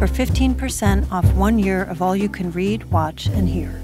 for 0.00 0.06
15% 0.06 1.12
off 1.12 1.30
one 1.34 1.58
year 1.58 1.84
of 1.84 2.00
all 2.00 2.16
you 2.16 2.30
can 2.30 2.50
read, 2.52 2.90
watch, 2.90 3.26
and 3.26 3.46
hear. 3.46 3.82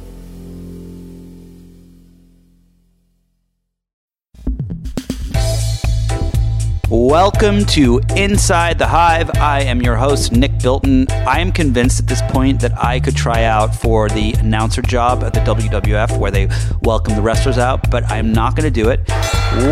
Welcome 7.08 7.64
to 7.66 8.00
Inside 8.16 8.80
the 8.80 8.86
Hive. 8.88 9.30
I 9.36 9.62
am 9.62 9.80
your 9.80 9.94
host, 9.94 10.32
Nick 10.32 10.58
Bilton. 10.58 11.08
I 11.08 11.38
am 11.38 11.52
convinced 11.52 12.00
at 12.00 12.08
this 12.08 12.20
point 12.22 12.60
that 12.62 12.76
I 12.82 12.98
could 12.98 13.14
try 13.14 13.44
out 13.44 13.76
for 13.76 14.08
the 14.08 14.32
announcer 14.32 14.82
job 14.82 15.22
at 15.22 15.32
the 15.32 15.38
WWF 15.38 16.18
where 16.18 16.32
they 16.32 16.48
welcome 16.82 17.14
the 17.14 17.22
wrestlers 17.22 17.58
out, 17.58 17.92
but 17.92 18.02
I'm 18.10 18.32
not 18.32 18.56
going 18.56 18.64
to 18.64 18.72
do 18.72 18.88
it. 18.88 19.06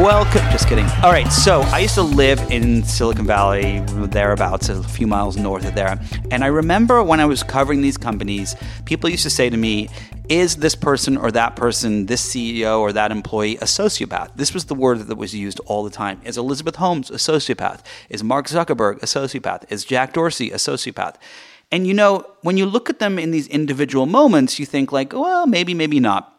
Welcome. 0.01 0.43
Just 0.53 0.69
kidding. 0.69 0.87
All 1.03 1.11
right. 1.11 1.27
So 1.27 1.63
I 1.63 1.81
used 1.81 1.97
to 1.97 2.03
live 2.03 2.39
in 2.53 2.85
Silicon 2.85 3.27
Valley, 3.27 3.81
thereabouts, 3.81 4.69
a 4.69 4.81
few 4.85 5.09
miles 5.09 5.37
north 5.37 5.67
of 5.67 5.75
there. 5.75 5.99
And 6.31 6.45
I 6.45 6.47
remember 6.47 7.03
when 7.03 7.19
I 7.19 7.25
was 7.25 7.43
covering 7.43 7.83
these 7.83 7.99
companies, 7.99 8.55
people 8.85 9.11
used 9.11 9.25
to 9.25 9.31
say 9.31 9.51
to 9.51 9.57
me, 9.57 9.89
is 10.29 10.57
this 10.57 10.75
person 10.75 11.17
or 11.17 11.31
that 11.33 11.55
person, 11.57 12.07
this 12.07 12.27
CEO 12.27 12.81
or 12.81 12.93
that 12.93 13.11
employee, 13.11 13.57
a 13.57 13.65
sociopath? 13.65 14.31
This 14.37 14.55
was 14.55 14.67
the 14.67 14.75
word 14.75 15.01
that 15.01 15.17
was 15.17 15.35
used 15.35 15.61
all 15.67 15.85
the 15.85 15.91
time. 15.91 16.21
Is 16.25 16.39
Elizabeth 16.39 16.77
Holmes 16.77 17.11
a 17.11 17.15
sociopath? 17.15 17.81
Is 18.09 18.25
Mark 18.25 18.47
Zuckerberg 18.47 19.03
a 19.03 19.07
sociopath? 19.07 19.71
Is 19.71 19.85
Jack 19.85 20.15
Dorsey 20.15 20.51
a 20.51 20.57
sociopath? 20.57 21.17
And 21.71 21.87
you 21.87 21.95
know, 21.95 22.25
when 22.43 22.57
you 22.57 22.67
look 22.67 22.89
at 22.89 22.99
them 22.99 23.19
in 23.19 23.31
these 23.31 23.49
individual 23.49 24.07
moments, 24.07 24.59
you 24.59 24.67
think 24.67 24.93
like, 24.93 25.13
well, 25.13 25.47
maybe, 25.47 25.75
maybe 25.75 26.01
not. 26.01 26.31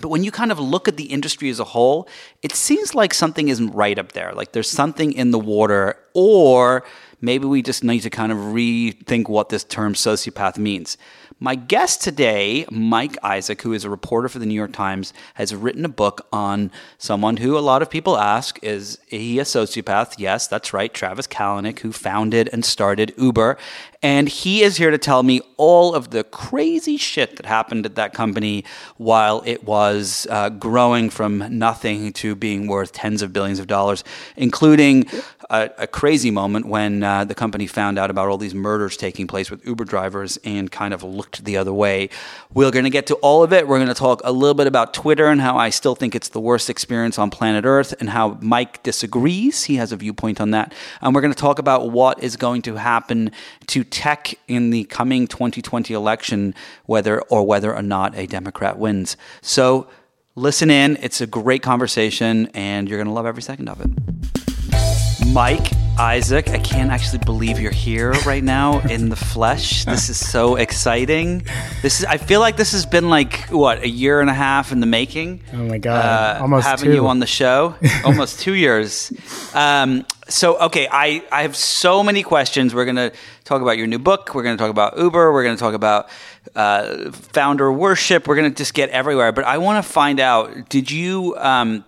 But 0.00 0.08
when 0.08 0.24
you 0.24 0.32
kind 0.32 0.50
of 0.50 0.58
look 0.58 0.88
at 0.88 0.96
the 0.96 1.04
industry 1.04 1.50
as 1.50 1.60
a 1.60 1.64
whole, 1.64 2.08
it 2.42 2.52
seems 2.52 2.94
like 2.94 3.14
something 3.14 3.48
isn't 3.48 3.70
right 3.70 3.98
up 3.98 4.12
there. 4.12 4.32
Like 4.32 4.52
there's 4.52 4.68
something 4.68 5.12
in 5.12 5.30
the 5.30 5.38
water, 5.38 5.96
or 6.14 6.84
maybe 7.20 7.46
we 7.46 7.62
just 7.62 7.84
need 7.84 8.00
to 8.00 8.10
kind 8.10 8.32
of 8.32 8.38
rethink 8.38 9.28
what 9.28 9.50
this 9.50 9.62
term 9.62 9.94
sociopath 9.94 10.58
means. 10.58 10.98
My 11.40 11.56
guest 11.56 12.00
today, 12.00 12.64
Mike 12.70 13.16
Isaac, 13.24 13.60
who 13.62 13.72
is 13.72 13.84
a 13.84 13.90
reporter 13.90 14.28
for 14.28 14.38
the 14.38 14.46
New 14.46 14.54
York 14.54 14.72
Times, 14.72 15.12
has 15.34 15.52
written 15.52 15.84
a 15.84 15.88
book 15.88 16.28
on 16.32 16.70
someone 16.96 17.38
who 17.38 17.58
a 17.58 17.60
lot 17.60 17.82
of 17.82 17.90
people 17.90 18.16
ask 18.16 18.62
is 18.62 19.00
he 19.08 19.40
a 19.40 19.42
sociopath? 19.42 20.14
Yes, 20.16 20.46
that's 20.46 20.72
right. 20.72 20.94
Travis 20.94 21.26
Kalanick, 21.26 21.80
who 21.80 21.90
founded 21.90 22.48
and 22.52 22.64
started 22.64 23.12
Uber. 23.18 23.58
And 24.00 24.28
he 24.28 24.62
is 24.62 24.76
here 24.76 24.90
to 24.90 24.98
tell 24.98 25.22
me 25.22 25.40
all 25.56 25.94
of 25.94 26.10
the 26.10 26.24
crazy 26.24 26.98
shit 26.98 27.36
that 27.36 27.46
happened 27.46 27.84
at 27.84 27.96
that 27.96 28.12
company 28.12 28.64
while 28.96 29.42
it 29.44 29.64
was 29.64 30.26
uh, 30.30 30.50
growing 30.50 31.10
from 31.10 31.58
nothing 31.58 32.12
to 32.12 32.34
being 32.36 32.68
worth 32.68 32.92
tens 32.92 33.22
of 33.22 33.32
billions 33.32 33.58
of 33.58 33.66
dollars, 33.66 34.04
including 34.36 35.06
a, 35.50 35.70
a 35.78 35.86
crazy 35.86 36.30
moment 36.30 36.66
when 36.66 37.02
uh, 37.02 37.24
the 37.24 37.34
company 37.34 37.66
found 37.66 37.98
out 37.98 38.10
about 38.10 38.28
all 38.28 38.38
these 38.38 38.54
murders 38.54 38.96
taking 38.96 39.26
place 39.26 39.50
with 39.50 39.64
Uber 39.66 39.84
drivers 39.84 40.38
and 40.44 40.70
kind 40.70 40.94
of 40.94 41.02
looked 41.02 41.44
the 41.44 41.56
other 41.56 41.72
way. 41.72 42.08
We're 42.52 42.70
going 42.70 42.84
to 42.84 42.90
get 42.90 43.06
to 43.08 43.14
all 43.16 43.42
of 43.42 43.52
it. 43.52 43.66
We're 43.66 43.78
going 43.78 43.88
to 43.88 43.94
talk 43.94 44.20
a 44.24 44.32
little 44.32 44.54
bit 44.54 44.66
about 44.66 44.94
Twitter 44.94 45.26
and 45.26 45.40
how 45.40 45.56
I 45.56 45.70
still 45.70 45.94
think 45.94 46.14
it's 46.14 46.28
the 46.28 46.40
worst 46.40 46.70
experience 46.70 47.18
on 47.18 47.30
planet 47.30 47.64
Earth 47.64 47.94
and 48.00 48.10
how 48.10 48.38
Mike 48.40 48.82
disagrees. 48.82 49.64
He 49.64 49.76
has 49.76 49.92
a 49.92 49.96
viewpoint 49.96 50.40
on 50.40 50.50
that. 50.52 50.72
And 51.00 51.14
we're 51.14 51.20
going 51.20 51.34
to 51.34 51.40
talk 51.40 51.58
about 51.58 51.90
what 51.90 52.22
is 52.22 52.36
going 52.36 52.62
to 52.62 52.76
happen 52.76 53.30
to 53.68 53.84
tech 53.84 54.34
in 54.48 54.70
the 54.70 54.84
coming 54.84 55.26
2020 55.26 55.94
election, 55.94 56.54
whether 56.86 57.20
or 57.22 57.46
whether 57.46 57.74
or 57.74 57.82
not 57.82 58.16
a 58.16 58.26
Democrat 58.26 58.78
wins. 58.78 59.16
So 59.42 59.88
listen 60.34 60.70
in. 60.70 60.96
It's 61.00 61.20
a 61.20 61.26
great 61.26 61.62
conversation, 61.62 62.48
and 62.54 62.88
you're 62.88 62.98
going 62.98 63.08
to 63.08 63.12
love 63.12 63.26
every 63.26 63.42
second 63.42 63.68
of 63.68 63.80
it. 63.80 65.03
Mike 65.32 65.72
Isaac, 65.98 66.48
I 66.48 66.58
can't 66.58 66.90
actually 66.90 67.18
believe 67.24 67.60
you're 67.60 67.70
here 67.70 68.12
right 68.26 68.42
now 68.42 68.80
in 68.80 69.08
the 69.08 69.16
flesh. 69.16 69.84
This 69.94 70.08
is 70.08 70.16
so 70.16 70.56
exciting. 70.56 71.44
This 71.82 72.00
is 72.00 72.06
I 72.06 72.16
feel 72.16 72.40
like 72.40 72.56
this 72.56 72.72
has 72.72 72.84
been 72.84 73.10
like 73.10 73.48
what, 73.50 73.82
a 73.82 73.88
year 73.88 74.20
and 74.20 74.28
a 74.28 74.34
half 74.34 74.72
in 74.72 74.80
the 74.80 74.86
making. 74.86 75.42
Oh 75.52 75.58
my 75.58 75.78
god. 75.78 76.38
Uh, 76.38 76.42
Almost 76.42 76.66
having 76.66 76.86
two. 76.86 76.94
you 76.94 77.06
on 77.06 77.20
the 77.20 77.26
show. 77.26 77.76
Almost 78.04 78.40
2 78.40 78.54
years. 78.54 79.12
Um, 79.54 80.04
so 80.28 80.58
okay, 80.58 80.88
I 80.90 81.22
I 81.30 81.42
have 81.42 81.54
so 81.54 82.02
many 82.02 82.22
questions. 82.22 82.74
We're 82.74 82.86
going 82.86 82.96
to 82.96 83.12
talk 83.44 83.62
about 83.62 83.78
your 83.78 83.86
new 83.86 83.98
book, 83.98 84.34
we're 84.34 84.42
going 84.42 84.56
to 84.56 84.60
talk 84.62 84.70
about 84.70 84.98
Uber, 84.98 85.32
we're 85.32 85.44
going 85.44 85.56
to 85.56 85.60
talk 85.60 85.74
about 85.74 86.08
uh, 86.56 87.10
founder 87.12 87.70
worship. 87.72 88.26
We're 88.26 88.36
going 88.36 88.50
to 88.50 88.56
just 88.56 88.74
get 88.74 88.90
everywhere, 88.90 89.32
but 89.32 89.44
I 89.44 89.58
want 89.58 89.84
to 89.84 89.88
find 89.90 90.18
out 90.18 90.68
did 90.68 90.90
you 90.90 91.36
um, 91.36 91.84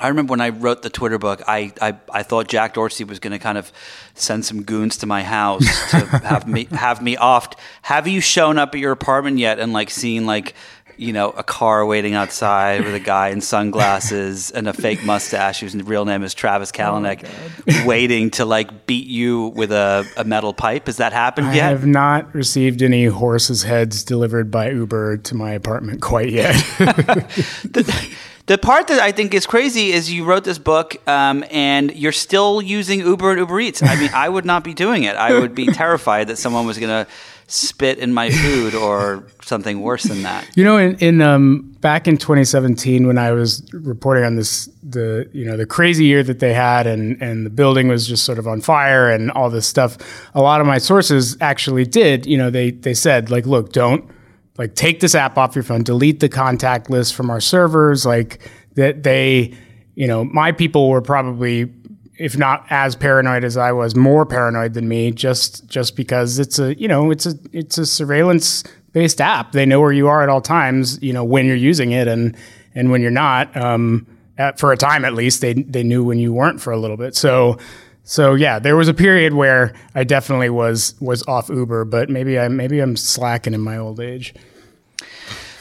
I 0.00 0.08
remember 0.08 0.32
when 0.32 0.40
I 0.40 0.48
wrote 0.48 0.82
the 0.82 0.90
Twitter 0.90 1.18
book, 1.18 1.42
I, 1.46 1.72
I, 1.80 1.96
I 2.12 2.22
thought 2.24 2.48
Jack 2.48 2.74
Dorsey 2.74 3.04
was 3.04 3.20
going 3.20 3.32
to 3.32 3.38
kind 3.38 3.56
of 3.56 3.72
send 4.14 4.44
some 4.44 4.62
goons 4.62 4.98
to 4.98 5.06
my 5.06 5.22
house 5.22 5.64
to 5.90 5.98
have 6.24 6.48
me 6.48 6.66
have 6.72 7.00
me 7.00 7.16
offed. 7.16 7.54
Have 7.82 8.08
you 8.08 8.20
shown 8.20 8.58
up 8.58 8.74
at 8.74 8.80
your 8.80 8.92
apartment 8.92 9.38
yet 9.38 9.60
and 9.60 9.72
like 9.72 9.90
seen 9.90 10.26
like 10.26 10.54
you 10.96 11.12
know 11.12 11.30
a 11.30 11.42
car 11.42 11.84
waiting 11.86 12.14
outside 12.14 12.84
with 12.84 12.94
a 12.94 13.00
guy 13.00 13.28
in 13.28 13.40
sunglasses 13.40 14.50
and 14.50 14.68
a 14.68 14.72
fake 14.72 15.04
mustache 15.04 15.60
whose 15.60 15.74
real 15.76 16.04
name 16.04 16.22
is 16.22 16.34
Travis 16.34 16.72
oh 16.74 16.78
Kalanick, 16.78 17.28
oh 17.68 17.86
waiting 17.86 18.30
to 18.32 18.44
like 18.44 18.86
beat 18.86 19.06
you 19.06 19.48
with 19.48 19.70
a, 19.70 20.04
a 20.16 20.24
metal 20.24 20.52
pipe? 20.52 20.86
Has 20.86 20.96
that 20.96 21.12
happened 21.12 21.48
I 21.48 21.54
yet? 21.54 21.66
I 21.66 21.68
have 21.70 21.86
not 21.86 22.34
received 22.34 22.82
any 22.82 23.06
horses' 23.06 23.62
heads 23.62 24.02
delivered 24.02 24.50
by 24.50 24.70
Uber 24.70 25.18
to 25.18 25.34
my 25.34 25.52
apartment 25.52 26.02
quite 26.02 26.30
yet. 26.30 26.54
the, 26.78 28.10
the 28.46 28.58
part 28.58 28.88
that 28.88 29.00
I 29.00 29.12
think 29.12 29.32
is 29.32 29.46
crazy 29.46 29.92
is 29.92 30.12
you 30.12 30.24
wrote 30.24 30.44
this 30.44 30.58
book 30.58 30.96
um, 31.08 31.44
and 31.50 31.94
you're 31.94 32.12
still 32.12 32.60
using 32.60 33.00
Uber 33.00 33.30
and 33.30 33.38
Uber 33.40 33.60
Eats. 33.60 33.82
I 33.82 33.96
mean, 33.96 34.10
I 34.12 34.28
would 34.28 34.44
not 34.44 34.64
be 34.64 34.74
doing 34.74 35.04
it. 35.04 35.16
I 35.16 35.38
would 35.38 35.54
be 35.54 35.66
terrified 35.72 36.28
that 36.28 36.36
someone 36.36 36.66
was 36.66 36.78
going 36.78 36.90
to 36.90 37.10
spit 37.46 37.98
in 37.98 38.12
my 38.12 38.30
food 38.30 38.74
or 38.74 39.26
something 39.42 39.80
worse 39.80 40.04
than 40.04 40.22
that. 40.22 40.46
You 40.56 40.64
know, 40.64 40.76
in, 40.76 40.96
in 40.96 41.22
um, 41.22 41.74
back 41.80 42.06
in 42.06 42.18
2017, 42.18 43.06
when 43.06 43.16
I 43.18 43.32
was 43.32 43.66
reporting 43.72 44.24
on 44.24 44.36
this, 44.36 44.68
the 44.82 45.28
you 45.32 45.44
know 45.44 45.56
the 45.56 45.66
crazy 45.66 46.04
year 46.04 46.22
that 46.22 46.40
they 46.40 46.52
had, 46.52 46.86
and 46.86 47.20
and 47.22 47.46
the 47.46 47.50
building 47.50 47.88
was 47.88 48.06
just 48.06 48.24
sort 48.24 48.38
of 48.38 48.46
on 48.46 48.60
fire 48.60 49.10
and 49.10 49.30
all 49.30 49.50
this 49.50 49.66
stuff. 49.66 49.96
A 50.34 50.42
lot 50.42 50.60
of 50.60 50.66
my 50.66 50.78
sources 50.78 51.36
actually 51.40 51.84
did. 51.84 52.26
You 52.26 52.38
know, 52.38 52.50
they 52.50 52.70
they 52.70 52.94
said 52.94 53.30
like, 53.30 53.46
look, 53.46 53.72
don't 53.72 54.10
like 54.56 54.74
take 54.74 55.00
this 55.00 55.14
app 55.14 55.36
off 55.36 55.54
your 55.54 55.64
phone, 55.64 55.82
delete 55.82 56.20
the 56.20 56.28
contact 56.28 56.90
list 56.90 57.14
from 57.14 57.30
our 57.30 57.40
servers. 57.40 58.06
Like 58.06 58.50
that 58.74 59.02
they, 59.02 59.54
you 59.94 60.06
know, 60.06 60.24
my 60.24 60.52
people 60.52 60.88
were 60.88 61.02
probably, 61.02 61.72
if 62.18 62.36
not 62.36 62.64
as 62.70 62.94
paranoid 62.94 63.44
as 63.44 63.56
I 63.56 63.72
was, 63.72 63.96
more 63.96 64.24
paranoid 64.24 64.74
than 64.74 64.88
me, 64.88 65.10
just 65.10 65.66
just 65.68 65.96
because 65.96 66.38
it's 66.38 66.58
a, 66.58 66.78
you 66.78 66.88
know, 66.88 67.10
it's 67.10 67.26
a 67.26 67.34
it's 67.52 67.78
a 67.78 67.86
surveillance 67.86 68.62
based 68.92 69.20
app. 69.20 69.52
They 69.52 69.66
know 69.66 69.80
where 69.80 69.92
you 69.92 70.08
are 70.08 70.22
at 70.22 70.28
all 70.28 70.40
times, 70.40 71.02
you 71.02 71.12
know, 71.12 71.24
when 71.24 71.46
you're 71.46 71.56
using 71.56 71.92
it 71.92 72.06
and 72.06 72.36
and 72.74 72.90
when 72.90 73.02
you're 73.02 73.10
not. 73.10 73.56
Um, 73.56 74.06
at, 74.36 74.58
for 74.58 74.72
a 74.72 74.76
time 74.76 75.04
at 75.04 75.14
least, 75.14 75.40
they 75.40 75.54
they 75.54 75.82
knew 75.84 76.02
when 76.04 76.18
you 76.18 76.32
weren't 76.32 76.60
for 76.60 76.72
a 76.72 76.78
little 76.78 76.96
bit. 76.96 77.14
So. 77.16 77.58
So 78.06 78.34
yeah, 78.34 78.58
there 78.58 78.76
was 78.76 78.86
a 78.86 78.92
period 78.92 79.32
where 79.32 79.72
I 79.94 80.04
definitely 80.04 80.50
was 80.50 80.94
was 81.00 81.26
off 81.26 81.48
Uber, 81.48 81.86
but 81.86 82.10
maybe 82.10 82.38
I 82.38 82.48
maybe 82.48 82.80
I'm 82.80 82.96
slacking 82.96 83.54
in 83.54 83.62
my 83.62 83.78
old 83.78 83.98
age. 83.98 84.34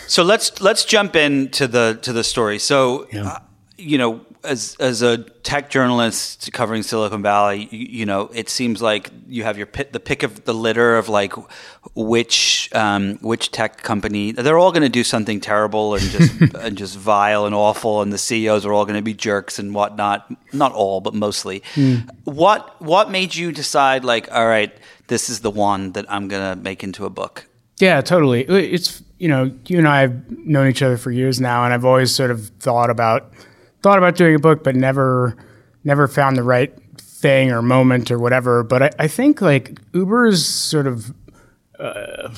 So 0.07 0.23
let's 0.23 0.61
let's 0.61 0.85
jump 0.85 1.15
into 1.15 1.67
the 1.67 1.99
to 2.01 2.13
the 2.13 2.23
story. 2.23 2.59
So 2.59 3.07
yeah. 3.11 3.27
uh, 3.27 3.39
you 3.77 3.97
know, 3.97 4.25
as 4.43 4.75
as 4.79 5.01
a 5.01 5.17
tech 5.17 5.69
journalist 5.69 6.51
covering 6.53 6.83
Silicon 6.83 7.21
Valley, 7.21 7.67
you, 7.71 7.87
you, 7.99 8.05
know, 8.05 8.29
it 8.33 8.49
seems 8.49 8.81
like 8.81 9.09
you 9.27 9.43
have 9.43 9.57
your 9.57 9.65
pit, 9.65 9.93
the 9.93 9.99
pick 9.99 10.23
of 10.23 10.45
the 10.45 10.53
litter 10.53 10.97
of 10.97 11.09
like 11.09 11.33
which 11.95 12.69
um, 12.73 13.17
which 13.21 13.51
tech 13.51 13.81
company. 13.81 14.31
They're 14.31 14.57
all 14.57 14.71
going 14.71 14.83
to 14.83 14.89
do 14.89 15.03
something 15.03 15.39
terrible 15.39 15.95
and 15.95 16.03
just 16.03 16.41
and 16.55 16.77
just 16.77 16.97
vile 16.97 17.45
and 17.45 17.55
awful, 17.55 18.01
and 18.01 18.11
the 18.11 18.17
CEOs 18.17 18.65
are 18.65 18.73
all 18.73 18.85
going 18.85 18.97
to 18.97 19.01
be 19.01 19.13
jerks 19.13 19.59
and 19.59 19.73
whatnot. 19.73 20.29
Not 20.53 20.73
all, 20.73 21.01
but 21.01 21.13
mostly. 21.13 21.61
Mm. 21.75 22.09
What 22.25 22.81
what 22.81 23.09
made 23.09 23.35
you 23.35 23.51
decide 23.51 24.03
like, 24.03 24.31
all 24.31 24.47
right, 24.47 24.75
this 25.07 25.29
is 25.29 25.39
the 25.39 25.51
one 25.51 25.93
that 25.93 26.05
I'm 26.09 26.27
going 26.27 26.55
to 26.55 26.61
make 26.61 26.83
into 26.83 27.05
a 27.05 27.09
book? 27.09 27.47
Yeah, 27.79 28.01
totally. 28.01 28.43
It's 28.43 29.03
you 29.17 29.29
know, 29.29 29.51
you 29.67 29.77
and 29.77 29.87
I 29.87 30.01
have 30.01 30.29
known 30.31 30.67
each 30.67 30.81
other 30.81 30.97
for 30.97 31.11
years 31.11 31.39
now, 31.39 31.63
and 31.63 31.73
I've 31.73 31.85
always 31.85 32.13
sort 32.13 32.29
of 32.29 32.49
thought 32.59 32.89
about 32.89 33.33
thought 33.81 33.97
about 33.97 34.15
doing 34.15 34.35
a 34.35 34.39
book, 34.39 34.63
but 34.63 34.75
never 34.75 35.35
never 35.83 36.07
found 36.07 36.37
the 36.37 36.43
right 36.43 36.73
thing 36.97 37.51
or 37.51 37.61
moment 37.61 38.11
or 38.11 38.19
whatever. 38.19 38.63
But 38.63 38.83
I, 38.83 38.89
I 38.99 39.07
think 39.07 39.41
like 39.41 39.79
Uber's 39.93 40.45
sort 40.45 40.87
of 40.87 41.13
uh, 41.79 42.33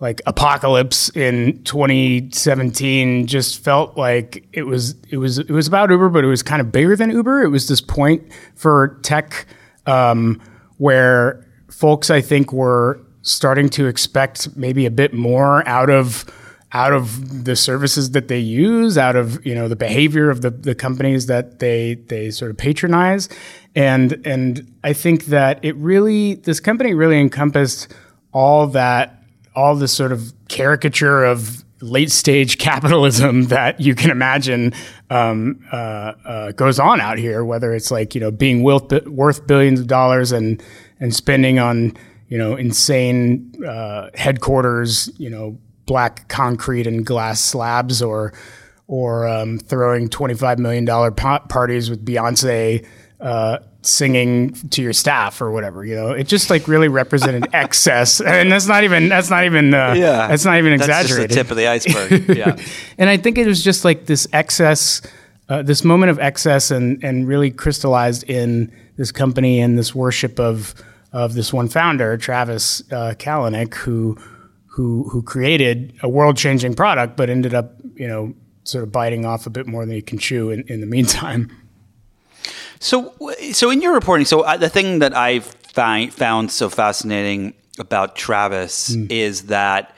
like 0.00 0.20
apocalypse 0.26 1.10
in 1.10 1.62
2017 1.64 3.26
just 3.26 3.62
felt 3.62 3.96
like 3.96 4.46
it 4.52 4.64
was 4.64 4.96
it 5.10 5.18
was 5.18 5.38
it 5.38 5.50
was 5.50 5.68
about 5.68 5.90
Uber, 5.90 6.08
but 6.08 6.24
it 6.24 6.28
was 6.28 6.42
kind 6.42 6.60
of 6.60 6.72
bigger 6.72 6.96
than 6.96 7.10
Uber. 7.10 7.42
It 7.42 7.48
was 7.48 7.68
this 7.68 7.80
point 7.80 8.22
for 8.54 8.98
tech 9.02 9.46
um, 9.86 10.40
where 10.78 11.46
folks, 11.70 12.10
I 12.10 12.20
think, 12.20 12.52
were 12.52 13.00
starting 13.30 13.68
to 13.70 13.86
expect 13.86 14.56
maybe 14.56 14.86
a 14.86 14.90
bit 14.90 15.14
more 15.14 15.66
out 15.68 15.90
of 15.90 16.24
out 16.72 16.92
of 16.92 17.44
the 17.44 17.56
services 17.56 18.12
that 18.12 18.28
they 18.28 18.38
use, 18.38 18.96
out 18.96 19.16
of 19.16 19.44
you 19.44 19.54
know 19.54 19.68
the 19.68 19.76
behavior 19.76 20.30
of 20.30 20.40
the, 20.42 20.50
the 20.50 20.74
companies 20.74 21.26
that 21.26 21.58
they 21.58 21.94
they 21.94 22.30
sort 22.30 22.50
of 22.50 22.56
patronize, 22.56 23.28
and 23.74 24.20
and 24.24 24.72
I 24.84 24.92
think 24.92 25.26
that 25.26 25.64
it 25.64 25.74
really 25.76 26.34
this 26.34 26.60
company 26.60 26.94
really 26.94 27.20
encompassed 27.20 27.92
all 28.32 28.66
that 28.68 29.22
all 29.54 29.74
this 29.74 29.92
sort 29.92 30.12
of 30.12 30.32
caricature 30.48 31.24
of 31.24 31.64
late 31.80 32.10
stage 32.10 32.58
capitalism 32.68 33.44
that 33.46 33.80
you 33.80 33.94
can 33.94 34.10
imagine 34.10 34.72
um, 35.08 35.64
uh, 35.72 36.12
uh, 36.24 36.52
goes 36.52 36.78
on 36.78 37.00
out 37.00 37.18
here, 37.18 37.44
whether 37.44 37.74
it's 37.74 37.90
like 37.90 38.14
you 38.14 38.20
know 38.20 38.30
being 38.30 38.62
worth, 38.62 39.06
worth 39.06 39.46
billions 39.46 39.80
of 39.80 39.86
dollars 39.86 40.30
and 40.32 40.62
and 41.00 41.14
spending 41.14 41.58
on 41.58 41.96
you 42.30 42.38
know 42.38 42.56
insane 42.56 43.52
uh, 43.66 44.08
headquarters, 44.14 45.10
you 45.18 45.28
know 45.28 45.58
black 45.84 46.28
concrete 46.28 46.86
and 46.86 47.04
glass 47.04 47.42
slabs, 47.42 48.00
or 48.00 48.32
or 48.86 49.28
um, 49.28 49.58
throwing 49.58 50.08
twenty 50.08 50.34
five 50.34 50.58
million 50.58 50.86
dollar 50.86 51.10
parties 51.10 51.90
with 51.90 52.02
Beyonce 52.02 52.86
uh, 53.20 53.58
singing 53.82 54.52
to 54.70 54.82
your 54.82 54.92
staff 54.92 55.40
or 55.40 55.50
whatever 55.50 55.84
you 55.84 55.94
know? 55.94 56.10
It 56.10 56.24
just 56.24 56.50
like 56.50 56.68
really 56.68 56.88
represented 56.88 57.48
excess. 57.52 58.20
And 58.20 58.50
that's 58.50 58.66
not 58.66 58.84
even 58.84 59.08
that's 59.08 59.30
not 59.30 59.44
even 59.44 59.72
uh, 59.72 59.94
yeah. 59.96 60.28
that's 60.28 60.44
not 60.44 60.58
even 60.58 60.72
exaggerated 60.72 61.08
that's 61.08 61.08
just 61.08 61.28
the 61.28 61.34
tip 61.34 61.50
of 61.50 61.56
the 61.56 61.66
iceberg. 61.66 62.36
Yeah. 62.36 62.56
And 62.98 63.08
i 63.08 63.16
think 63.16 63.38
it 63.38 63.46
was 63.46 63.64
just 63.64 63.84
like 63.84 64.06
this 64.06 64.28
excess 64.32 65.00
uh, 65.48 65.62
this 65.62 65.84
moment 65.84 66.10
of 66.10 66.18
excess 66.18 66.70
and 66.70 67.02
and 67.02 67.26
really 67.26 67.50
crystallized 67.50 68.24
in 68.24 68.70
this 68.96 69.10
company 69.10 69.60
and 69.60 69.78
this 69.78 69.94
worship 69.94 70.38
of 70.38 70.74
of 71.12 71.34
this 71.34 71.52
one 71.52 71.68
founder 71.68 72.16
travis 72.16 72.82
uh, 72.92 73.14
kalanick 73.18 73.74
who 73.74 74.16
who 74.66 75.08
who 75.10 75.22
created 75.22 75.92
a 76.02 76.08
world 76.08 76.36
changing 76.36 76.74
product 76.74 77.16
but 77.16 77.28
ended 77.28 77.54
up 77.54 77.74
you 77.94 78.06
know 78.06 78.32
sort 78.64 78.84
of 78.84 78.92
biting 78.92 79.24
off 79.24 79.46
a 79.46 79.50
bit 79.50 79.66
more 79.66 79.84
than 79.84 79.94
he 79.94 80.02
can 80.02 80.18
chew 80.18 80.50
in, 80.50 80.62
in 80.68 80.80
the 80.80 80.86
meantime 80.86 81.50
so, 82.80 83.14
so 83.52 83.70
in 83.70 83.82
your 83.82 83.92
reporting, 83.92 84.24
so 84.24 84.40
uh, 84.40 84.56
the 84.56 84.70
thing 84.70 85.00
that 85.00 85.14
I 85.14 85.40
find 85.40 86.12
found 86.12 86.50
so 86.50 86.70
fascinating 86.70 87.52
about 87.78 88.16
Travis 88.16 88.96
mm. 88.96 89.10
is 89.10 89.44
that, 89.44 89.94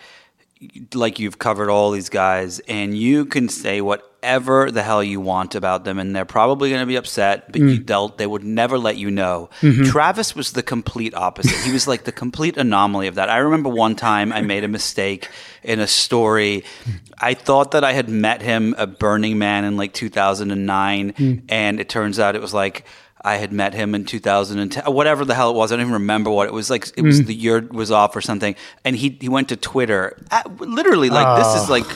like, 0.93 1.20
you've 1.20 1.38
covered 1.38 1.70
all 1.70 1.93
these 1.93 2.08
guys, 2.08 2.58
and 2.61 2.99
you 2.99 3.25
can 3.25 3.49
say 3.49 3.81
whatever 4.23 4.71
the 4.71 4.85
hell 4.85 5.03
you 5.03 5.21
want 5.21 5.57
about 5.57 5.83
them, 5.83 5.99
and 5.99 6.15
they're 6.15 6.25
probably 6.25 6.71
going 6.71 6.81
to 6.81 6.87
be 6.87 6.95
upset, 6.95 7.51
but 7.51 7.61
mm. 7.61 7.71
you, 7.71 7.83
they'll, 7.83 8.09
they 8.09 8.27
would 8.27 8.45
never 8.45 8.79
let 8.79 8.97
you 8.97 9.11
know. 9.11 9.51
Mm-hmm. 9.61 9.85
Travis 9.85 10.37
was 10.37 10.53
the 10.53 10.63
complete 10.63 11.13
opposite. 11.15 11.59
he 11.65 11.73
was 11.73 11.89
like 11.89 12.05
the 12.05 12.13
complete 12.13 12.57
anomaly 12.57 13.09
of 13.09 13.17
that. 13.17 13.29
I 13.29 13.39
remember 13.39 13.69
one 13.69 13.97
time 13.97 14.33
I 14.33 14.41
made 14.41 14.63
a 14.63 14.69
mistake 14.69 15.29
in 15.65 15.81
a 15.81 15.89
story. 15.89 16.63
I 17.19 17.35
thought 17.35 17.73
that 17.73 17.83
I 17.83 17.93
had 17.93 18.09
met 18.09 18.43
him 18.43 18.77
at 18.79 19.01
Burning 19.01 19.39
Man 19.39 19.65
in 19.65 19.77
like 19.77 19.93
2009, 19.93 21.13
mm. 21.13 21.43
and 21.49 21.81
it 21.81 21.89
turns 21.89 22.21
out 22.21 22.37
it 22.37 22.43
was 22.43 22.55
like 22.55 22.87
I 23.25 23.37
had 23.37 23.53
met 23.53 23.75
him 23.75 23.97
in 23.97 24.05
2010, 24.05 24.85
whatever 24.93 25.25
the 25.25 25.35
hell 25.35 25.51
it 25.51 25.57
was. 25.57 25.73
I 25.73 25.77
don't 25.77 25.83
even 25.83 25.95
remember 25.95 26.31
what 26.31 26.47
it 26.47 26.53
was 26.53 26.71
like. 26.71 26.93
It 26.97 27.03
was 27.03 27.23
mm. 27.23 27.27
the 27.27 27.35
year 27.35 27.61
was 27.73 27.91
off 27.91 28.15
or 28.15 28.21
something, 28.21 28.55
and 28.85 28.95
he 28.95 29.19
he 29.21 29.29
went 29.29 29.49
to 29.49 29.57
Twitter, 29.57 30.17
at, 30.31 30.61
literally 30.61 31.11
like 31.11 31.27
oh. 31.27 31.37
this 31.37 31.63
is 31.63 31.69
like, 31.69 31.87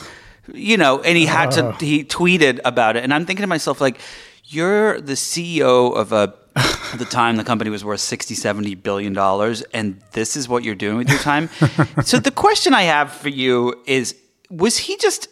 you 0.53 0.77
know, 0.77 1.01
and 1.01 1.17
he 1.17 1.27
had 1.27 1.57
oh. 1.59 1.73
to 1.73 1.85
he 1.85 2.05
tweeted 2.05 2.61
about 2.65 2.97
it, 2.97 3.05
and 3.05 3.13
I'm 3.13 3.27
thinking 3.27 3.43
to 3.43 3.49
myself 3.49 3.81
like, 3.81 4.01
you're 4.45 5.01
the 5.01 5.15
CEO 5.15 5.95
of 5.95 6.13
a 6.13 6.35
at 6.57 6.99
the 6.99 7.05
time 7.05 7.37
the 7.37 7.45
company 7.45 7.69
was 7.69 7.85
worth 7.85 8.01
60 8.01 8.35
70 8.35 8.77
billion 8.77 9.13
dollars 9.13 9.61
and 9.75 10.01
this 10.13 10.37
is 10.37 10.49
what 10.49 10.65
you're 10.65 10.75
doing 10.75 10.97
with 10.97 11.09
your 11.09 11.19
time 11.19 11.51
so 12.03 12.19
the 12.19 12.31
question 12.31 12.73
i 12.73 12.83
have 12.83 13.13
for 13.13 13.29
you 13.29 13.75
is 13.87 14.17
was 14.49 14.79
he 14.79 14.97
just 14.97 15.29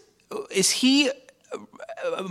is 0.51 0.71
he 0.71 1.11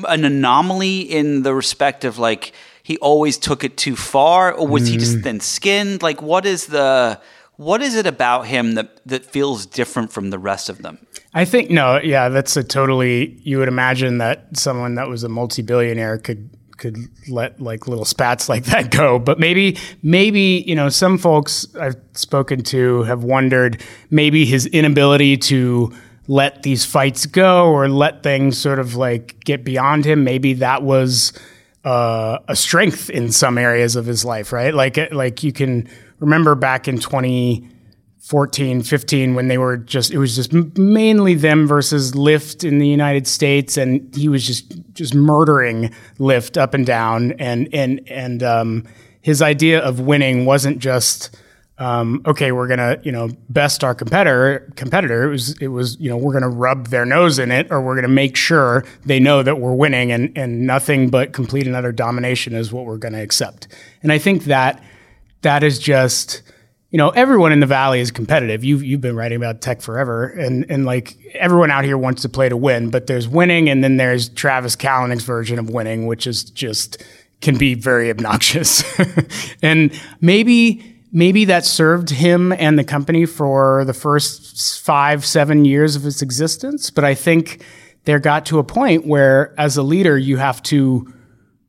an 0.08 0.26
anomaly 0.26 1.00
in 1.02 1.42
the 1.42 1.56
respect 1.56 2.06
of 2.06 2.20
like 2.20 2.54
he 2.84 2.98
always 2.98 3.38
took 3.38 3.64
it 3.64 3.78
too 3.78 3.96
far 3.96 4.54
or 4.54 4.68
was 4.68 4.84
mm. 4.84 4.92
he 4.92 4.98
just 4.98 5.18
mm. 5.18 5.24
thin 5.24 5.40
skinned 5.40 6.04
like 6.04 6.22
what 6.22 6.46
is 6.46 6.68
the 6.68 7.20
what 7.58 7.82
is 7.82 7.96
it 7.96 8.08
about 8.08 8.48
him 8.48 8.76
that 8.76 9.00
that 9.06 9.26
feels 9.26 9.66
different 9.66 10.12
from 10.12 10.30
the 10.30 10.40
rest 10.40 10.70
of 10.70 10.82
them 10.82 10.98
I 11.34 11.46
think 11.46 11.72
no, 11.72 12.00
yeah, 12.00 12.30
that's 12.30 12.56
a 12.58 12.64
totally. 12.64 13.40
You 13.42 13.58
would 13.58 13.68
imagine 13.68 14.20
that 14.20 14.56
someone 14.56 14.96
that 14.96 15.10
was 15.10 15.24
a 15.24 15.30
multi-billionaire 15.30 16.20
could 16.20 16.50
could 16.78 16.98
let 17.28 17.60
like 17.60 17.88
little 17.88 18.06
spats 18.06 18.50
like 18.50 18.66
that 18.66 18.92
go. 18.92 19.18
But 19.18 19.40
maybe, 19.40 19.78
maybe, 20.04 20.64
you 20.68 20.76
know, 20.76 20.90
some 20.90 21.18
folks 21.18 21.68
I've 21.76 21.96
spoken 22.14 22.62
to 22.66 23.04
have 23.04 23.24
wondered 23.24 23.82
maybe 24.12 24.46
his 24.46 24.68
inability 24.68 25.38
to 25.38 25.92
let 26.28 26.64
these 26.64 26.86
fights 26.86 27.26
go 27.26 27.68
or 27.72 27.90
let 27.90 28.22
things 28.22 28.58
sort 28.58 28.80
of 28.80 28.96
like 28.96 29.40
get 29.44 29.64
beyond 29.64 30.06
him. 30.06 30.24
Maybe 30.24 30.54
that 30.54 30.84
was 30.84 31.34
uh, 31.84 32.40
a 32.48 32.56
strength 32.56 33.10
in 33.10 33.32
some 33.32 33.58
areas 33.58 33.96
of 33.96 34.06
his 34.06 34.24
life, 34.24 34.54
right? 34.54 34.74
Like, 34.74 35.12
like 35.12 35.44
you 35.44 35.52
can 35.52 35.90
remember 36.20 36.56
back 36.56 36.88
in 36.88 37.00
20, 37.00 37.70
14, 38.24 38.84
15 38.84 39.36
when 39.36 39.50
they 39.50 39.58
were 39.58 39.76
just 39.76 40.12
it 40.12 40.18
was 40.18 40.38
just 40.38 40.54
mainly 40.78 41.36
them 41.36 41.68
versus 41.68 42.14
Lyft 42.14 42.66
in 42.66 42.80
the 42.80 42.88
United 42.88 43.28
States 43.28 43.76
and 43.76 44.16
he 44.16 44.30
was 44.30 44.48
just 44.48 44.80
just 44.94 45.14
murdering 45.14 45.94
Lyft 46.20 46.56
up 46.56 46.74
and 46.74 46.86
down 46.86 47.34
and 47.34 47.68
and 47.74 48.00
and 48.08 48.42
um, 48.42 48.86
his 49.20 49.42
idea 49.42 49.82
of 49.82 50.00
winning 50.00 50.46
wasn't 50.46 50.80
just 50.80 51.36
um, 51.84 52.22
okay, 52.26 52.54
we're 52.54 52.68
gonna 52.68 52.98
you 53.04 53.12
know 53.12 53.30
best 53.50 53.84
our 53.84 53.94
competitor 53.94 54.72
competitor. 54.78 55.26
It 55.26 55.30
was 55.30 55.58
it 55.60 55.68
was 55.68 56.00
you 56.00 56.10
know 56.10 56.16
we're 56.16 56.32
gonna 56.32 56.48
rub 56.48 56.88
their 56.88 57.06
nose 57.06 57.40
in 57.40 57.52
it, 57.52 57.68
or 57.72 57.82
we're 57.82 57.96
gonna 57.96 58.08
make 58.08 58.38
sure 58.38 58.86
they 59.06 59.20
know 59.20 59.44
that 59.44 59.60
we're 59.60 59.74
winning, 59.74 60.12
and 60.12 60.32
and 60.38 60.66
nothing 60.66 61.10
but 61.10 61.34
complete 61.34 61.68
and 61.68 61.76
utter 61.76 61.92
domination 61.92 62.56
is 62.56 62.72
what 62.72 62.86
we're 62.86 62.98
gonna 62.98 63.22
accept. 63.22 63.68
And 64.02 64.14
I 64.14 64.18
think 64.18 64.46
that 64.46 64.82
that 65.42 65.62
is 65.62 65.78
just 65.78 66.42
you 66.90 66.98
know, 66.98 67.10
everyone 67.10 67.52
in 67.52 67.60
the 67.60 67.66
valley 67.66 68.00
is 68.00 68.12
competitive. 68.12 68.64
You've 68.64 68.84
you've 68.84 69.02
been 69.02 69.16
writing 69.16 69.36
about 69.36 69.60
tech 69.60 69.82
forever, 69.82 70.28
and 70.28 70.66
and 70.70 70.86
like 70.86 71.18
everyone 71.34 71.70
out 71.70 71.84
here 71.84 71.98
wants 71.98 72.22
to 72.22 72.30
play 72.30 72.48
to 72.48 72.56
win. 72.56 72.92
But 72.92 73.08
there's 73.08 73.28
winning, 73.28 73.68
and 73.68 73.84
then 73.84 73.98
there's 73.98 74.30
Travis 74.30 74.78
Kalanick's 74.78 75.24
version 75.24 75.60
of 75.60 75.70
winning, 75.70 76.06
which 76.06 76.28
is 76.28 76.44
just 76.46 77.04
can 77.42 77.58
be 77.58 77.74
very 77.74 78.10
obnoxious. 78.10 78.84
and 79.64 79.92
maybe 80.22 80.93
maybe 81.14 81.46
that 81.46 81.64
served 81.64 82.10
him 82.10 82.52
and 82.54 82.78
the 82.78 82.84
company 82.84 83.26
for 83.26 83.86
the 83.86 83.94
first 83.94 84.84
five 84.84 85.24
seven 85.24 85.64
years 85.64 85.96
of 85.96 86.06
its 86.06 86.22
existence. 86.22 86.90
But 86.90 87.06
I 87.06 87.14
think 87.14 87.64
there 88.06 88.20
got 88.20 88.46
to 88.48 88.60
a 88.60 88.64
point 88.64 89.06
where, 89.06 89.54
as 89.58 89.78
a 89.78 89.84
leader, 89.84 90.18
you 90.18 90.38
have 90.38 90.62
to 90.64 91.14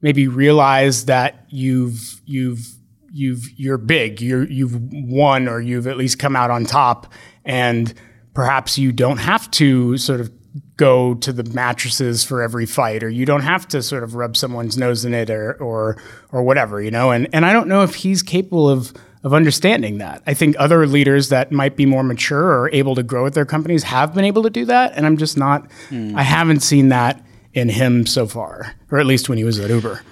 maybe 0.00 0.26
realize 0.26 1.04
that 1.04 1.46
you've 1.50 2.20
you've 2.24 2.66
you've 3.12 3.48
you're 3.56 3.78
big, 3.78 4.20
you're 4.20 4.44
you've 4.44 4.76
won 4.92 5.46
or 5.46 5.60
you've 5.60 5.86
at 5.86 5.96
least 5.96 6.18
come 6.18 6.34
out 6.34 6.50
on 6.50 6.64
top, 6.64 7.12
and 7.44 7.94
perhaps 8.32 8.78
you 8.78 8.90
don't 8.90 9.18
have 9.18 9.48
to 9.52 9.96
sort 9.98 10.20
of 10.20 10.32
go 10.76 11.14
to 11.14 11.32
the 11.32 11.44
mattresses 11.52 12.24
for 12.24 12.42
every 12.42 12.66
fight, 12.66 13.02
or 13.02 13.10
you 13.10 13.26
don't 13.26 13.42
have 13.42 13.68
to 13.68 13.82
sort 13.82 14.02
of 14.02 14.14
rub 14.14 14.36
someone's 14.36 14.76
nose 14.76 15.04
in 15.04 15.14
it, 15.14 15.30
or 15.30 15.54
or 15.62 16.02
or 16.32 16.42
whatever, 16.42 16.82
you 16.82 16.90
know. 16.90 17.12
And 17.12 17.28
and 17.32 17.44
I 17.44 17.52
don't 17.52 17.68
know 17.68 17.82
if 17.82 17.94
he's 17.94 18.22
capable 18.22 18.68
of 18.68 18.92
of 19.24 19.32
understanding 19.32 19.98
that. 19.98 20.22
I 20.26 20.34
think 20.34 20.54
other 20.58 20.86
leaders 20.86 21.30
that 21.30 21.50
might 21.50 21.76
be 21.76 21.86
more 21.86 22.04
mature 22.04 22.60
or 22.60 22.70
able 22.72 22.94
to 22.94 23.02
grow 23.02 23.24
with 23.24 23.34
their 23.34 23.46
companies 23.46 23.82
have 23.84 24.14
been 24.14 24.24
able 24.24 24.42
to 24.42 24.50
do 24.50 24.66
that, 24.66 24.92
and 24.94 25.06
I'm 25.06 25.16
just 25.16 25.36
not. 25.36 25.68
Mm. 25.88 26.14
I 26.14 26.22
haven't 26.22 26.60
seen 26.60 26.90
that 26.90 27.24
in 27.54 27.70
him 27.70 28.06
so 28.06 28.26
far, 28.26 28.76
or 28.90 28.98
at 28.98 29.06
least 29.06 29.28
when 29.28 29.38
he 29.38 29.44
was 29.44 29.58
at 29.58 29.70
Uber. 29.70 30.02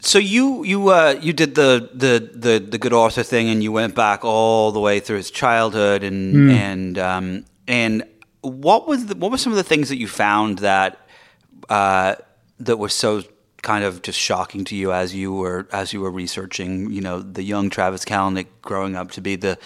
So 0.00 0.18
you 0.18 0.62
you 0.64 0.88
uh, 0.88 1.18
you 1.20 1.32
did 1.32 1.54
the, 1.54 1.88
the 1.94 2.30
the 2.34 2.58
the 2.58 2.78
good 2.78 2.92
author 2.92 3.22
thing, 3.22 3.48
and 3.48 3.62
you 3.62 3.72
went 3.72 3.94
back 3.94 4.24
all 4.24 4.72
the 4.72 4.80
way 4.80 5.00
through 5.00 5.16
his 5.16 5.30
childhood, 5.30 6.02
and 6.02 6.34
mm. 6.34 6.52
and 6.52 6.98
um, 6.98 7.44
and 7.66 8.04
what 8.42 8.86
was 8.86 9.06
the, 9.06 9.14
what 9.14 9.30
were 9.30 9.38
some 9.38 9.52
of 9.52 9.56
the 9.56 9.64
things 9.64 9.88
that 9.88 9.96
you 9.96 10.08
found 10.08 10.58
that 10.58 10.98
uh, 11.70 12.16
that 12.58 12.76
were 12.76 12.90
so 12.90 13.22
kind 13.62 13.84
of 13.84 14.02
just 14.02 14.18
shocking 14.18 14.64
to 14.64 14.76
you 14.76 14.92
as 14.92 15.14
you 15.14 15.32
were 15.32 15.68
as 15.72 15.92
you 15.92 16.00
were 16.00 16.10
researching, 16.10 16.90
you 16.90 17.00
know, 17.00 17.20
the 17.20 17.42
young 17.42 17.70
Travis 17.70 18.04
Kalanick 18.04 18.48
growing 18.60 18.96
up 18.96 19.12
to 19.12 19.20
be 19.20 19.36
the 19.36 19.58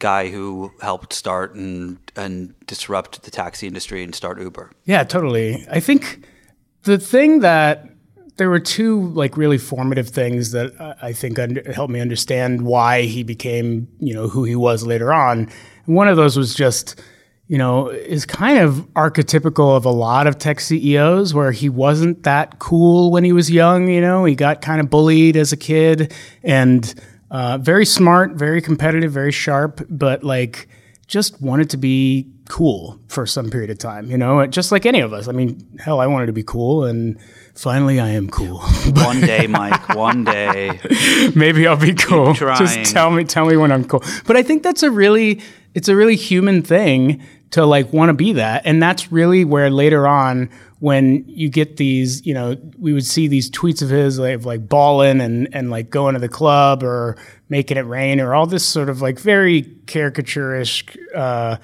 guy 0.00 0.28
who 0.28 0.72
helped 0.80 1.12
start 1.12 1.54
and 1.54 1.98
and 2.16 2.54
disrupt 2.66 3.22
the 3.22 3.30
taxi 3.30 3.66
industry 3.66 4.02
and 4.02 4.14
start 4.14 4.40
Uber. 4.40 4.70
Yeah, 4.84 5.04
totally. 5.04 5.64
I 5.70 5.80
think 5.80 6.26
the 6.82 6.98
thing 6.98 7.40
that 7.40 7.88
there 8.36 8.50
were 8.50 8.60
two 8.60 9.08
like 9.10 9.36
really 9.36 9.58
formative 9.58 10.08
things 10.08 10.50
that 10.50 10.78
uh, 10.80 10.94
I 11.00 11.12
think 11.12 11.38
helped 11.68 11.92
me 11.92 12.00
understand 12.00 12.62
why 12.62 13.02
he 13.02 13.22
became 13.22 13.88
you 14.00 14.14
know 14.14 14.28
who 14.28 14.44
he 14.44 14.56
was 14.56 14.84
later 14.84 15.12
on. 15.12 15.48
One 15.86 16.08
of 16.08 16.16
those 16.16 16.36
was 16.36 16.54
just 16.54 17.00
you 17.46 17.58
know, 17.58 17.88
is 17.88 18.24
kind 18.24 18.58
of 18.58 18.88
archetypical 18.94 19.76
of 19.76 19.84
a 19.84 19.90
lot 19.90 20.26
of 20.26 20.38
tech 20.38 20.60
CEOs 20.60 21.34
where 21.34 21.52
he 21.52 21.68
wasn't 21.68 22.22
that 22.22 22.58
cool 22.58 23.10
when 23.10 23.22
he 23.22 23.32
was 23.32 23.50
young. 23.50 23.88
You 23.88 24.00
know, 24.00 24.24
he 24.24 24.34
got 24.34 24.62
kind 24.62 24.80
of 24.80 24.88
bullied 24.88 25.36
as 25.36 25.52
a 25.52 25.56
kid 25.56 26.12
and 26.42 26.94
uh, 27.30 27.58
very 27.58 27.84
smart, 27.84 28.32
very 28.32 28.62
competitive, 28.62 29.12
very 29.12 29.32
sharp, 29.32 29.82
but 29.90 30.24
like 30.24 30.68
just 31.06 31.40
wanted 31.42 31.68
to 31.70 31.76
be 31.76 32.30
cool 32.48 32.98
for 33.08 33.26
some 33.26 33.50
period 33.50 33.70
of 33.70 33.78
time, 33.78 34.10
you 34.10 34.16
know, 34.16 34.46
just 34.46 34.72
like 34.72 34.86
any 34.86 35.00
of 35.00 35.12
us. 35.12 35.28
I 35.28 35.32
mean, 35.32 35.66
hell, 35.78 36.00
I 36.00 36.06
wanted 36.06 36.26
to 36.26 36.32
be 36.32 36.42
cool 36.42 36.84
and 36.84 37.18
finally 37.54 38.00
I 38.00 38.08
am 38.08 38.28
cool. 38.28 38.58
one 38.94 39.20
day, 39.20 39.46
Mike, 39.46 39.90
one 39.90 40.24
day. 40.24 40.80
Maybe 41.34 41.66
I'll 41.66 41.76
be 41.76 41.94
cool. 41.94 42.32
Just 42.32 42.92
tell 42.92 43.10
me 43.10 43.24
tell 43.24 43.46
me 43.46 43.56
when 43.56 43.70
I'm 43.70 43.84
cool. 43.84 44.02
But 44.26 44.36
I 44.36 44.42
think 44.42 44.62
that's 44.62 44.82
a 44.82 44.90
really 44.90 45.42
it's 45.74 45.88
a 45.88 45.96
really 45.96 46.16
human 46.16 46.62
thing 46.62 47.22
to 47.50 47.66
like 47.66 47.92
want 47.92 48.08
to 48.08 48.14
be 48.14 48.32
that. 48.32 48.62
And 48.64 48.82
that's 48.82 49.12
really 49.12 49.44
where 49.44 49.70
later 49.70 50.08
on 50.08 50.50
when 50.80 51.24
you 51.28 51.48
get 51.48 51.76
these, 51.76 52.24
you 52.26 52.34
know, 52.34 52.56
we 52.78 52.92
would 52.92 53.06
see 53.06 53.28
these 53.28 53.50
tweets 53.50 53.80
of 53.82 53.90
his 53.90 54.18
like 54.18 54.44
like 54.44 54.68
balling 54.68 55.20
and 55.20 55.48
and 55.52 55.70
like 55.70 55.90
going 55.90 56.14
to 56.14 56.20
the 56.20 56.28
club 56.28 56.82
or 56.82 57.16
making 57.48 57.76
it 57.76 57.86
rain 57.86 58.20
or 58.20 58.34
all 58.34 58.46
this 58.46 58.64
sort 58.64 58.88
of 58.88 59.00
like 59.02 59.18
very 59.18 59.62
caricaturish 59.86 60.96
uh 61.14 61.56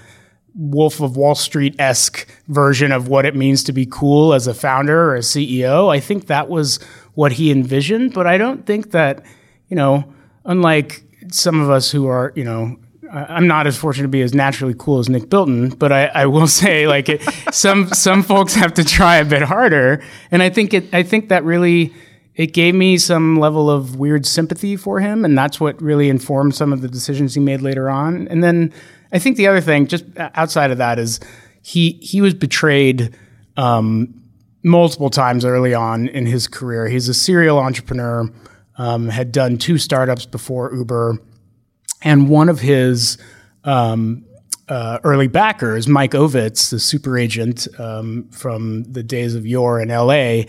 Wolf 0.55 1.01
of 1.01 1.17
Wall 1.17 1.35
Street 1.35 1.77
esque 1.79 2.27
version 2.49 2.93
of 2.93 3.09
what 3.09 3.25
it 3.25 3.37
means 3.37 3.63
to 3.65 3.73
be 3.73 3.87
cool 3.87 4.35
as 4.35 4.47
a 4.47 4.55
founder 4.55 5.11
or 5.11 5.17
a 5.17 5.21
CEO. 5.21 5.89
I 5.89 6.01
think 6.01 6.27
that 6.27 6.49
was 6.49 6.79
what 7.15 7.33
he 7.33 7.51
envisioned, 7.51 8.15
but 8.15 8.27
I 8.27 8.37
don't 8.37 8.67
think 8.67 8.91
that, 8.91 9.25
you 9.69 9.77
know, 9.77 10.13
unlike 10.45 11.05
some 11.31 11.61
of 11.61 11.71
us 11.71 11.91
who 11.91 12.07
are, 12.09 12.33
you 12.35 12.45
know, 12.45 12.77
I'm 13.13 13.47
not 13.47 13.67
as 13.67 13.77
fortunate 13.77 14.05
to 14.05 14.09
be 14.09 14.23
as 14.23 14.35
naturally 14.35 14.75
cool 14.79 15.01
as 15.01 15.09
Nick 15.09 15.29
Bilton, 15.29 15.71
but 15.71 15.91
I, 15.91 16.07
I 16.07 16.27
will 16.27 16.47
say 16.63 16.87
like 16.87 17.09
it, 17.09 17.23
some 17.53 17.89
some 17.89 18.23
folks 18.23 18.55
have 18.55 18.75
to 18.75 18.85
try 18.85 19.17
a 19.17 19.25
bit 19.25 19.43
harder, 19.43 20.03
and 20.31 20.43
I 20.43 20.51
think 20.51 20.75
it 20.75 20.95
I 20.95 21.03
think 21.03 21.29
that 21.29 21.45
really 21.45 21.93
it 22.37 22.53
gave 22.53 22.75
me 22.75 22.97
some 22.97 23.39
level 23.39 23.69
of 23.69 23.97
weird 23.97 24.27
sympathy 24.27 24.77
for 24.77 25.01
him, 25.01 25.25
and 25.25 25.37
that's 25.37 25.61
what 25.61 25.81
really 25.83 26.09
informed 26.09 26.55
some 26.55 26.73
of 26.73 26.81
the 26.81 26.89
decisions 26.89 27.35
he 27.35 27.41
made 27.41 27.61
later 27.61 27.91
on. 27.91 28.29
And 28.29 28.43
then 28.43 28.73
I 29.13 29.19
think 29.19 29.37
the 29.37 29.49
other 29.49 29.61
thing, 29.61 29.87
just 29.87 30.05
outside 30.17 30.71
of 30.71 30.79
that, 30.79 30.99
is 30.99 31.21
he 31.63 31.93
he 32.01 32.21
was 32.21 32.35
betrayed 32.35 33.17
um, 33.57 34.15
multiple 34.63 35.11
times 35.11 35.45
early 35.45 35.75
on 35.75 36.09
in 36.09 36.27
his 36.27 36.47
career. 36.47 36.89
He's 36.89 37.09
a 37.09 37.15
serial 37.15 37.59
entrepreneur, 37.59 38.31
um, 38.79 39.09
had 39.09 39.33
done 39.33 39.59
two 39.59 39.79
startups 39.79 40.27
before 40.27 40.73
Uber 40.73 41.19
and 42.03 42.29
one 42.29 42.49
of 42.49 42.61
his 42.61 43.19
um, 43.65 44.25
uh, 44.69 44.99
early 45.03 45.27
backers, 45.27 45.89
Mike 45.89 46.13
Ovitz, 46.13 46.71
the 46.71 46.79
super 46.79 47.19
agent 47.19 47.67
um, 47.79 48.29
from 48.31 48.85
the 48.85 49.03
days 49.03 49.35
of 49.35 49.47
yore 49.47 49.81
in 49.81 49.89
LA, 49.89 50.43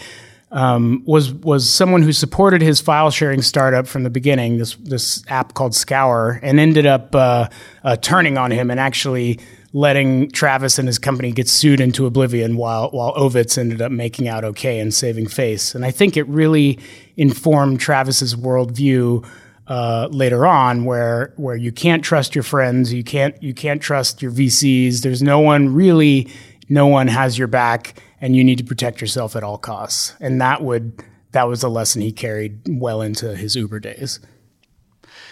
um, 0.51 1.01
was 1.05 1.33
was 1.33 1.69
someone 1.69 2.01
who 2.01 2.11
supported 2.11 2.61
his 2.61 2.81
file 2.81 3.09
sharing 3.09 3.41
startup 3.41 3.87
from 3.87 4.03
the 4.03 4.09
beginning. 4.09 4.57
This 4.57 4.75
this 4.75 5.23
app 5.27 5.53
called 5.53 5.73
Scour, 5.73 6.39
and 6.43 6.59
ended 6.59 6.85
up 6.85 7.15
uh, 7.15 7.47
uh, 7.83 7.95
turning 7.97 8.37
on 8.37 8.51
him 8.51 8.69
and 8.69 8.79
actually 8.79 9.39
letting 9.73 10.29
Travis 10.31 10.77
and 10.77 10.87
his 10.87 10.99
company 10.99 11.31
get 11.31 11.47
sued 11.47 11.79
into 11.79 12.05
oblivion 12.05 12.57
while 12.57 12.89
while 12.91 13.13
Ovitz 13.15 13.57
ended 13.57 13.81
up 13.81 13.91
making 13.91 14.27
out 14.27 14.43
okay 14.43 14.79
and 14.79 14.93
saving 14.93 15.27
face. 15.27 15.73
And 15.73 15.85
I 15.85 15.91
think 15.91 16.17
it 16.17 16.27
really 16.27 16.77
informed 17.15 17.79
Travis's 17.79 18.35
worldview 18.35 19.25
uh, 19.67 20.07
later 20.11 20.45
on 20.45 20.85
where 20.85 21.33
where 21.37 21.55
you 21.55 21.71
can't 21.71 22.03
trust 22.03 22.35
your 22.35 22.43
friends, 22.43 22.93
you 22.93 23.03
can't 23.03 23.41
you 23.41 23.53
can't 23.53 23.81
trust 23.81 24.21
your 24.21 24.31
VCs. 24.31 25.01
There's 25.01 25.21
no 25.21 25.39
one 25.39 25.73
really, 25.73 26.29
no 26.69 26.87
one 26.87 27.07
has 27.07 27.37
your 27.37 27.47
back, 27.47 28.01
and 28.19 28.35
you 28.35 28.43
need 28.43 28.57
to 28.57 28.63
protect 28.63 29.01
yourself 29.01 29.35
at 29.35 29.43
all 29.43 29.57
costs. 29.57 30.15
And 30.19 30.41
that 30.41 30.61
would 30.61 31.03
that 31.31 31.47
was 31.47 31.63
a 31.63 31.69
lesson 31.69 32.01
he 32.01 32.11
carried 32.11 32.59
well 32.67 33.01
into 33.01 33.35
his 33.35 33.55
Uber 33.55 33.79
days. 33.79 34.19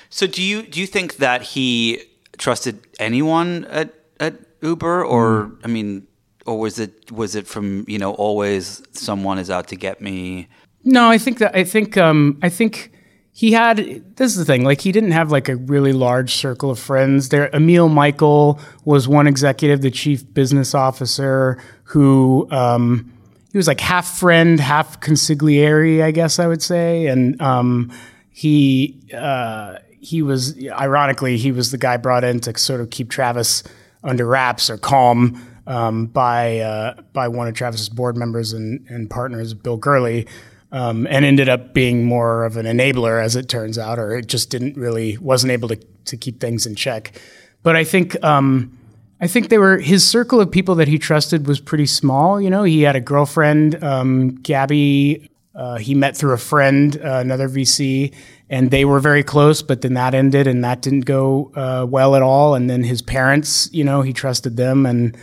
So 0.09 0.27
do 0.27 0.41
you 0.41 0.63
do 0.63 0.79
you 0.79 0.87
think 0.87 1.17
that 1.17 1.41
he 1.41 2.01
trusted 2.37 2.79
anyone 2.99 3.65
at 3.65 3.93
at 4.19 4.35
Uber, 4.61 5.03
or 5.05 5.45
mm. 5.45 5.59
I 5.63 5.67
mean, 5.67 6.07
or 6.45 6.59
was 6.59 6.79
it 6.79 7.11
was 7.11 7.35
it 7.35 7.47
from 7.47 7.85
you 7.87 7.99
know 7.99 8.13
always 8.13 8.81
someone 8.91 9.37
is 9.37 9.49
out 9.49 9.67
to 9.69 9.75
get 9.75 10.01
me? 10.01 10.47
No, 10.83 11.09
I 11.09 11.17
think 11.17 11.39
that 11.39 11.55
I 11.55 11.63
think 11.63 11.97
um, 11.97 12.39
I 12.41 12.49
think 12.49 12.91
he 13.39 13.53
had 13.53 13.77
this 14.17 14.33
is 14.33 14.35
the 14.35 14.43
thing 14.43 14.65
like 14.65 14.81
he 14.81 14.91
didn't 14.91 15.11
have 15.11 15.31
like 15.31 15.47
a 15.47 15.55
really 15.55 15.93
large 15.93 16.35
circle 16.35 16.69
of 16.69 16.77
friends 16.77 17.29
there. 17.29 17.49
Emil 17.55 17.87
michael 17.87 18.59
was 18.83 19.07
one 19.07 19.27
executive 19.27 19.79
the 19.79 19.89
chief 19.89 20.33
business 20.33 20.75
officer 20.75 21.57
who 21.83 22.49
um, 22.51 23.09
he 23.53 23.57
was 23.57 23.65
like 23.65 23.79
half 23.79 24.19
friend 24.19 24.59
half 24.59 24.99
consigliere 24.99 26.03
i 26.03 26.11
guess 26.11 26.37
i 26.37 26.47
would 26.47 26.61
say. 26.61 27.07
And 27.07 27.41
um, 27.41 27.93
he 28.29 28.99
uh, 29.13 29.77
he 30.01 30.21
was 30.21 30.61
ironically 30.71 31.37
he 31.37 31.53
was 31.53 31.71
the 31.71 31.77
guy 31.77 31.95
brought 31.95 32.25
in 32.25 32.41
to 32.41 32.57
sort 32.57 32.81
of 32.81 32.89
keep 32.89 33.09
travis 33.09 33.63
under 34.03 34.25
wraps 34.25 34.69
or 34.69 34.77
calm 34.77 35.41
um, 35.65 36.07
by 36.07 36.59
uh, 36.59 37.01
by 37.13 37.29
one 37.29 37.47
of 37.47 37.53
travis's 37.53 37.87
board 37.87 38.17
members 38.17 38.51
and, 38.51 38.85
and 38.89 39.09
partners 39.09 39.53
bill 39.53 39.77
gurley 39.77 40.27
um, 40.71 41.07
and 41.07 41.25
ended 41.25 41.49
up 41.49 41.73
being 41.73 42.05
more 42.05 42.45
of 42.45 42.57
an 42.57 42.65
enabler, 42.65 43.23
as 43.23 43.35
it 43.35 43.49
turns 43.49 43.77
out, 43.77 43.97
or 43.99 44.15
it 44.15 44.27
just 44.27 44.49
didn't 44.49 44.77
really 44.77 45.17
wasn't 45.17 45.51
able 45.51 45.67
to 45.69 45.79
to 46.05 46.17
keep 46.17 46.39
things 46.39 46.65
in 46.65 46.75
check. 46.75 47.19
But 47.63 47.75
I 47.75 47.83
think 47.83 48.21
um, 48.23 48.77
I 49.21 49.27
think 49.27 49.49
they 49.49 49.57
were 49.57 49.77
his 49.77 50.07
circle 50.07 50.39
of 50.39 50.51
people 50.51 50.75
that 50.75 50.87
he 50.87 50.97
trusted 50.97 51.47
was 51.47 51.59
pretty 51.59 51.85
small. 51.85 52.39
You 52.39 52.49
know, 52.49 52.63
he 52.63 52.83
had 52.83 52.95
a 52.95 53.01
girlfriend, 53.01 53.83
um, 53.83 54.35
Gabby. 54.35 55.29
Uh, 55.55 55.77
he 55.77 55.93
met 55.93 56.15
through 56.15 56.31
a 56.31 56.37
friend, 56.37 56.95
uh, 57.03 57.17
another 57.17 57.49
VC, 57.49 58.13
and 58.49 58.71
they 58.71 58.85
were 58.85 58.99
very 58.99 59.23
close. 59.23 59.61
But 59.61 59.81
then 59.81 59.95
that 59.95 60.13
ended, 60.13 60.47
and 60.47 60.63
that 60.63 60.81
didn't 60.81 61.01
go 61.01 61.51
uh, 61.55 61.85
well 61.89 62.15
at 62.15 62.21
all. 62.21 62.55
And 62.55 62.69
then 62.69 62.83
his 62.83 63.01
parents, 63.01 63.69
you 63.73 63.83
know, 63.83 64.01
he 64.01 64.13
trusted 64.13 64.55
them, 64.55 64.85
and 64.85 65.17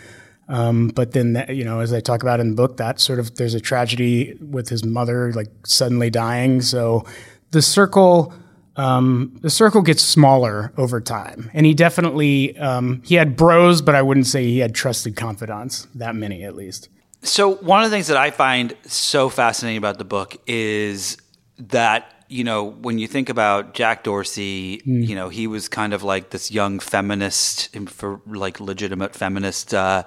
um, 0.49 0.88
but 0.88 1.12
then, 1.12 1.33
that, 1.33 1.55
you 1.55 1.65
know, 1.65 1.81
as 1.81 1.93
I 1.93 2.00
talk 2.00 2.23
about 2.23 2.41
in 2.41 2.50
the 2.50 2.55
book, 2.55 2.76
that 2.76 3.00
sort 3.00 3.19
of 3.19 3.35
there's 3.37 3.55
a 3.55 3.61
tragedy 3.61 4.37
with 4.41 4.69
his 4.69 4.85
mother 4.85 5.33
like 5.33 5.49
suddenly 5.65 6.11
dying. 6.11 6.61
So 6.61 7.05
the 7.50 7.62
circle, 7.62 8.33
um, 8.76 9.37
the 9.41 9.50
circle 9.50 9.83
gets 9.83 10.03
smaller 10.03 10.73
over 10.76 11.00
time, 11.00 11.50
and 11.53 11.67
he 11.67 11.75
definitely 11.75 12.57
um, 12.59 13.03
he 13.05 13.17
had 13.17 13.37
bros, 13.37 13.83
but 13.83 13.95
I 13.95 14.03
wouldn't 14.03 14.26
say 14.26 14.45
he 14.45 14.59
had 14.59 14.75
trusted 14.75 15.17
confidants. 15.17 15.88
That 15.95 16.15
many, 16.15 16.45
at 16.45 16.55
least. 16.55 16.88
So 17.23 17.55
one 17.57 17.83
of 17.83 17.91
the 17.91 17.97
things 17.97 18.07
that 18.07 18.17
I 18.17 18.31
find 18.31 18.76
so 18.85 19.29
fascinating 19.29 19.79
about 19.79 19.99
the 19.99 20.05
book 20.05 20.37
is 20.47 21.17
that 21.59 22.15
you 22.28 22.45
know, 22.45 22.64
when 22.64 22.99
you 22.99 23.06
think 23.06 23.28
about 23.28 23.75
Jack 23.75 24.04
Dorsey, 24.04 24.78
mm. 24.78 25.06
you 25.06 25.14
know, 25.14 25.28
he 25.28 25.47
was 25.47 25.68
kind 25.68 25.92
of 25.92 26.02
like 26.02 26.30
this 26.30 26.50
young 26.50 26.80
feminist, 26.80 27.75
for 27.88 28.21
like 28.26 28.61
legitimate 28.61 29.14
feminist, 29.14 29.73
uh, 29.73 30.02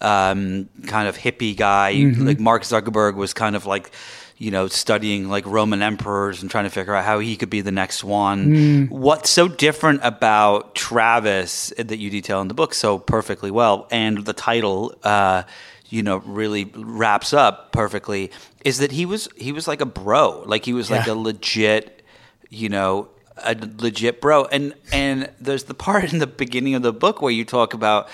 um, 0.00 0.68
kind 0.86 1.08
of 1.08 1.16
hippie 1.16 1.56
guy. 1.56 1.94
Mm-hmm. 1.94 2.26
Like 2.26 2.40
Mark 2.40 2.62
Zuckerberg 2.62 3.16
was 3.16 3.34
kind 3.34 3.56
of 3.56 3.66
like, 3.66 3.90
you 4.36 4.50
know, 4.50 4.68
studying 4.68 5.28
like 5.28 5.46
Roman 5.46 5.82
emperors 5.82 6.42
and 6.42 6.50
trying 6.50 6.64
to 6.64 6.70
figure 6.70 6.94
out 6.94 7.04
how 7.04 7.18
he 7.18 7.36
could 7.36 7.50
be 7.50 7.60
the 7.60 7.72
next 7.72 8.04
one. 8.04 8.46
Mm. 8.46 8.90
What's 8.90 9.30
so 9.30 9.48
different 9.48 10.00
about 10.02 10.74
Travis 10.74 11.72
that 11.76 11.98
you 11.98 12.10
detail 12.10 12.40
in 12.40 12.48
the 12.48 12.54
book 12.54 12.74
so 12.74 12.98
perfectly 12.98 13.50
well, 13.50 13.86
and 13.90 14.24
the 14.24 14.32
title, 14.32 14.96
uh, 15.02 15.44
you 15.88 16.02
know, 16.02 16.16
really 16.18 16.64
wraps 16.74 17.32
up 17.32 17.70
perfectly 17.70 18.30
is 18.64 18.78
that 18.78 18.92
he 18.92 19.06
was 19.06 19.28
he 19.36 19.52
was 19.52 19.68
like 19.68 19.80
a 19.80 19.86
bro, 19.86 20.42
like 20.46 20.64
he 20.64 20.72
was 20.72 20.90
yeah. 20.90 20.98
like 20.98 21.06
a 21.06 21.14
legit, 21.14 22.02
you 22.50 22.68
know, 22.68 23.08
a 23.36 23.54
legit 23.78 24.20
bro. 24.20 24.46
And 24.46 24.74
and 24.92 25.30
there's 25.40 25.64
the 25.64 25.74
part 25.74 26.12
in 26.12 26.18
the 26.18 26.26
beginning 26.26 26.74
of 26.74 26.82
the 26.82 26.92
book 26.92 27.22
where 27.22 27.32
you 27.32 27.44
talk 27.44 27.74
about 27.74 28.08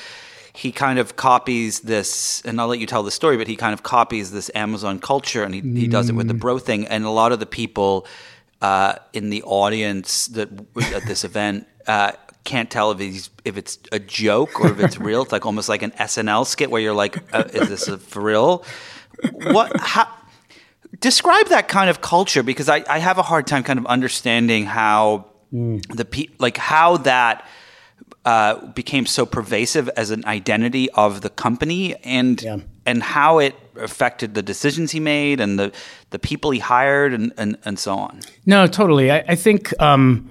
he 0.53 0.73
kind 0.73 0.99
of 0.99 1.17
copies 1.17 1.81
this, 1.81 2.43
and 2.43 2.61
I'll 2.61 2.67
let 2.67 2.81
you 2.81 2.87
tell 2.87 3.05
the 3.05 3.11
story, 3.11 3.37
but 3.37 3.47
he 3.47 3.55
kind 3.55 3.73
of 3.73 3.83
copies 3.83 4.33
this 4.33 4.51
Amazon 4.55 4.99
culture, 4.99 5.45
and 5.45 5.55
he, 5.55 5.63
mm. 5.63 5.77
he 5.77 5.87
does 5.87 6.11
it 6.11 6.15
with 6.15 6.27
the 6.27 6.35
bro 6.35 6.59
thing. 6.59 6.87
And 6.89 7.05
a 7.05 7.11
lot 7.11 7.31
of 7.31 7.39
the 7.39 7.47
people 7.47 8.07
uh, 8.61 8.97
in 9.13 9.31
the 9.31 9.43
audience 9.45 10.27
that 10.29 10.51
at 10.93 11.05
this 11.07 11.25
event 11.31 11.69
uh, 11.87 12.13
can't 12.45 12.71
tell 12.71 12.91
if 12.91 12.99
he's 12.99 13.31
if 13.45 13.57
it's 13.57 13.79
a 13.93 13.99
joke 13.99 14.61
or 14.61 14.71
if 14.71 14.81
it's 14.81 14.99
real. 14.99 15.23
It's 15.23 15.33
like 15.33 15.47
almost 15.47 15.69
like 15.69 15.83
an 15.83 15.93
SNL 15.93 16.47
skit 16.47 16.71
where 16.71 16.83
you're 16.83 16.95
like, 16.95 17.23
uh, 17.33 17.45
"Is 17.53 17.69
this 17.69 17.89
a, 17.89 17.99
for 17.99 18.21
real?" 18.21 18.65
What? 19.33 19.79
How? 19.79 20.09
Describe 21.01 21.49
that 21.49 21.69
kind 21.69 21.91
of 21.91 22.01
culture 22.01 22.43
because 22.43 22.69
I, 22.69 22.85
I 22.89 22.99
have 22.99 23.19
a 23.19 23.23
hard 23.23 23.47
time 23.47 23.63
kind 23.63 23.79
of 23.79 23.87
understanding 23.87 24.67
how 24.67 25.27
mm. 25.53 25.85
the 25.95 26.05
pe- 26.05 26.29
like 26.39 26.57
how 26.57 26.99
that 26.99 27.47
uh, 28.25 28.67
became 28.73 29.07
so 29.07 29.25
pervasive 29.25 29.89
as 29.91 30.11
an 30.11 30.25
identity 30.27 30.91
of 30.91 31.23
the 31.23 31.31
company 31.31 31.97
and 32.05 32.43
yeah. 32.43 32.59
and 32.85 33.03
how 33.03 33.39
it 33.39 33.55
affected 33.77 34.35
the 34.35 34.43
decisions 34.43 34.91
he 34.91 35.01
made 35.01 35.41
and 35.41 35.59
the 35.59 35.73
the 36.11 36.19
people 36.19 36.51
he 36.51 36.59
hired 36.59 37.15
and 37.15 37.33
and, 37.39 37.57
and 37.65 37.79
so 37.79 37.95
on. 37.95 38.21
No, 38.45 38.67
totally. 38.67 39.11
I, 39.11 39.25
I 39.29 39.35
think 39.37 39.73
um, 39.81 40.31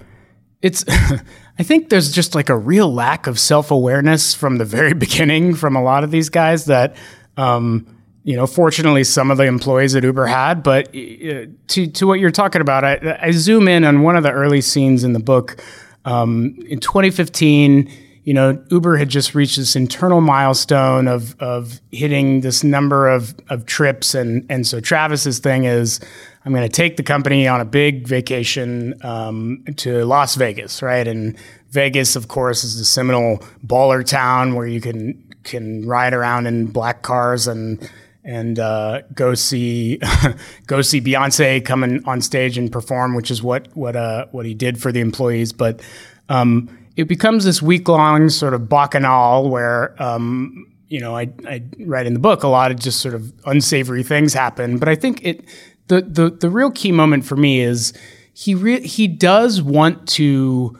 it's 0.62 0.84
I 0.88 1.62
think 1.62 1.90
there's 1.90 2.12
just 2.12 2.34
like 2.34 2.48
a 2.48 2.56
real 2.56 2.92
lack 2.92 3.26
of 3.26 3.38
self-awareness 3.38 4.34
from 4.34 4.58
the 4.58 4.64
very 4.64 4.94
beginning 5.06 5.56
from 5.56 5.74
a 5.74 5.82
lot 5.82 6.04
of 6.04 6.10
these 6.10 6.28
guys 6.28 6.66
that 6.66 6.96
um, 7.36 7.86
you 8.22 8.36
know, 8.36 8.46
fortunately, 8.46 9.04
some 9.04 9.30
of 9.30 9.38
the 9.38 9.44
employees 9.44 9.94
at 9.94 10.02
Uber 10.02 10.26
had. 10.26 10.62
But 10.62 10.88
uh, 10.88 11.46
to 11.68 11.86
to 11.86 12.06
what 12.06 12.20
you're 12.20 12.30
talking 12.30 12.60
about, 12.60 12.84
I, 12.84 13.18
I, 13.20 13.30
zoom 13.30 13.66
in 13.66 13.84
on 13.84 14.02
one 14.02 14.16
of 14.16 14.22
the 14.22 14.32
early 14.32 14.60
scenes 14.60 15.04
in 15.04 15.12
the 15.12 15.20
book. 15.20 15.62
Um, 16.04 16.56
in 16.68 16.80
2015, 16.80 17.90
you 18.24 18.34
know, 18.34 18.62
Uber 18.70 18.96
had 18.96 19.08
just 19.08 19.34
reached 19.34 19.56
this 19.56 19.74
internal 19.74 20.20
milestone 20.20 21.08
of 21.08 21.34
of 21.40 21.80
hitting 21.92 22.42
this 22.42 22.62
number 22.62 23.08
of 23.08 23.34
of 23.48 23.64
trips, 23.64 24.14
and 24.14 24.44
and 24.50 24.66
so 24.66 24.80
Travis's 24.80 25.38
thing 25.38 25.64
is, 25.64 25.98
I'm 26.44 26.52
going 26.52 26.68
to 26.68 26.74
take 26.74 26.98
the 26.98 27.02
company 27.02 27.48
on 27.48 27.60
a 27.60 27.64
big 27.64 28.06
vacation 28.06 28.94
um, 29.02 29.64
to 29.76 30.04
Las 30.04 30.34
Vegas, 30.34 30.82
right? 30.82 31.08
And 31.08 31.38
Vegas, 31.70 32.16
of 32.16 32.28
course, 32.28 32.64
is 32.64 32.78
the 32.78 32.84
seminal 32.84 33.38
baller 33.66 34.04
town 34.04 34.54
where 34.54 34.66
you 34.66 34.82
can 34.82 35.26
can 35.42 35.86
ride 35.86 36.12
around 36.12 36.46
in 36.46 36.66
black 36.66 37.00
cars 37.00 37.46
and 37.46 37.90
and 38.30 38.60
uh, 38.60 39.02
go 39.12 39.34
see 39.34 39.98
go 40.68 40.82
see 40.82 41.00
Beyonce 41.00 41.64
coming 41.64 42.00
on 42.06 42.20
stage 42.20 42.56
and 42.56 42.70
perform, 42.70 43.14
which 43.14 43.30
is 43.30 43.42
what 43.42 43.66
what 43.76 43.96
uh, 43.96 44.26
what 44.30 44.46
he 44.46 44.54
did 44.54 44.80
for 44.80 44.92
the 44.92 45.00
employees. 45.00 45.52
But 45.52 45.82
um, 46.28 46.68
it 46.96 47.08
becomes 47.08 47.44
this 47.44 47.60
week 47.60 47.88
long 47.88 48.28
sort 48.28 48.54
of 48.54 48.68
bacchanal 48.68 49.50
where 49.50 50.00
um, 50.00 50.64
you 50.86 51.00
know 51.00 51.16
I, 51.16 51.30
I 51.44 51.62
write 51.80 52.06
in 52.06 52.14
the 52.14 52.20
book 52.20 52.44
a 52.44 52.48
lot 52.48 52.70
of 52.70 52.78
just 52.78 53.00
sort 53.00 53.14
of 53.14 53.32
unsavory 53.46 54.04
things 54.04 54.32
happen. 54.32 54.78
But 54.78 54.88
I 54.88 54.94
think 54.94 55.24
it 55.24 55.44
the 55.88 56.02
the 56.02 56.30
the 56.30 56.50
real 56.50 56.70
key 56.70 56.92
moment 56.92 57.24
for 57.24 57.34
me 57.34 57.60
is 57.60 57.92
he 58.32 58.54
re- 58.54 58.86
he 58.86 59.08
does 59.08 59.60
want 59.60 60.06
to 60.10 60.78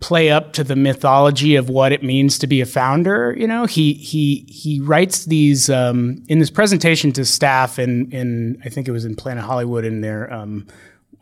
play 0.00 0.30
up 0.30 0.54
to 0.54 0.64
the 0.64 0.76
mythology 0.76 1.56
of 1.56 1.68
what 1.68 1.92
it 1.92 2.02
means 2.02 2.38
to 2.38 2.46
be 2.46 2.60
a 2.60 2.66
founder. 2.66 3.34
You 3.36 3.46
know, 3.46 3.66
he 3.66 3.92
he 3.92 4.46
he 4.48 4.80
writes 4.80 5.26
these 5.26 5.70
um, 5.70 6.24
in 6.28 6.38
this 6.38 6.50
presentation 6.50 7.12
to 7.12 7.24
staff 7.24 7.78
in 7.78 8.10
in 8.10 8.60
I 8.64 8.70
think 8.70 8.88
it 8.88 8.92
was 8.92 9.04
in 9.04 9.14
Planet 9.14 9.44
Hollywood 9.44 9.84
in 9.84 10.00
there 10.00 10.32
um, 10.32 10.66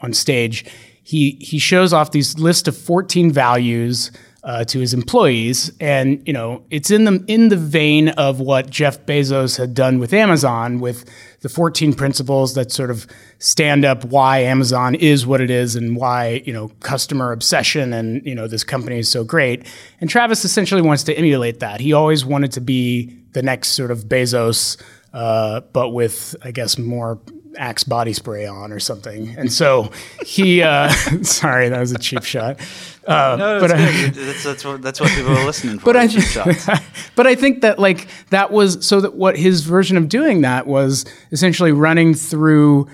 on 0.01 0.15
stage. 0.15 0.65
He 1.03 1.33
he 1.41 1.59
shows 1.59 1.93
off 1.93 2.13
these 2.13 2.39
list 2.39 2.69
of 2.69 2.77
14 2.77 3.33
values 3.33 4.13
uh, 4.45 4.65
to 4.65 4.79
his 4.79 4.95
employees, 4.95 5.73
and 5.81 6.23
you 6.27 6.33
know 6.33 6.63
it's 6.71 6.91
in 6.91 7.05
the 7.05 7.25
in 7.27 7.49
the 7.49 7.57
vein 7.57 8.11
of 8.11 8.39
what 8.39 8.71
Jeff 8.71 9.05
Bezos 9.05 9.59
had 9.59 9.75
done 9.75 9.99
with 9.99 10.13
Amazon, 10.13 10.79
with 10.79 11.05
the 11.41 11.49
14 11.49 11.93
principles 11.95 12.55
that 12.55 12.71
sort 12.71 12.91
of 12.91 13.07
stand 13.39 13.85
up 13.85 14.05
why 14.05 14.39
Amazon 14.41 14.95
is 14.95 15.27
what 15.27 15.41
it 15.41 15.51
is 15.51 15.77
and 15.77 15.97
why 15.97 16.43
you 16.45 16.53
know 16.53 16.69
customer 16.81 17.33
obsession 17.33 17.93
and 17.93 18.25
you 18.25 18.35
know 18.35 18.47
this 18.47 18.65
company 18.65 19.01
is 19.01 19.11
so 19.11 19.25
great. 19.25 19.67
And 20.01 20.09
Travis 20.09 20.45
essentially 20.45 20.83
wants 20.83 21.03
to 21.05 21.15
emulate 21.15 21.61
that. 21.61 21.81
He 21.81 21.93
always 21.93 22.25
wanted 22.25 22.53
to 22.53 22.61
be 22.61 23.19
the 23.33 23.43
next 23.43 23.73
sort 23.73 23.91
of 23.91 24.05
Bezos, 24.05 24.81
uh, 25.13 25.63
but 25.73 25.91
with 25.91 26.37
I 26.43 26.53
guess 26.53 26.79
more 26.79 27.19
Axe 27.57 27.85
body 27.85 28.13
spray 28.13 28.47
on 28.47 28.73
or 28.73 28.81
something. 28.81 29.35
And 29.37 29.53
so 29.53 29.91
he, 30.25 30.63
uh, 30.63 30.89
sorry, 31.23 31.69
that 31.69 31.81
was 31.81 31.93
a 31.93 31.99
cheap 31.99 32.25
shot. 32.25 32.61
Uh, 33.07 33.37
no, 33.39 33.61
but 33.61 33.73
I, 33.73 34.09
that's, 34.11 34.45
that's, 34.45 34.65
what, 34.65 34.83
that's 34.83 35.01
what 35.01 35.11
people 35.11 35.33
are 35.33 35.45
listening 35.45 35.79
for. 35.81 35.93
But 35.93 35.97
I, 35.97 36.81
but 37.17 37.27
I 37.27 37.35
think 37.35 37.63
that 37.63 37.79
like 37.79 38.09
that 38.31 38.53
was 38.53 38.87
so 38.87 39.01
that 39.01 39.15
what 39.15 39.37
his 39.37 39.63
version 39.63 39.97
of 39.97 40.09
doing 40.09 40.43
that 40.43 40.67
was 40.67 41.05
essentially 41.33 41.73
running 41.73 42.15
through. 42.15 42.89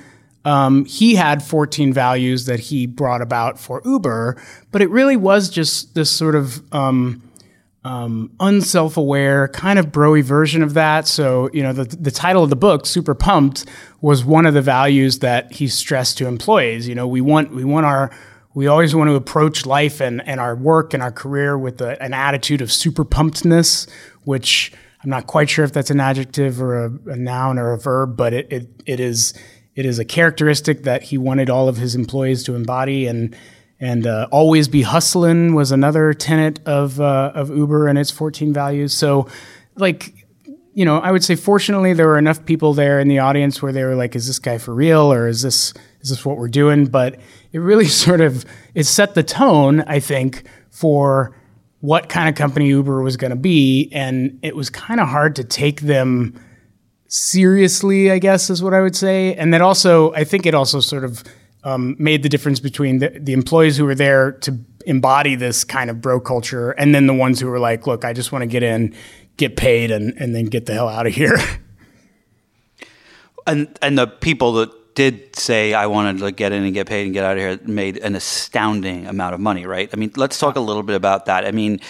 Um, 0.47 0.85
he 0.85 1.15
had 1.15 1.43
14 1.43 1.95
values 1.95 2.45
that 2.45 2.61
he 2.61 2.87
brought 2.87 3.23
about 3.23 3.59
for 3.59 3.81
Uber, 3.83 4.37
but 4.73 4.83
it 4.83 4.91
really 4.91 5.17
was 5.17 5.49
just 5.49 5.95
this 5.95 6.11
sort 6.11 6.35
of 6.35 6.63
um, 6.75 7.23
um, 7.85 8.31
unself-aware, 8.41 9.49
kind 9.49 9.79
of 9.79 9.87
broy 9.87 10.23
version 10.23 10.63
of 10.63 10.75
that. 10.75 11.07
So, 11.07 11.51
you 11.53 11.63
know, 11.63 11.73
the, 11.73 11.85
the 11.85 12.11
title 12.11 12.43
of 12.43 12.51
the 12.51 12.57
book, 12.57 12.87
"Super 12.87 13.15
Pumped," 13.15 13.67
was 14.01 14.25
one 14.25 14.47
of 14.47 14.55
the 14.55 14.63
values 14.63 15.19
that 15.19 15.53
he 15.53 15.69
stressed 15.69 16.19
to 16.19 16.27
employees. 16.27 16.89
You 16.89 16.95
know, 16.95 17.07
we 17.07 17.21
want 17.21 17.55
we 17.55 17.65
want 17.65 17.87
our 17.87 18.11
we 18.55 18.67
always 18.67 18.95
want 18.95 19.09
to 19.09 19.15
approach 19.17 19.67
life 19.67 20.01
and, 20.01 20.27
and 20.27 20.41
our 20.41 20.55
work 20.55 20.95
and 20.95 21.03
our 21.03 21.11
career 21.11 21.59
with 21.59 21.81
a, 21.81 22.01
an 22.01 22.15
attitude 22.15 22.61
of 22.61 22.71
super 22.71 23.05
pumpedness, 23.05 23.89
which 24.23 24.73
I'm 25.03 25.11
not 25.11 25.27
quite 25.27 25.51
sure 25.51 25.65
if 25.65 25.73
that's 25.73 25.91
an 25.91 26.01
adjective 26.01 26.63
or 26.63 26.87
a, 26.87 26.91
a 27.11 27.17
noun 27.17 27.59
or 27.59 27.73
a 27.73 27.79
verb, 27.79 28.17
but 28.17 28.33
it, 28.33 28.47
it, 28.51 28.69
it 28.87 29.01
is 29.01 29.35
it 29.75 29.85
is 29.85 29.99
a 29.99 30.05
characteristic 30.05 30.85
that 30.85 31.03
he 31.03 31.19
wanted 31.19 31.51
all 31.51 31.69
of 31.69 31.77
his 31.77 31.97
employees 31.97 32.45
to 32.45 32.55
embody 32.55 33.07
and 33.07 33.37
and 33.85 34.07
uh, 34.07 34.27
always 34.33 34.67
be 34.67 34.81
hustling 34.81 35.55
was 35.55 35.71
another 35.71 36.15
tenet 36.15 36.59
of 36.65 36.99
uh, 37.03 37.33
of 37.35 37.55
Uber 37.55 37.87
and 37.87 37.99
its 37.99 38.11
14 38.11 38.51
values. 38.51 38.97
So, 38.97 39.29
like, 39.77 40.27
you 40.73 40.87
know, 40.87 40.97
I 40.97 41.13
would 41.13 41.23
say 41.23 41.37
fortunately 41.37 41.93
there 41.93 42.07
were 42.07 42.17
enough 42.17 42.47
people 42.47 42.73
there 42.73 42.99
in 42.99 43.09
the 43.09 43.19
audience 43.19 43.61
where 43.61 43.73
they 43.73 43.85
were 43.85 43.95
like, 43.95 44.17
"Is 44.17 44.27
this 44.27 44.39
guy 44.39 44.57
for 44.57 44.75
real, 44.75 45.13
or 45.13 45.29
is 45.29 45.43
this 45.43 45.75
is 46.01 46.09
this 46.09 46.25
what 46.25 46.39
we're 46.39 46.49
doing?" 46.49 46.87
But 46.87 47.21
it 47.53 47.59
really 47.59 47.85
sort 48.05 48.23
of 48.23 48.47
it 48.75 48.85
set 48.85 49.15
the 49.15 49.23
tone, 49.23 49.83
I 49.83 50.01
think, 50.01 50.45
for 50.71 51.37
what 51.81 52.09
kind 52.09 52.27
of 52.27 52.37
company 52.37 52.69
Uber 52.69 53.03
was 53.03 53.19
going 53.19 53.33
to 53.33 53.37
be, 53.37 53.91
and 53.93 54.39
it 54.41 54.57
was 54.57 54.71
kind 54.71 54.99
of 54.99 55.09
hard 55.09 55.37
to 55.37 55.45
take 55.45 55.83
them 55.83 56.41
seriously. 57.09 58.11
I 58.11 58.19
guess 58.19 58.49
is 58.49 58.63
what 58.63 58.73
I 58.73 58.81
would 58.81 58.97
say, 58.97 59.35
and 59.35 59.53
that 59.53 59.61
also 59.61 60.15
I 60.15 60.25
think 60.25 60.47
it 60.47 60.55
also 60.55 60.81
sort 60.81 61.05
of 61.05 61.23
um, 61.65 61.97
made 61.99 62.23
the 62.23 62.29
difference 62.29 62.61
between 62.61 62.99
the, 62.99 63.09
the 63.09 63.33
employees 63.33 63.77
who 63.77 63.85
were 63.85 63.95
there 63.95 64.33
to 64.33 64.59
embody 64.87 65.35
this 65.35 65.65
kind 65.65 65.91
of 65.91 66.01
bro 66.01 66.21
culture 66.21 66.73
and 66.73 66.95
then 66.95 67.07
the 67.07 67.15
ones 67.15 67.41
who 67.41 67.49
were 67.49 67.59
like, 67.59 67.87
look, 67.87 68.05
I 68.05 68.13
just 68.13 68.33
want 68.33 68.43
to 68.43 68.47
get 68.47 68.63
in, 68.63 68.95
get 69.39 69.57
paid, 69.57 69.91
and, 69.91 70.15
and 70.19 70.35
then 70.35 70.45
get 70.45 70.67
the 70.67 70.75
hell 70.75 70.89
out 70.89 71.07
of 71.07 71.15
here. 71.15 71.37
And 73.47 73.79
and 73.83 73.99
the 73.99 74.07
people 74.07 74.53
that 74.55 74.95
did 74.95 75.37
say 75.37 75.75
I 75.75 75.87
wanted 75.87 76.19
to 76.21 76.33
get 76.33 76.53
in 76.53 76.65
and 76.65 76.73
get 76.73 76.87
paid 76.87 77.05
and 77.05 77.13
get 77.13 77.25
out 77.25 77.37
of 77.37 77.39
here 77.39 77.59
made 77.65 77.99
an 77.99 78.15
astounding 78.15 79.07
amount 79.07 79.35
of 79.35 79.41
money, 79.41 79.67
right? 79.67 79.91
I 79.93 79.97
mean, 79.97 80.13
let's 80.17 80.39
talk 80.39 80.57
a 80.57 80.61
little 80.61 80.83
bit 80.83 80.97
about 80.97 81.27
that. 81.27 81.45
I 81.45 81.51
mean, 81.51 81.81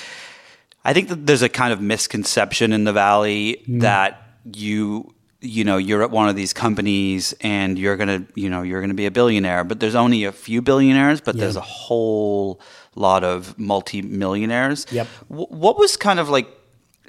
I 0.84 0.92
think 0.92 1.08
that 1.10 1.26
there's 1.26 1.42
a 1.42 1.48
kind 1.48 1.72
of 1.72 1.80
misconception 1.80 2.72
in 2.72 2.84
the 2.84 2.92
valley 2.92 3.62
mm. 3.68 3.82
that 3.82 4.20
you 4.52 5.13
you 5.44 5.64
know 5.64 5.76
you're 5.76 6.02
at 6.02 6.10
one 6.10 6.28
of 6.28 6.36
these 6.36 6.52
companies 6.52 7.34
and 7.40 7.78
you're 7.78 7.96
gonna 7.96 8.24
you 8.34 8.48
know 8.48 8.62
you're 8.62 8.80
gonna 8.80 8.94
be 8.94 9.06
a 9.06 9.10
billionaire 9.10 9.62
but 9.62 9.80
there's 9.80 9.94
only 9.94 10.24
a 10.24 10.32
few 10.32 10.62
billionaires 10.62 11.20
but 11.20 11.34
yeah. 11.34 11.42
there's 11.42 11.56
a 11.56 11.60
whole 11.60 12.60
lot 12.94 13.22
of 13.22 13.58
multi-millionaires 13.58 14.86
yep 14.90 15.06
w- 15.28 15.46
what 15.48 15.78
was 15.78 15.96
kind 15.96 16.18
of 16.18 16.28
like 16.28 16.48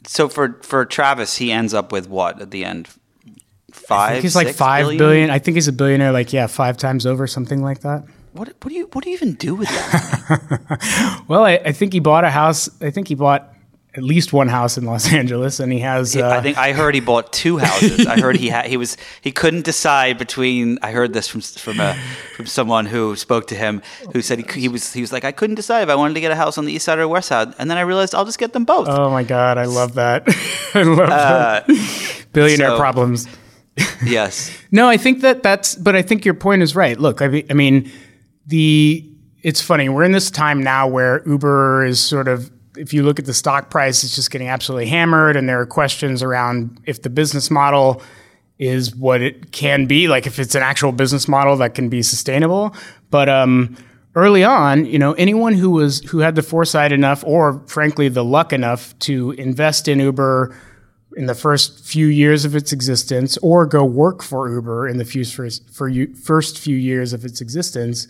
so 0.06 0.28
for 0.28 0.60
for 0.62 0.86
travis 0.86 1.38
he 1.38 1.52
ends 1.52 1.74
up 1.74 1.92
with 1.92 2.10
what 2.10 2.42
at 2.42 2.52
the 2.52 2.66
end 2.66 2.90
five 3.72 4.22
he's 4.22 4.36
like 4.36 4.54
five 4.54 4.84
billion? 4.84 4.98
billion 4.98 5.30
i 5.30 5.40
think 5.40 5.56
he's 5.56 5.68
a 5.68 5.74
billionaire 5.74 6.12
like 6.12 6.34
yeah 6.34 6.48
five 6.48 6.78
times 6.78 7.06
over 7.06 7.28
something 7.28 7.62
like 7.62 7.82
that 7.82 8.04
what, 8.34 8.50
what 8.50 8.70
do 8.70 8.76
you 8.76 8.90
what 8.92 9.04
do 9.04 9.10
you 9.10 9.16
even 9.16 9.36
do 9.36 9.56
with 9.56 9.70
that? 9.70 11.24
well, 11.30 11.46
I, 11.46 11.54
I, 11.54 11.72
think 11.72 11.94
he 11.94 12.02
bought 12.02 12.26
a 12.26 12.30
house. 12.30 12.70
I 12.82 12.90
think 12.90 13.08
he 13.08 13.16
bought 13.16 13.55
at 13.96 14.04
least 14.04 14.34
one 14.34 14.50
house 14.50 14.78
in 14.78 14.86
Los 14.86 15.12
Angeles, 15.14 15.60
and 15.60 15.72
he 15.72 15.80
has. 15.80 16.16
Uh, 16.16 16.28
I 16.28 16.42
think 16.42 16.58
I 16.58 16.74
heard 16.74 16.96
he 16.96 17.02
bought 17.02 17.32
two 17.32 17.58
houses. 17.58 18.06
I 18.06 18.20
heard 18.20 18.36
he 18.36 18.50
had 18.50 18.66
he 18.66 18.78
was 18.78 18.98
he 19.22 19.32
couldn't 19.32 19.64
decide 19.64 20.18
between. 20.18 20.78
I 20.82 20.92
heard 20.92 21.14
this 21.14 21.28
from 21.28 21.42
from 21.42 21.80
a 21.80 21.96
from 22.36 22.46
someone 22.46 22.86
who 22.86 23.16
spoke 23.16 23.48
to 23.48 23.56
him 23.56 23.82
who 24.14 24.22
said 24.22 24.40
he, 24.40 24.62
he 24.62 24.68
was 24.68 24.92
he 24.94 25.02
was 25.02 25.12
like 25.14 25.24
I 25.24 25.32
couldn't 25.32 25.56
decide 25.56 25.84
if 25.84 25.90
I 25.90 25.96
wanted 25.96 26.16
to 26.16 26.22
get 26.22 26.32
a 26.32 26.36
house 26.36 26.58
on 26.58 26.66
the 26.66 26.74
east 26.74 26.86
side 26.86 27.00
or 27.00 27.08
west 27.08 27.30
side, 27.30 27.54
and 27.58 27.70
then 27.70 27.78
I 27.78 27.82
realized 27.82 28.14
I'll 28.14 28.26
just 28.26 28.40
get 28.40 28.54
them 28.54 28.66
both. 28.66 28.88
Oh 28.90 29.10
my 29.10 29.24
god, 29.24 29.58
I 29.58 29.66
love 29.66 29.96
that! 29.96 30.24
I 30.74 30.84
love 30.84 31.10
uh, 31.10 31.62
that. 31.66 32.26
Billionaire 32.34 32.70
so, 32.70 32.78
problems. 32.78 33.28
yes. 34.06 34.58
no, 34.72 34.88
I 34.88 34.98
think 34.98 35.22
that 35.22 35.44
that's. 35.44 35.76
But 35.76 35.96
I 35.96 36.02
think 36.02 36.26
your 36.26 36.34
point 36.34 36.62
is 36.62 36.76
right. 36.76 37.00
Look, 37.00 37.22
I 37.22 37.28
mean, 37.28 37.46
I 37.50 37.54
mean 37.54 37.92
the. 38.46 39.10
It's 39.42 39.62
funny. 39.62 39.90
We're 39.90 40.04
in 40.04 40.12
this 40.12 40.32
time 40.32 40.64
now 40.64 40.88
where 40.88 41.22
Uber 41.28 41.86
is 41.86 42.00
sort 42.00 42.28
of 42.28 42.50
if 42.78 42.94
you 42.94 43.04
look 43.04 43.20
at 43.20 43.26
the 43.26 43.34
stock 43.34 43.70
price, 43.70 44.04
it's 44.04 44.16
just 44.16 44.32
getting 44.32 44.48
absolutely 44.48 44.88
hammered. 44.88 45.36
And 45.36 45.48
there 45.48 45.60
are 45.60 45.66
questions 45.66 46.24
around 46.24 46.80
if 46.86 47.02
the 47.02 47.10
business 47.10 47.50
model 47.52 48.02
is 48.58 48.96
what 48.96 49.22
it 49.22 49.52
can 49.52 49.86
be, 49.86 50.08
like 50.08 50.28
if 50.28 50.40
it's 50.40 50.56
an 50.56 50.64
actual 50.64 50.92
business 50.92 51.28
model 51.28 51.58
that 51.58 51.76
can 51.76 51.90
be 51.90 52.02
sustainable. 52.02 52.74
But 53.10 53.28
um, 53.30 53.76
early 54.16 54.44
on, 54.44 54.86
you 54.86 54.98
know, 54.98 55.14
anyone 55.14 55.54
who 55.54 55.72
was 55.72 56.00
who 56.02 56.20
had 56.20 56.36
the 56.36 56.42
foresight 56.42 56.92
enough, 56.92 57.24
or 57.26 57.62
frankly 57.68 58.08
the 58.08 58.24
luck 58.24 58.54
enough, 58.54 58.98
to 59.00 59.32
invest 59.32 59.88
in 59.88 60.00
Uber 60.00 60.56
in 61.18 61.28
the 61.28 61.36
first 61.36 61.86
few 61.86 62.08
years 62.08 62.46
of 62.46 62.56
its 62.56 62.72
existence, 62.72 63.38
or 63.38 63.66
go 63.66 63.84
work 63.84 64.22
for 64.22 64.50
Uber 64.50 64.88
in 64.88 64.98
the 64.98 65.06
first, 65.06 65.64
first 66.24 66.60
few 66.60 66.76
years 66.76 67.14
of 67.14 67.24
its 67.26 67.42
existence, 67.42 68.08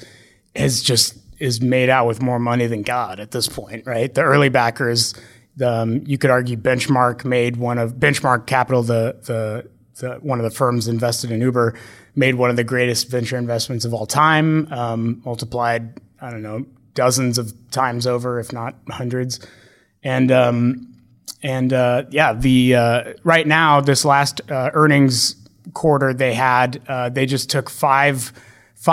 has 0.56 0.82
just 0.82 1.25
is 1.46 1.62
made 1.62 1.90
out 1.90 2.08
with 2.08 2.22
more 2.22 2.40
money 2.40 2.66
than 2.68 2.82
God 2.82 3.20
at 3.20 3.32
this 3.32 3.48
point, 3.48 3.86
right? 3.86 4.14
The 4.14 4.24
early 4.24 4.50
backers, 4.50 5.14
um, 5.64 6.02
you 6.06 6.18
could 6.18 6.32
argue 6.32 6.58
Benchmark 6.58 7.24
made 7.24 7.58
one 7.58 7.78
of 7.78 7.94
Benchmark 7.94 8.48
Capital, 8.48 8.84
the, 8.84 9.16
the 9.24 9.70
the 10.00 10.16
one 10.16 10.40
of 10.40 10.44
the 10.44 10.50
firms 10.52 10.90
invested 10.90 11.32
in 11.32 11.40
Uber, 11.40 11.76
made 12.16 12.36
one 12.36 12.50
of 12.50 12.58
the 12.58 12.64
greatest 12.64 13.08
venture 13.08 13.38
investments 13.38 13.86
of 13.86 13.94
all 13.94 14.06
time. 14.06 14.72
Um, 14.74 15.22
multiplied, 15.24 16.02
I 16.20 16.32
don't 16.32 16.42
know, 16.42 16.66
dozens 16.96 17.38
of 17.38 17.54
times 17.72 18.06
over, 18.08 18.40
if 18.40 18.52
not 18.52 18.76
hundreds. 18.90 19.40
And 20.04 20.32
um, 20.32 20.94
and 21.44 21.72
uh, 21.72 22.04
yeah, 22.10 22.34
the 22.34 22.76
uh, 22.76 23.14
right 23.24 23.48
now 23.48 23.82
this 23.82 24.04
last 24.04 24.42
uh, 24.52 24.72
earnings 24.74 25.36
quarter 25.74 26.14
they 26.14 26.34
had, 26.34 26.82
uh, 26.88 27.10
they 27.10 27.26
just 27.26 27.50
took 27.50 27.70
five. 27.70 28.34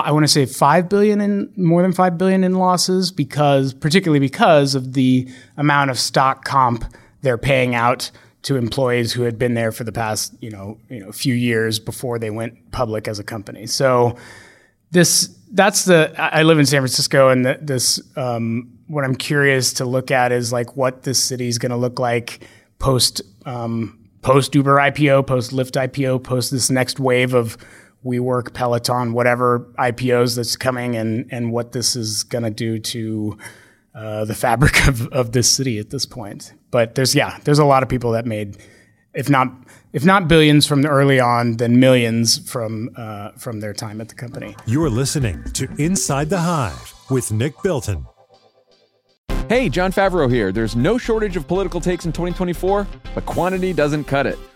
I 0.00 0.10
want 0.12 0.24
to 0.24 0.28
say 0.28 0.46
five 0.46 0.88
billion 0.88 1.20
in 1.20 1.52
more 1.56 1.82
than 1.82 1.92
five 1.92 2.16
billion 2.18 2.44
in 2.44 2.54
losses 2.54 3.12
because, 3.12 3.74
particularly 3.74 4.20
because 4.20 4.74
of 4.74 4.94
the 4.94 5.28
amount 5.56 5.90
of 5.90 5.98
stock 5.98 6.44
comp 6.44 6.84
they're 7.22 7.38
paying 7.38 7.74
out 7.74 8.10
to 8.42 8.56
employees 8.56 9.12
who 9.12 9.22
had 9.22 9.38
been 9.38 9.54
there 9.54 9.70
for 9.70 9.84
the 9.84 9.92
past, 9.92 10.34
you 10.40 10.50
know, 10.50 10.76
you 10.88 10.98
know, 10.98 11.12
few 11.12 11.34
years 11.34 11.78
before 11.78 12.18
they 12.18 12.30
went 12.30 12.72
public 12.72 13.06
as 13.06 13.18
a 13.18 13.24
company. 13.24 13.66
So 13.66 14.16
this 14.90 15.36
that's 15.52 15.84
the 15.84 16.14
I 16.18 16.42
live 16.42 16.58
in 16.58 16.66
San 16.66 16.80
Francisco, 16.80 17.28
and 17.28 17.46
this 17.60 18.00
um, 18.16 18.78
what 18.88 19.04
I'm 19.04 19.14
curious 19.14 19.72
to 19.74 19.84
look 19.84 20.10
at 20.10 20.32
is 20.32 20.52
like 20.52 20.76
what 20.76 21.02
this 21.02 21.22
city 21.22 21.48
is 21.48 21.58
going 21.58 21.70
to 21.70 21.76
look 21.76 21.98
like 21.98 22.46
post 22.78 23.22
um, 23.46 23.98
post 24.22 24.54
Uber 24.54 24.76
IPO, 24.76 25.26
post 25.26 25.52
Lyft 25.52 25.72
IPO, 25.72 26.22
post 26.22 26.50
this 26.50 26.70
next 26.70 26.98
wave 26.98 27.34
of 27.34 27.56
WeWork, 28.04 28.52
Peloton, 28.52 29.12
whatever 29.12 29.72
IPOs 29.78 30.36
that's 30.36 30.56
coming, 30.56 30.96
and 30.96 31.28
and 31.30 31.52
what 31.52 31.72
this 31.72 31.96
is 31.96 32.24
going 32.24 32.44
to 32.44 32.50
do 32.50 32.78
to 32.78 33.38
uh, 33.94 34.24
the 34.24 34.34
fabric 34.34 34.86
of, 34.88 35.06
of 35.08 35.32
this 35.32 35.50
city 35.50 35.78
at 35.78 35.90
this 35.90 36.06
point. 36.06 36.52
But 36.70 36.94
there's 36.94 37.14
yeah, 37.14 37.38
there's 37.44 37.58
a 37.58 37.64
lot 37.64 37.82
of 37.82 37.88
people 37.88 38.12
that 38.12 38.26
made, 38.26 38.56
if 39.14 39.30
not 39.30 39.48
if 39.92 40.04
not 40.04 40.26
billions 40.26 40.66
from 40.66 40.84
early 40.86 41.20
on, 41.20 41.58
then 41.58 41.78
millions 41.78 42.38
from 42.50 42.90
uh, 42.96 43.32
from 43.32 43.60
their 43.60 43.72
time 43.72 44.00
at 44.00 44.08
the 44.08 44.14
company. 44.14 44.56
You're 44.66 44.90
listening 44.90 45.44
to 45.52 45.68
Inside 45.78 46.30
the 46.30 46.38
Hive 46.38 46.94
with 47.10 47.30
Nick 47.30 47.54
Bilton. 47.62 48.06
Hey, 49.48 49.68
Jon 49.68 49.92
Favreau 49.92 50.32
here. 50.32 50.50
There's 50.50 50.74
no 50.74 50.96
shortage 50.96 51.36
of 51.36 51.46
political 51.46 51.80
takes 51.80 52.06
in 52.06 52.12
2024, 52.12 52.86
but 53.14 53.26
quantity 53.26 53.74
doesn't 53.74 54.04
cut 54.04 54.26
it. 54.26 54.38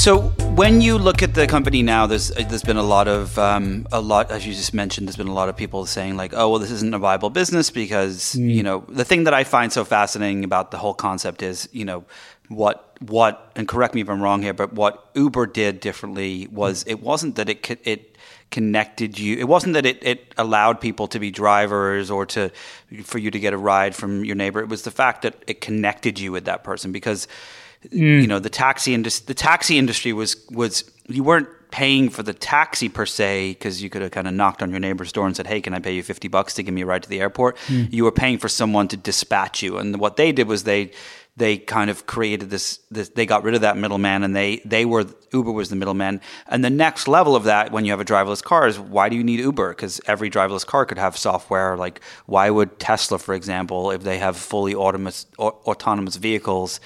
So 0.00 0.30
when 0.56 0.80
you 0.80 0.96
look 0.96 1.22
at 1.22 1.34
the 1.34 1.46
company 1.46 1.82
now, 1.82 2.06
there's 2.06 2.28
there's 2.28 2.62
been 2.62 2.78
a 2.78 2.82
lot 2.82 3.06
of 3.06 3.38
um, 3.38 3.86
a 3.92 4.00
lot 4.00 4.30
as 4.30 4.46
you 4.46 4.54
just 4.54 4.72
mentioned. 4.72 5.06
There's 5.06 5.18
been 5.18 5.28
a 5.28 5.34
lot 5.34 5.50
of 5.50 5.58
people 5.58 5.84
saying 5.84 6.16
like, 6.16 6.32
oh 6.34 6.48
well, 6.48 6.58
this 6.58 6.70
isn't 6.70 6.94
a 6.94 6.98
viable 6.98 7.28
business 7.28 7.68
because 7.68 8.34
mm. 8.34 8.50
you 8.50 8.62
know 8.62 8.82
the 8.88 9.04
thing 9.04 9.24
that 9.24 9.34
I 9.34 9.44
find 9.44 9.70
so 9.70 9.84
fascinating 9.84 10.42
about 10.42 10.70
the 10.70 10.78
whole 10.78 10.94
concept 10.94 11.42
is 11.42 11.68
you 11.70 11.84
know 11.84 12.06
what 12.48 12.96
what 13.00 13.52
and 13.56 13.68
correct 13.68 13.94
me 13.94 14.00
if 14.00 14.08
I'm 14.08 14.22
wrong 14.22 14.40
here, 14.40 14.54
but 14.54 14.72
what 14.72 15.10
Uber 15.14 15.44
did 15.48 15.80
differently 15.80 16.48
was 16.50 16.82
it 16.86 17.02
wasn't 17.02 17.34
that 17.34 17.50
it 17.50 17.78
it 17.84 18.16
connected 18.50 19.18
you. 19.18 19.36
It 19.36 19.48
wasn't 19.48 19.74
that 19.74 19.84
it, 19.84 20.02
it 20.02 20.34
allowed 20.38 20.80
people 20.80 21.08
to 21.08 21.18
be 21.18 21.30
drivers 21.30 22.10
or 22.10 22.24
to 22.24 22.50
for 23.04 23.18
you 23.18 23.30
to 23.30 23.38
get 23.38 23.52
a 23.52 23.58
ride 23.58 23.94
from 23.94 24.24
your 24.24 24.34
neighbor. 24.34 24.60
It 24.60 24.70
was 24.70 24.80
the 24.80 24.90
fact 24.90 25.20
that 25.22 25.34
it 25.46 25.60
connected 25.60 26.18
you 26.18 26.32
with 26.32 26.46
that 26.46 26.64
person 26.64 26.90
because 26.90 27.28
Mm. 27.88 28.22
You 28.22 28.26
know, 28.26 28.38
the 28.38 28.50
taxi 28.50 28.92
industry, 28.92 29.24
the 29.26 29.34
taxi 29.34 29.78
industry 29.78 30.12
was 30.12 30.36
was 30.50 30.90
you 31.08 31.24
weren't 31.24 31.48
paying 31.70 32.10
for 32.10 32.22
the 32.22 32.34
taxi 32.34 32.88
per 32.88 33.06
se 33.06 33.52
because 33.52 33.82
you 33.82 33.88
could 33.88 34.02
have 34.02 34.10
kind 34.10 34.26
of 34.26 34.34
knocked 34.34 34.62
on 34.62 34.70
your 34.70 34.80
neighbor's 34.80 35.12
door 35.12 35.26
and 35.26 35.34
said, 35.34 35.46
"Hey, 35.46 35.60
can 35.60 35.72
I 35.72 35.78
pay 35.78 35.94
you 35.94 36.02
fifty 36.02 36.28
bucks 36.28 36.54
to 36.54 36.62
give 36.62 36.74
me 36.74 36.82
a 36.82 36.86
ride 36.86 37.02
to 37.04 37.08
the 37.08 37.20
airport?" 37.20 37.56
Mm. 37.68 37.92
You 37.92 38.04
were 38.04 38.12
paying 38.12 38.38
for 38.38 38.48
someone 38.48 38.88
to 38.88 38.96
dispatch 38.96 39.62
you, 39.62 39.78
and 39.78 39.98
what 39.98 40.16
they 40.16 40.30
did 40.30 40.46
was 40.46 40.64
they 40.64 40.92
they 41.36 41.56
kind 41.56 41.88
of 41.90 42.06
created 42.06 42.50
this, 42.50 42.80
this 42.90 43.08
they 43.10 43.24
got 43.24 43.42
rid 43.42 43.54
of 43.54 43.62
that 43.62 43.76
middleman 43.76 44.22
and 44.22 44.36
they 44.36 44.60
they 44.64 44.84
were 44.84 45.06
Uber 45.32 45.52
was 45.52 45.70
the 45.70 45.76
middleman 45.76 46.20
and 46.48 46.64
the 46.64 46.70
next 46.70 47.08
level 47.08 47.34
of 47.34 47.44
that 47.44 47.72
when 47.72 47.84
you 47.84 47.92
have 47.92 48.00
a 48.00 48.04
driverless 48.04 48.42
car 48.42 48.66
is 48.66 48.78
why 48.78 49.08
do 49.08 49.16
you 49.16 49.24
need 49.24 49.40
Uber 49.40 49.70
because 49.70 50.00
every 50.06 50.28
driverless 50.28 50.66
car 50.66 50.84
could 50.84 50.98
have 50.98 51.16
software 51.16 51.76
like 51.76 52.00
why 52.26 52.50
would 52.50 52.78
Tesla 52.78 53.18
for 53.18 53.34
example 53.34 53.90
if 53.90 54.02
they 54.02 54.18
have 54.18 54.36
fully 54.36 54.74
autonomous 54.74 55.26
autonomous 55.38 56.16
vehicles 56.16 56.80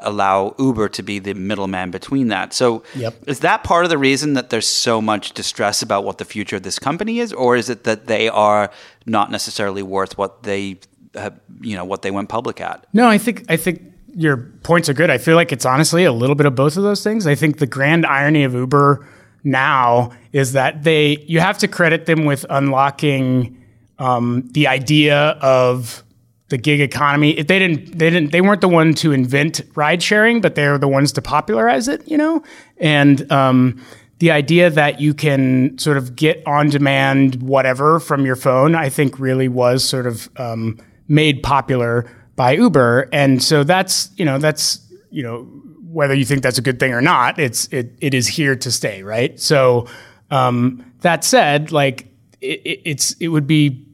allow 0.00 0.54
Uber 0.58 0.88
to 0.90 1.02
be 1.02 1.18
the 1.18 1.34
middleman 1.34 1.90
between 1.90 2.28
that. 2.28 2.52
So, 2.52 2.82
yep. 2.94 3.16
is 3.26 3.40
that 3.40 3.64
part 3.64 3.84
of 3.84 3.90
the 3.90 3.98
reason 3.98 4.34
that 4.34 4.50
there's 4.50 4.66
so 4.66 5.00
much 5.00 5.32
distress 5.32 5.82
about 5.82 6.04
what 6.04 6.18
the 6.18 6.24
future 6.24 6.56
of 6.56 6.62
this 6.62 6.78
company 6.78 7.18
is, 7.18 7.32
or 7.32 7.56
is 7.56 7.68
it 7.68 7.84
that 7.84 8.06
they 8.06 8.28
are 8.28 8.70
not 9.06 9.30
necessarily 9.30 9.82
worth 9.82 10.16
what 10.16 10.42
they, 10.44 10.78
have, 11.14 11.38
you 11.60 11.76
know, 11.76 11.84
what 11.84 12.02
they 12.02 12.10
went 12.10 12.28
public 12.28 12.60
at? 12.60 12.86
No, 12.92 13.08
I 13.08 13.18
think 13.18 13.44
I 13.48 13.56
think 13.56 13.82
your 14.14 14.36
points 14.62 14.88
are 14.88 14.94
good. 14.94 15.10
I 15.10 15.18
feel 15.18 15.36
like 15.36 15.52
it's 15.52 15.66
honestly 15.66 16.04
a 16.04 16.12
little 16.12 16.36
bit 16.36 16.46
of 16.46 16.54
both 16.54 16.76
of 16.76 16.82
those 16.82 17.02
things. 17.02 17.26
I 17.26 17.34
think 17.34 17.58
the 17.58 17.66
grand 17.66 18.06
irony 18.06 18.44
of 18.44 18.54
Uber 18.54 19.06
now 19.44 20.12
is 20.32 20.52
that 20.52 20.82
they 20.82 21.18
you 21.26 21.40
have 21.40 21.58
to 21.58 21.68
credit 21.68 22.06
them 22.06 22.24
with 22.24 22.44
unlocking 22.50 23.64
um, 23.98 24.48
the 24.52 24.66
idea 24.66 25.16
of 25.40 26.02
the 26.48 26.58
gig 26.58 26.80
economy. 26.80 27.34
They 27.34 27.58
didn't, 27.58 27.98
they 27.98 28.10
didn't, 28.10 28.32
they 28.32 28.40
weren't 28.40 28.60
the 28.60 28.68
one 28.68 28.94
to 28.94 29.12
invent 29.12 29.60
ride 29.74 30.02
sharing, 30.02 30.40
but 30.40 30.54
they're 30.54 30.78
the 30.78 30.88
ones 30.88 31.12
to 31.12 31.22
popularize 31.22 31.88
it, 31.88 32.06
you 32.08 32.16
know? 32.16 32.42
And, 32.78 33.30
um, 33.30 33.82
the 34.18 34.30
idea 34.32 34.68
that 34.70 35.00
you 35.00 35.14
can 35.14 35.78
sort 35.78 35.96
of 35.96 36.16
get 36.16 36.42
on 36.46 36.70
demand 36.70 37.42
whatever 37.42 38.00
from 38.00 38.26
your 38.26 38.34
phone, 38.34 38.74
I 38.74 38.88
think 38.88 39.20
really 39.20 39.46
was 39.46 39.84
sort 39.84 40.06
of, 40.06 40.28
um, 40.36 40.78
made 41.06 41.42
popular 41.42 42.10
by 42.34 42.52
Uber. 42.52 43.08
And 43.12 43.42
so 43.42 43.62
that's, 43.62 44.10
you 44.16 44.24
know, 44.24 44.38
that's, 44.38 44.80
you 45.10 45.22
know, 45.22 45.44
whether 45.90 46.14
you 46.14 46.24
think 46.24 46.42
that's 46.42 46.58
a 46.58 46.62
good 46.62 46.80
thing 46.80 46.92
or 46.92 47.00
not, 47.00 47.38
it's, 47.38 47.68
it, 47.68 47.92
it 48.00 48.14
is 48.14 48.26
here 48.26 48.56
to 48.56 48.70
stay, 48.70 49.02
right? 49.02 49.38
So, 49.38 49.86
um, 50.30 50.84
that 51.00 51.24
said, 51.24 51.72
like, 51.72 52.08
it, 52.40 52.82
it's, 52.84 53.12
it 53.14 53.28
would 53.28 53.46
be 53.46 53.86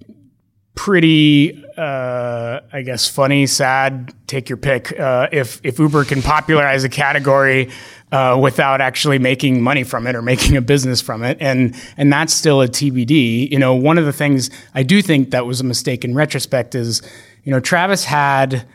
pretty, 0.75 1.65
uh, 1.77 2.61
I 2.73 2.83
guess, 2.83 3.09
funny, 3.09 3.47
sad, 3.47 4.13
take 4.27 4.49
your 4.49 4.57
pick. 4.57 4.99
Uh, 4.99 5.29
if 5.33 5.61
if 5.63 5.79
Uber 5.79 6.05
can 6.05 6.23
popularize 6.23 6.85
a 6.85 6.89
category 6.89 7.71
uh, 8.13 8.39
without 8.41 8.81
actually 8.81 9.19
making 9.19 9.63
money 9.63 9.85
from 9.85 10.07
it 10.07 10.15
or 10.15 10.23
making 10.23 10.57
a 10.57 10.63
business 10.63 11.01
from 11.01 11.23
it, 11.23 11.39
and 11.41 11.75
and 11.97 12.13
that's 12.13 12.33
still 12.33 12.61
a 12.61 12.69
TBD. 12.69 13.51
You 13.51 13.59
know, 13.59 13.75
one 13.75 13.99
of 13.99 14.05
the 14.05 14.13
things 14.13 14.51
I 14.75 14.83
do 14.83 15.03
think 15.03 15.31
that 15.31 15.47
was 15.47 15.61
a 15.61 15.65
mistake 15.65 16.05
in 16.05 16.15
retrospect 16.15 16.75
is, 16.75 17.03
you 17.45 17.53
know, 17.53 17.61
Travis 17.61 18.05
had. 18.05 18.67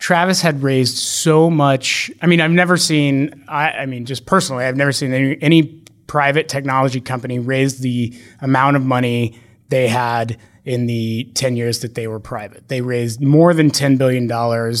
Travis 0.00 0.40
had 0.40 0.62
raised 0.62 0.96
so 0.96 1.50
much. 1.50 2.08
I 2.22 2.28
mean, 2.28 2.40
I've 2.40 2.52
never 2.52 2.76
seen. 2.76 3.44
I, 3.48 3.70
I 3.70 3.86
mean, 3.86 4.04
just 4.04 4.26
personally, 4.26 4.64
I've 4.64 4.76
never 4.76 4.92
seen 4.92 5.12
any, 5.12 5.36
any 5.42 5.64
private 6.06 6.48
technology 6.48 7.00
company 7.00 7.40
raise 7.40 7.78
the 7.78 8.16
amount 8.40 8.76
of 8.76 8.84
money 8.84 9.36
they 9.70 9.88
had 9.88 10.38
in 10.68 10.84
the 10.84 11.24
10 11.32 11.56
years 11.56 11.80
that 11.80 11.94
they 11.94 12.06
were 12.06 12.20
private. 12.20 12.68
They 12.68 12.82
raised 12.82 13.22
more 13.22 13.54
than 13.54 13.70
$10 13.70 13.96
billion 13.96 14.30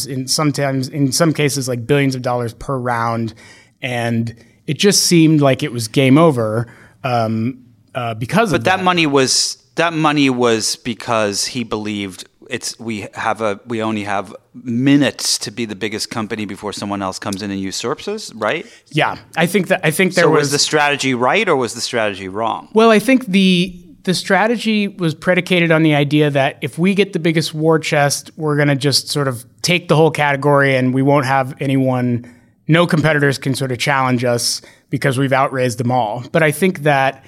in 0.06 0.28
sometimes 0.28 0.86
in 0.90 1.12
some 1.12 1.32
cases 1.32 1.66
like 1.66 1.86
billions 1.86 2.14
of 2.14 2.20
dollars 2.20 2.52
per 2.52 2.76
round 2.76 3.32
and 3.80 4.36
it 4.66 4.78
just 4.78 5.04
seemed 5.04 5.40
like 5.40 5.62
it 5.62 5.72
was 5.72 5.88
game 5.88 6.18
over 6.18 6.70
um, 7.04 7.64
uh, 7.94 8.12
because 8.12 8.50
but 8.50 8.64
that. 8.64 8.76
that 8.76 8.84
money 8.84 9.06
was 9.06 9.56
that 9.76 9.94
money 9.94 10.28
was 10.28 10.76
because 10.76 11.46
he 11.46 11.64
believed 11.64 12.28
it's 12.50 12.78
we 12.78 13.08
have 13.14 13.40
a 13.40 13.58
we 13.64 13.82
only 13.82 14.04
have 14.04 14.36
minutes 14.52 15.38
to 15.38 15.50
be 15.50 15.64
the 15.64 15.76
biggest 15.76 16.10
company 16.10 16.44
before 16.44 16.74
someone 16.74 17.00
else 17.00 17.18
comes 17.18 17.42
in 17.42 17.50
and 17.50 17.60
usurps 17.60 18.08
us, 18.08 18.32
right? 18.34 18.66
Yeah, 18.88 19.16
I 19.36 19.46
think 19.46 19.68
that 19.68 19.80
I 19.82 19.90
think 19.90 20.14
there 20.14 20.24
so 20.24 20.30
was, 20.30 20.40
was 20.40 20.50
the 20.52 20.58
strategy 20.58 21.14
right 21.14 21.48
or 21.48 21.56
was 21.56 21.72
the 21.72 21.80
strategy 21.80 22.28
wrong? 22.28 22.68
Well, 22.74 22.90
I 22.90 22.98
think 22.98 23.24
the 23.26 23.87
the 24.08 24.14
strategy 24.14 24.88
was 24.88 25.14
predicated 25.14 25.70
on 25.70 25.82
the 25.82 25.94
idea 25.94 26.30
that 26.30 26.56
if 26.62 26.78
we 26.78 26.94
get 26.94 27.12
the 27.12 27.18
biggest 27.18 27.52
war 27.52 27.78
chest, 27.78 28.30
we're 28.38 28.56
going 28.56 28.68
to 28.68 28.74
just 28.74 29.08
sort 29.08 29.28
of 29.28 29.44
take 29.60 29.88
the 29.88 29.96
whole 29.96 30.10
category 30.10 30.74
and 30.74 30.94
we 30.94 31.02
won't 31.02 31.26
have 31.26 31.54
anyone, 31.60 32.24
no 32.66 32.86
competitors 32.86 33.36
can 33.36 33.54
sort 33.54 33.70
of 33.70 33.76
challenge 33.76 34.24
us 34.24 34.62
because 34.88 35.18
we've 35.18 35.34
outraised 35.34 35.76
them 35.76 35.90
all. 35.90 36.24
But 36.32 36.42
I 36.42 36.52
think 36.52 36.84
that 36.84 37.22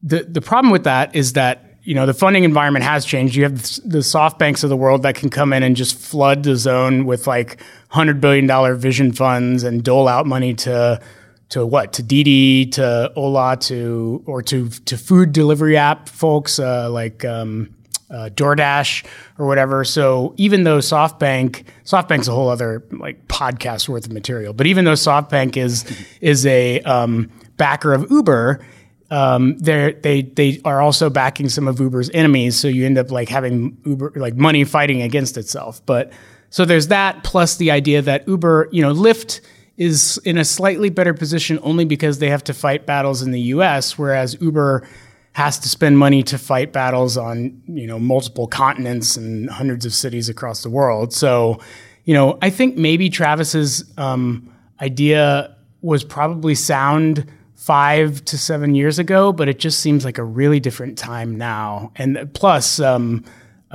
the, 0.00 0.22
the 0.22 0.40
problem 0.40 0.70
with 0.70 0.84
that 0.84 1.16
is 1.16 1.32
that 1.32 1.64
you 1.82 1.94
know 1.96 2.06
the 2.06 2.14
funding 2.14 2.44
environment 2.44 2.84
has 2.84 3.04
changed. 3.04 3.34
You 3.34 3.42
have 3.42 3.60
the 3.84 4.04
soft 4.04 4.38
banks 4.38 4.62
of 4.62 4.70
the 4.70 4.76
world 4.76 5.02
that 5.02 5.16
can 5.16 5.28
come 5.28 5.52
in 5.52 5.64
and 5.64 5.74
just 5.74 5.98
flood 5.98 6.44
the 6.44 6.54
zone 6.54 7.04
with 7.04 7.26
like 7.26 7.60
hundred 7.88 8.20
billion 8.20 8.46
dollar 8.46 8.76
vision 8.76 9.10
funds 9.10 9.64
and 9.64 9.82
dole 9.82 10.06
out 10.06 10.24
money 10.24 10.54
to 10.54 11.00
to 11.48 11.64
what 11.64 11.92
to 11.94 12.02
Didi 12.02 12.66
to 12.66 13.12
Ola 13.14 13.56
to 13.56 14.22
or 14.26 14.42
to 14.42 14.68
to 14.68 14.96
food 14.96 15.32
delivery 15.32 15.76
app 15.76 16.08
folks 16.08 16.58
uh, 16.58 16.90
like 16.90 17.24
um, 17.24 17.74
uh, 18.10 18.30
DoorDash 18.32 19.04
or 19.38 19.46
whatever. 19.46 19.84
So 19.84 20.34
even 20.36 20.64
though 20.64 20.78
SoftBank, 20.78 21.64
SoftBank's 21.84 22.28
a 22.28 22.32
whole 22.32 22.48
other 22.48 22.84
like 22.92 23.26
podcast 23.28 23.88
worth 23.88 24.06
of 24.06 24.12
material, 24.12 24.52
but 24.52 24.66
even 24.66 24.84
though 24.84 24.92
SoftBank 24.92 25.56
is 25.56 25.84
is 26.20 26.46
a 26.46 26.80
um, 26.80 27.30
backer 27.56 27.92
of 27.94 28.10
Uber, 28.10 28.64
um, 29.10 29.58
they 29.58 29.92
they 30.02 30.22
they 30.22 30.60
are 30.64 30.80
also 30.80 31.10
backing 31.10 31.48
some 31.48 31.68
of 31.68 31.80
Uber's 31.80 32.10
enemies. 32.10 32.58
So 32.58 32.68
you 32.68 32.86
end 32.86 32.98
up 32.98 33.10
like 33.10 33.28
having 33.28 33.76
Uber 33.84 34.12
like 34.16 34.36
money 34.36 34.64
fighting 34.64 35.02
against 35.02 35.36
itself. 35.36 35.84
But 35.86 36.12
so 36.50 36.64
there's 36.64 36.88
that 36.88 37.22
plus 37.24 37.56
the 37.56 37.70
idea 37.70 38.02
that 38.02 38.26
Uber, 38.28 38.68
you 38.72 38.82
know, 38.82 38.94
Lyft 38.94 39.40
is 39.76 40.18
in 40.24 40.38
a 40.38 40.44
slightly 40.44 40.90
better 40.90 41.14
position 41.14 41.58
only 41.62 41.84
because 41.84 42.18
they 42.18 42.30
have 42.30 42.44
to 42.44 42.54
fight 42.54 42.86
battles 42.86 43.22
in 43.22 43.30
the 43.30 43.40
U.S., 43.40 43.98
whereas 43.98 44.36
Uber 44.40 44.86
has 45.32 45.58
to 45.58 45.68
spend 45.68 45.98
money 45.98 46.22
to 46.22 46.38
fight 46.38 46.72
battles 46.72 47.18
on 47.18 47.60
you 47.66 47.86
know 47.86 47.98
multiple 47.98 48.46
continents 48.46 49.18
and 49.18 49.50
hundreds 49.50 49.84
of 49.84 49.92
cities 49.92 50.28
across 50.28 50.62
the 50.62 50.70
world. 50.70 51.12
So, 51.12 51.60
you 52.04 52.14
know, 52.14 52.38
I 52.40 52.50
think 52.50 52.76
maybe 52.76 53.10
Travis's 53.10 53.84
um, 53.98 54.50
idea 54.80 55.54
was 55.82 56.04
probably 56.04 56.54
sound 56.54 57.30
five 57.54 58.24
to 58.26 58.38
seven 58.38 58.74
years 58.74 58.98
ago, 58.98 59.32
but 59.32 59.48
it 59.48 59.58
just 59.58 59.80
seems 59.80 60.04
like 60.04 60.18
a 60.18 60.24
really 60.24 60.60
different 60.60 60.96
time 60.96 61.36
now. 61.36 61.92
And 61.96 62.30
plus, 62.32 62.80
um, 62.80 63.24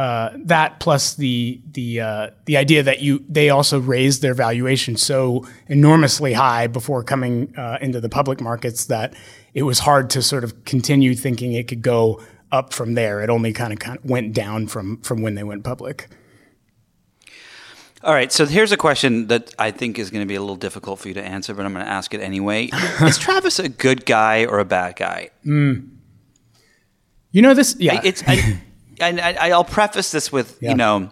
uh, 0.01 0.35
that 0.35 0.79
plus 0.79 1.13
the 1.13 1.61
the 1.73 2.01
uh, 2.01 2.29
the 2.45 2.57
idea 2.57 2.81
that 2.81 3.01
you 3.01 3.23
they 3.29 3.51
also 3.51 3.79
raised 3.79 4.23
their 4.23 4.33
valuation 4.33 4.97
so 4.97 5.47
enormously 5.67 6.33
high 6.33 6.65
before 6.65 7.03
coming 7.03 7.53
uh, 7.55 7.77
into 7.81 8.01
the 8.01 8.09
public 8.09 8.41
markets 8.41 8.85
that 8.85 9.13
it 9.53 9.61
was 9.61 9.77
hard 9.77 10.09
to 10.09 10.23
sort 10.23 10.43
of 10.43 10.65
continue 10.65 11.13
thinking 11.13 11.53
it 11.53 11.67
could 11.67 11.83
go 11.83 12.19
up 12.51 12.73
from 12.73 12.95
there. 12.95 13.21
It 13.21 13.29
only 13.29 13.53
kind 13.53 13.71
of 13.71 13.77
kind 13.77 13.95
of 13.95 14.03
went 14.03 14.33
down 14.33 14.65
from 14.65 14.97
from 15.01 15.21
when 15.21 15.35
they 15.35 15.43
went 15.43 15.63
public. 15.63 16.07
All 18.03 18.15
right, 18.15 18.31
so 18.31 18.47
here's 18.47 18.71
a 18.71 18.77
question 18.77 19.27
that 19.27 19.53
I 19.59 19.69
think 19.69 19.99
is 19.99 20.09
going 20.09 20.23
to 20.23 20.27
be 20.27 20.33
a 20.33 20.41
little 20.41 20.55
difficult 20.55 20.97
for 20.97 21.09
you 21.09 21.13
to 21.13 21.23
answer, 21.23 21.53
but 21.53 21.63
I'm 21.63 21.73
going 21.73 21.85
to 21.85 21.91
ask 21.91 22.11
it 22.15 22.21
anyway. 22.21 22.71
is 23.01 23.19
Travis 23.19 23.59
a 23.59 23.69
good 23.69 24.07
guy 24.07 24.45
or 24.45 24.57
a 24.57 24.65
bad 24.65 24.95
guy? 24.95 25.29
Mm. 25.45 25.89
You 27.29 27.43
know 27.43 27.53
this, 27.53 27.75
yeah. 27.77 28.01
It's 28.03 28.23
I, 28.25 28.59
I, 29.01 29.49
will 29.49 29.63
preface 29.63 30.11
this 30.11 30.31
with 30.31 30.57
yeah. 30.61 30.71
you 30.71 30.75
know, 30.75 31.09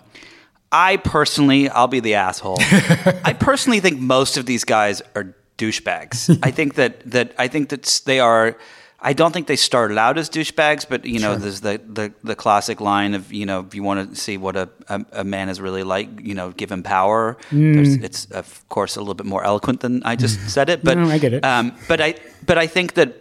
I 0.71 0.97
personally, 0.97 1.69
I'll 1.69 1.88
be 1.88 1.99
the 1.99 2.15
asshole. 2.15 2.58
I 2.60 3.36
personally 3.39 3.80
think 3.80 3.99
most 3.99 4.38
of 4.38 4.45
these 4.45 4.63
guys 4.63 5.02
are 5.15 5.36
douchebags. 5.58 6.39
I 6.43 6.52
think 6.52 6.75
that 6.75 7.02
that 7.12 7.34
I 7.38 7.47
think 7.47 7.69
that 7.69 8.02
they 8.06 8.19
are. 8.19 8.58
I 9.02 9.13
don't 9.13 9.32
think 9.32 9.47
they 9.47 9.56
started 9.56 9.97
out 9.97 10.17
as 10.17 10.30
douchebags, 10.30 10.86
but 10.88 11.06
you 11.06 11.19
know, 11.19 11.32
sure. 11.32 11.39
there's 11.39 11.62
the, 11.62 11.82
the 11.88 12.13
the 12.21 12.36
classic 12.36 12.82
line 12.82 13.13
of 13.13 13.32
you 13.32 13.45
know, 13.45 13.62
if 13.62 13.73
you 13.73 13.82
want 13.82 14.10
to 14.10 14.15
see 14.19 14.38
what 14.38 14.58
a, 14.58 14.69
a, 14.89 15.06
a 15.13 15.23
man 15.23 15.47
is 15.47 15.62
really 15.62 15.84
like, 15.84 16.10
you 16.19 16.34
know, 16.34 16.52
give 16.52 16.69
him 16.69 16.84
power. 16.84 17.38
Mm. 17.49 18.04
It's 18.04 18.25
of 18.25 18.67
course 18.67 18.97
a 18.97 18.99
little 18.99 19.13
bit 19.13 19.25
more 19.25 19.43
eloquent 19.43 19.80
than 19.80 20.04
I 20.04 20.17
just 20.17 20.49
said 20.56 20.69
it, 20.69 20.84
but 20.84 20.97
no, 20.97 21.08
I 21.08 21.17
get 21.17 21.34
it. 21.34 21.45
Um, 21.45 21.78
but 21.88 22.02
I 22.02 22.15
but 22.45 22.58
I 22.58 22.67
think 22.67 22.95
that 22.95 23.15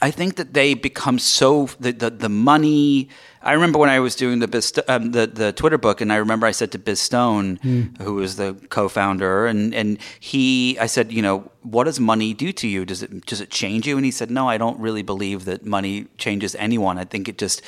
I 0.00 0.12
think 0.12 0.36
that 0.36 0.54
they 0.54 0.74
become 0.74 1.18
so 1.18 1.68
the 1.80 1.90
the, 1.90 2.10
the 2.10 2.28
money 2.28 3.08
I 3.46 3.52
remember 3.52 3.78
when 3.78 3.88
I 3.88 4.00
was 4.00 4.16
doing 4.16 4.40
the 4.40 4.84
um, 4.88 5.12
the 5.12 5.26
the 5.28 5.52
Twitter 5.52 5.78
book, 5.78 6.00
and 6.00 6.12
I 6.12 6.16
remember 6.16 6.46
I 6.46 6.50
said 6.50 6.72
to 6.72 6.78
Biz 6.78 7.00
Stone, 7.00 7.58
mm. 7.58 7.96
who 8.02 8.14
was 8.14 8.36
the 8.36 8.54
co-founder, 8.70 9.46
and 9.46 9.72
and 9.72 9.98
he, 10.18 10.76
I 10.80 10.86
said, 10.86 11.12
you 11.12 11.22
know, 11.22 11.50
what 11.62 11.84
does 11.84 12.00
money 12.00 12.34
do 12.34 12.52
to 12.52 12.66
you? 12.66 12.84
Does 12.84 13.02
it 13.04 13.24
does 13.24 13.40
it 13.40 13.50
change 13.50 13.86
you? 13.86 13.96
And 13.96 14.04
he 14.04 14.10
said, 14.10 14.30
no, 14.30 14.48
I 14.48 14.58
don't 14.58 14.80
really 14.80 15.02
believe 15.02 15.44
that 15.44 15.64
money 15.64 16.06
changes 16.18 16.56
anyone. 16.56 16.98
I 16.98 17.04
think 17.04 17.28
it 17.28 17.38
just 17.38 17.62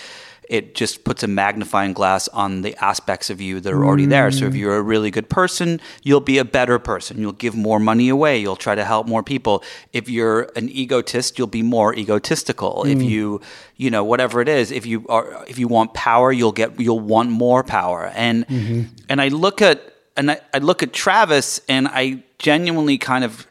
it 0.48 0.74
just 0.74 1.04
puts 1.04 1.22
a 1.22 1.26
magnifying 1.26 1.92
glass 1.92 2.26
on 2.28 2.62
the 2.62 2.74
aspects 2.82 3.28
of 3.28 3.40
you 3.40 3.60
that 3.60 3.72
are 3.72 3.84
already 3.84 4.06
there. 4.06 4.30
So 4.30 4.46
if 4.46 4.54
mm. 4.54 4.58
you're 4.58 4.76
a 4.76 4.82
really 4.82 5.10
good 5.10 5.28
person, 5.28 5.80
you'll 6.02 6.20
be 6.20 6.38
a 6.38 6.44
better 6.44 6.78
person. 6.78 7.18
You'll 7.18 7.32
give 7.32 7.54
more 7.54 7.78
money 7.78 8.08
away. 8.08 8.38
You'll 8.38 8.56
try 8.56 8.74
to 8.74 8.84
help 8.84 9.06
more 9.06 9.22
people. 9.22 9.62
If 9.92 10.08
you're 10.08 10.50
an 10.56 10.70
egotist, 10.70 11.38
you'll 11.38 11.48
be 11.48 11.62
more 11.62 11.94
egotistical. 11.94 12.84
Mm. 12.86 12.96
If 12.96 13.02
you, 13.02 13.40
you 13.76 13.90
know, 13.90 14.04
whatever 14.04 14.40
it 14.40 14.48
is, 14.48 14.72
if 14.72 14.86
you 14.86 15.06
are, 15.08 15.44
if 15.46 15.58
you 15.58 15.68
want 15.68 15.92
power, 15.92 16.32
you'll 16.32 16.52
get, 16.52 16.80
you'll 16.80 17.00
want 17.00 17.30
more 17.30 17.62
power. 17.62 18.10
And, 18.14 18.46
mm-hmm. 18.46 18.82
and 19.08 19.20
I 19.20 19.28
look 19.28 19.60
at, 19.60 19.82
and 20.16 20.30
I, 20.30 20.40
I 20.54 20.58
look 20.58 20.82
at 20.82 20.92
Travis 20.94 21.60
and 21.68 21.86
I 21.88 22.22
genuinely 22.38 22.96
kind 22.96 23.22
of 23.22 23.46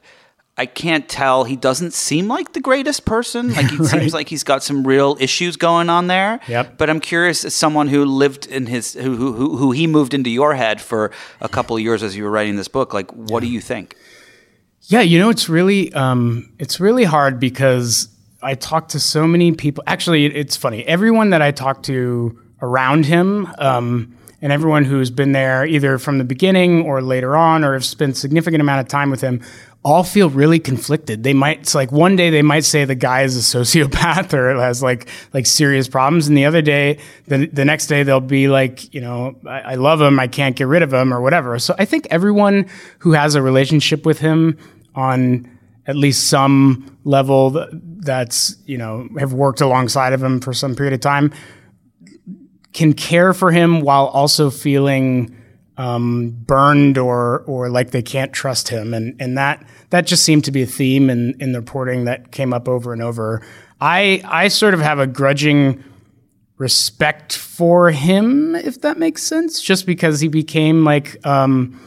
I 0.59 0.65
can't 0.65 1.07
tell. 1.07 1.43
He 1.43 1.55
doesn't 1.55 1.93
seem 1.93 2.27
like 2.27 2.53
the 2.53 2.59
greatest 2.59 3.05
person. 3.05 3.53
Like 3.57 3.71
he 3.71 3.77
right. 3.77 3.87
seems 3.87 4.13
like 4.13 4.29
he's 4.29 4.43
got 4.43 4.61
some 4.61 4.85
real 4.85 5.17
issues 5.19 5.57
going 5.57 5.89
on 5.89 6.07
there. 6.07 6.39
Yep. 6.47 6.77
But 6.77 6.89
I'm 6.89 6.99
curious, 6.99 7.43
as 7.43 7.55
someone 7.55 7.87
who 7.87 8.05
lived 8.05 8.45
in 8.45 8.67
his, 8.67 8.93
who 8.93 9.15
who 9.15 9.57
who 9.57 9.71
he 9.71 9.87
moved 9.87 10.13
into 10.13 10.29
your 10.29 10.53
head 10.53 10.79
for 10.79 11.11
a 11.41 11.49
couple 11.49 11.75
of 11.75 11.81
years 11.81 12.03
as 12.03 12.15
you 12.15 12.23
were 12.23 12.29
writing 12.29 12.55
this 12.55 12.67
book. 12.67 12.93
Like, 12.93 13.09
what 13.11 13.41
yeah. 13.41 13.47
do 13.47 13.53
you 13.53 13.61
think? 13.61 13.95
Yeah, 14.83 15.01
you 15.01 15.17
know, 15.17 15.29
it's 15.29 15.49
really 15.49 15.91
um, 15.93 16.51
it's 16.59 16.79
really 16.79 17.03
hard 17.03 17.39
because 17.39 18.09
I 18.43 18.53
talked 18.53 18.91
to 18.91 18.99
so 18.99 19.25
many 19.25 19.51
people. 19.53 19.83
Actually, 19.87 20.25
it's 20.25 20.55
funny. 20.55 20.83
Everyone 20.85 21.31
that 21.31 21.41
I 21.41 21.51
talked 21.51 21.85
to 21.85 22.39
around 22.61 23.05
him. 23.05 23.47
Um, 23.57 24.13
and 24.39 24.51
everyone 24.51 24.85
who's 24.85 25.09
been 25.09 25.31
there 25.31 25.65
either 25.65 25.97
from 25.97 26.19
the 26.19 26.23
beginning 26.23 26.83
or 26.83 27.01
later 27.01 27.35
on 27.35 27.63
or 27.63 27.73
have 27.73 27.83
spent 27.83 28.15
significant 28.15 28.61
amount 28.61 28.81
of 28.81 28.87
time 28.87 29.09
with 29.09 29.21
him 29.21 29.41
all 29.87 30.03
feel 30.03 30.29
really 30.29 30.59
conflicted. 30.59 31.23
They 31.23 31.33
might 31.33 31.61
it's 31.61 31.73
like 31.73 31.93
one 31.93 32.17
day 32.17 32.29
they 32.29 32.41
might 32.41 32.65
say 32.65 32.83
the 32.83 32.93
guy 32.93 33.21
is 33.21 33.37
a 33.37 33.57
sociopath 33.57 34.33
or 34.37 34.53
has 34.59 34.83
like 34.83 35.07
like 35.33 35.45
serious 35.45 35.87
problems, 35.87 36.27
and 36.27 36.35
the 36.35 36.43
other 36.43 36.61
day, 36.61 36.99
the 37.27 37.47
the 37.47 37.63
next 37.63 37.87
day 37.87 38.03
they'll 38.03 38.19
be 38.19 38.49
like, 38.49 38.93
you 38.93 38.99
know, 38.99 39.37
I, 39.47 39.59
I 39.59 39.75
love 39.75 40.01
him, 40.01 40.19
I 40.19 40.27
can't 40.27 40.57
get 40.57 40.67
rid 40.67 40.81
of 40.81 40.93
him 40.93 41.13
or 41.13 41.21
whatever. 41.21 41.57
So 41.57 41.73
I 41.79 41.85
think 41.85 42.05
everyone 42.11 42.69
who 42.99 43.13
has 43.13 43.35
a 43.35 43.41
relationship 43.41 44.05
with 44.05 44.19
him 44.19 44.57
on 44.93 45.49
at 45.85 45.95
least 45.95 46.27
some 46.27 46.97
level 47.05 47.65
that's 47.71 48.57
you 48.65 48.77
know 48.77 49.07
have 49.17 49.31
worked 49.31 49.61
alongside 49.61 50.11
of 50.11 50.21
him 50.21 50.41
for 50.41 50.51
some 50.51 50.75
period 50.75 50.93
of 50.95 50.99
time 50.99 51.31
can 52.73 52.91
care 52.91 53.33
for 53.33 53.51
him 53.51 53.79
while 53.79 54.07
also 54.07 54.49
feeling 54.49 55.33
um, 55.77 56.31
burned 56.31 56.97
or 56.97 57.43
or 57.45 57.69
like 57.69 57.91
they 57.91 58.01
can't 58.01 58.33
trust 58.33 58.69
him, 58.69 58.93
and 58.93 59.15
and 59.21 59.37
that 59.37 59.65
that 59.91 60.07
just 60.07 60.23
seemed 60.23 60.43
to 60.45 60.51
be 60.51 60.63
a 60.63 60.67
theme 60.67 61.09
in 61.09 61.35
in 61.39 61.51
the 61.51 61.59
reporting 61.59 62.05
that 62.05 62.31
came 62.31 62.53
up 62.53 62.67
over 62.67 62.93
and 62.93 63.01
over. 63.01 63.45
I 63.79 64.21
I 64.25 64.47
sort 64.47 64.73
of 64.73 64.79
have 64.79 64.99
a 64.99 65.07
grudging 65.07 65.83
respect 66.57 67.37
for 67.37 67.91
him, 67.91 68.55
if 68.55 68.81
that 68.81 68.97
makes 68.97 69.21
sense, 69.21 69.61
just 69.61 69.85
because 69.85 70.19
he 70.19 70.27
became 70.27 70.83
like 70.83 71.25
um, 71.25 71.79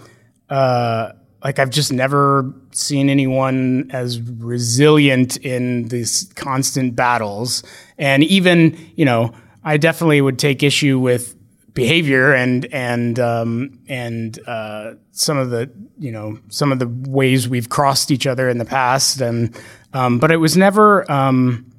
uh, 0.48 1.12
like 1.42 1.58
I've 1.58 1.70
just 1.70 1.92
never 1.92 2.54
seen 2.70 3.10
anyone 3.10 3.90
as 3.92 4.20
resilient 4.20 5.36
in 5.38 5.88
these 5.88 6.30
constant 6.36 6.94
battles, 6.94 7.64
and 7.98 8.22
even 8.22 8.78
you 8.94 9.04
know 9.04 9.34
I 9.64 9.78
definitely 9.78 10.20
would 10.20 10.38
take 10.38 10.62
issue 10.62 10.98
with 11.00 11.34
behavior 11.80 12.32
and 12.32 12.66
and 12.66 13.18
um, 13.18 13.78
and 13.88 14.38
uh, 14.46 14.94
some 15.12 15.38
of 15.38 15.50
the 15.50 15.70
you 15.98 16.12
know 16.12 16.38
some 16.48 16.72
of 16.72 16.78
the 16.78 16.88
ways 17.10 17.48
we've 17.48 17.68
crossed 17.68 18.10
each 18.10 18.26
other 18.26 18.48
in 18.48 18.58
the 18.58 18.64
past. 18.64 19.20
And 19.20 19.58
um, 19.92 20.18
but 20.18 20.30
it 20.30 20.36
was 20.36 20.56
never 20.56 21.10
um, 21.10 21.70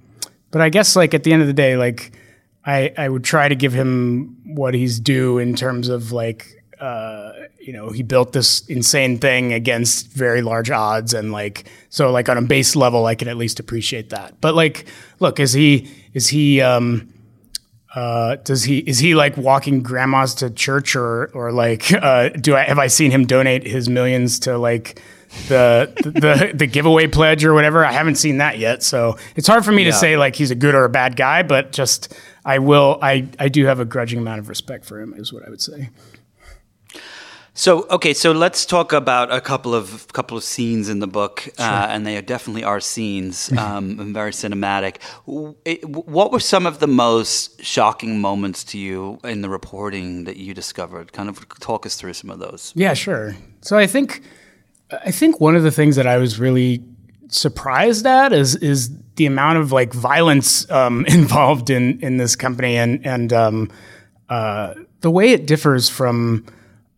but 0.51 0.61
I 0.61 0.69
guess 0.69 0.95
like 0.95 1.13
at 1.13 1.23
the 1.23 1.33
end 1.33 1.41
of 1.41 1.47
the 1.47 1.53
day 1.53 1.77
like 1.77 2.11
I 2.65 2.93
I 2.97 3.09
would 3.09 3.23
try 3.23 3.47
to 3.47 3.55
give 3.55 3.73
him 3.73 4.37
what 4.45 4.73
he's 4.73 4.99
due 4.99 5.37
in 5.37 5.55
terms 5.55 5.89
of 5.89 6.11
like 6.11 6.63
uh, 6.79 7.33
you 7.59 7.73
know 7.73 7.89
he 7.89 8.03
built 8.03 8.33
this 8.33 8.65
insane 8.67 9.19
thing 9.19 9.53
against 9.53 10.11
very 10.11 10.41
large 10.41 10.71
odds 10.71 11.13
and 11.13 11.31
like 11.31 11.69
so 11.89 12.11
like 12.11 12.27
on 12.27 12.37
a 12.37 12.41
base 12.41 12.75
level 12.75 13.05
I 13.05 13.15
can 13.15 13.27
at 13.27 13.37
least 13.37 13.59
appreciate 13.59 14.09
that. 14.09 14.41
But 14.41 14.55
like 14.55 14.85
look 15.19 15.39
is 15.39 15.53
he 15.53 15.89
is 16.13 16.27
he 16.27 16.59
um 16.61 17.10
uh, 17.93 18.37
does 18.37 18.63
he 18.63 18.79
is 18.79 18.99
he 18.99 19.15
like 19.15 19.35
walking 19.35 19.83
grandmas 19.83 20.35
to 20.35 20.49
church 20.49 20.95
or 20.95 21.25
or 21.33 21.51
like 21.51 21.91
uh, 21.93 22.29
do 22.29 22.55
I 22.55 22.63
have 22.63 22.79
I 22.79 22.87
seen 22.87 23.11
him 23.11 23.25
donate 23.25 23.67
his 23.67 23.89
millions 23.89 24.39
to 24.39 24.57
like 24.57 25.01
the 25.47 25.91
the 26.03 26.51
the 26.53 26.67
giveaway 26.71 27.07
pledge 27.07 27.43
or 27.43 27.53
whatever? 27.53 27.85
I 27.85 27.91
haven't 27.91 28.15
seen 28.15 28.37
that 28.37 28.59
yet, 28.59 28.81
so 28.81 29.17
it's 29.35 29.47
hard 29.47 29.65
for 29.65 29.73
me 29.73 29.83
yeah. 29.83 29.91
to 29.91 29.97
say 29.97 30.17
like 30.17 30.35
he's 30.35 30.51
a 30.51 30.55
good 30.55 30.73
or 30.73 30.85
a 30.85 30.89
bad 30.89 31.17
guy. 31.17 31.43
But 31.43 31.73
just 31.73 32.15
I 32.45 32.59
will 32.59 32.97
I 33.01 33.27
I 33.39 33.49
do 33.49 33.65
have 33.65 33.81
a 33.81 33.85
grudging 33.85 34.19
amount 34.19 34.39
of 34.39 34.47
respect 34.47 34.85
for 34.85 35.01
him, 35.01 35.13
is 35.17 35.33
what 35.33 35.45
I 35.45 35.49
would 35.49 35.61
say. 35.61 35.89
So 37.53 37.85
okay, 37.89 38.13
so 38.13 38.31
let's 38.31 38.65
talk 38.65 38.93
about 38.93 39.31
a 39.31 39.41
couple 39.41 39.75
of 39.75 40.07
couple 40.13 40.37
of 40.37 40.43
scenes 40.43 40.87
in 40.87 40.99
the 40.99 41.07
book, 41.07 41.49
uh, 41.57 41.63
sure. 41.63 41.73
uh, 41.73 41.87
and 41.87 42.07
they 42.07 42.21
definitely 42.21 42.63
are 42.63 42.79
scenes, 42.79 43.51
um, 43.57 43.99
and 43.99 44.13
very 44.13 44.31
cinematic. 44.31 44.97
It, 45.65 45.83
what 45.85 46.31
were 46.31 46.39
some 46.39 46.65
of 46.65 46.79
the 46.79 46.87
most 46.87 47.61
shocking 47.61 48.21
moments 48.21 48.63
to 48.65 48.77
you 48.77 49.19
in 49.25 49.41
the 49.41 49.49
reporting 49.49 50.23
that 50.23 50.37
you 50.37 50.53
discovered? 50.53 51.11
Kind 51.11 51.27
of 51.27 51.47
talk 51.59 51.85
us 51.85 51.95
through 51.95 52.13
some 52.13 52.29
of 52.29 52.39
those. 52.39 52.71
Yeah, 52.73 52.93
sure. 52.93 53.35
So 53.59 53.77
I 53.77 53.85
think 53.85 54.21
I 55.05 55.11
think 55.11 55.41
one 55.41 55.57
of 55.57 55.63
the 55.63 55.71
things 55.71 55.97
that 55.97 56.07
I 56.07 56.17
was 56.17 56.39
really 56.39 56.81
surprised 57.27 58.05
at 58.05 58.31
is 58.31 58.55
is 58.55 58.91
the 59.15 59.25
amount 59.25 59.57
of 59.57 59.73
like 59.73 59.93
violence 59.93 60.69
um, 60.71 61.05
involved 61.09 61.69
in 61.69 61.99
in 61.99 62.15
this 62.15 62.37
company, 62.37 62.77
and 62.77 63.05
and 63.05 63.33
um, 63.33 63.69
uh, 64.29 64.73
the 65.01 65.11
way 65.11 65.31
it 65.31 65.45
differs 65.45 65.89
from 65.89 66.45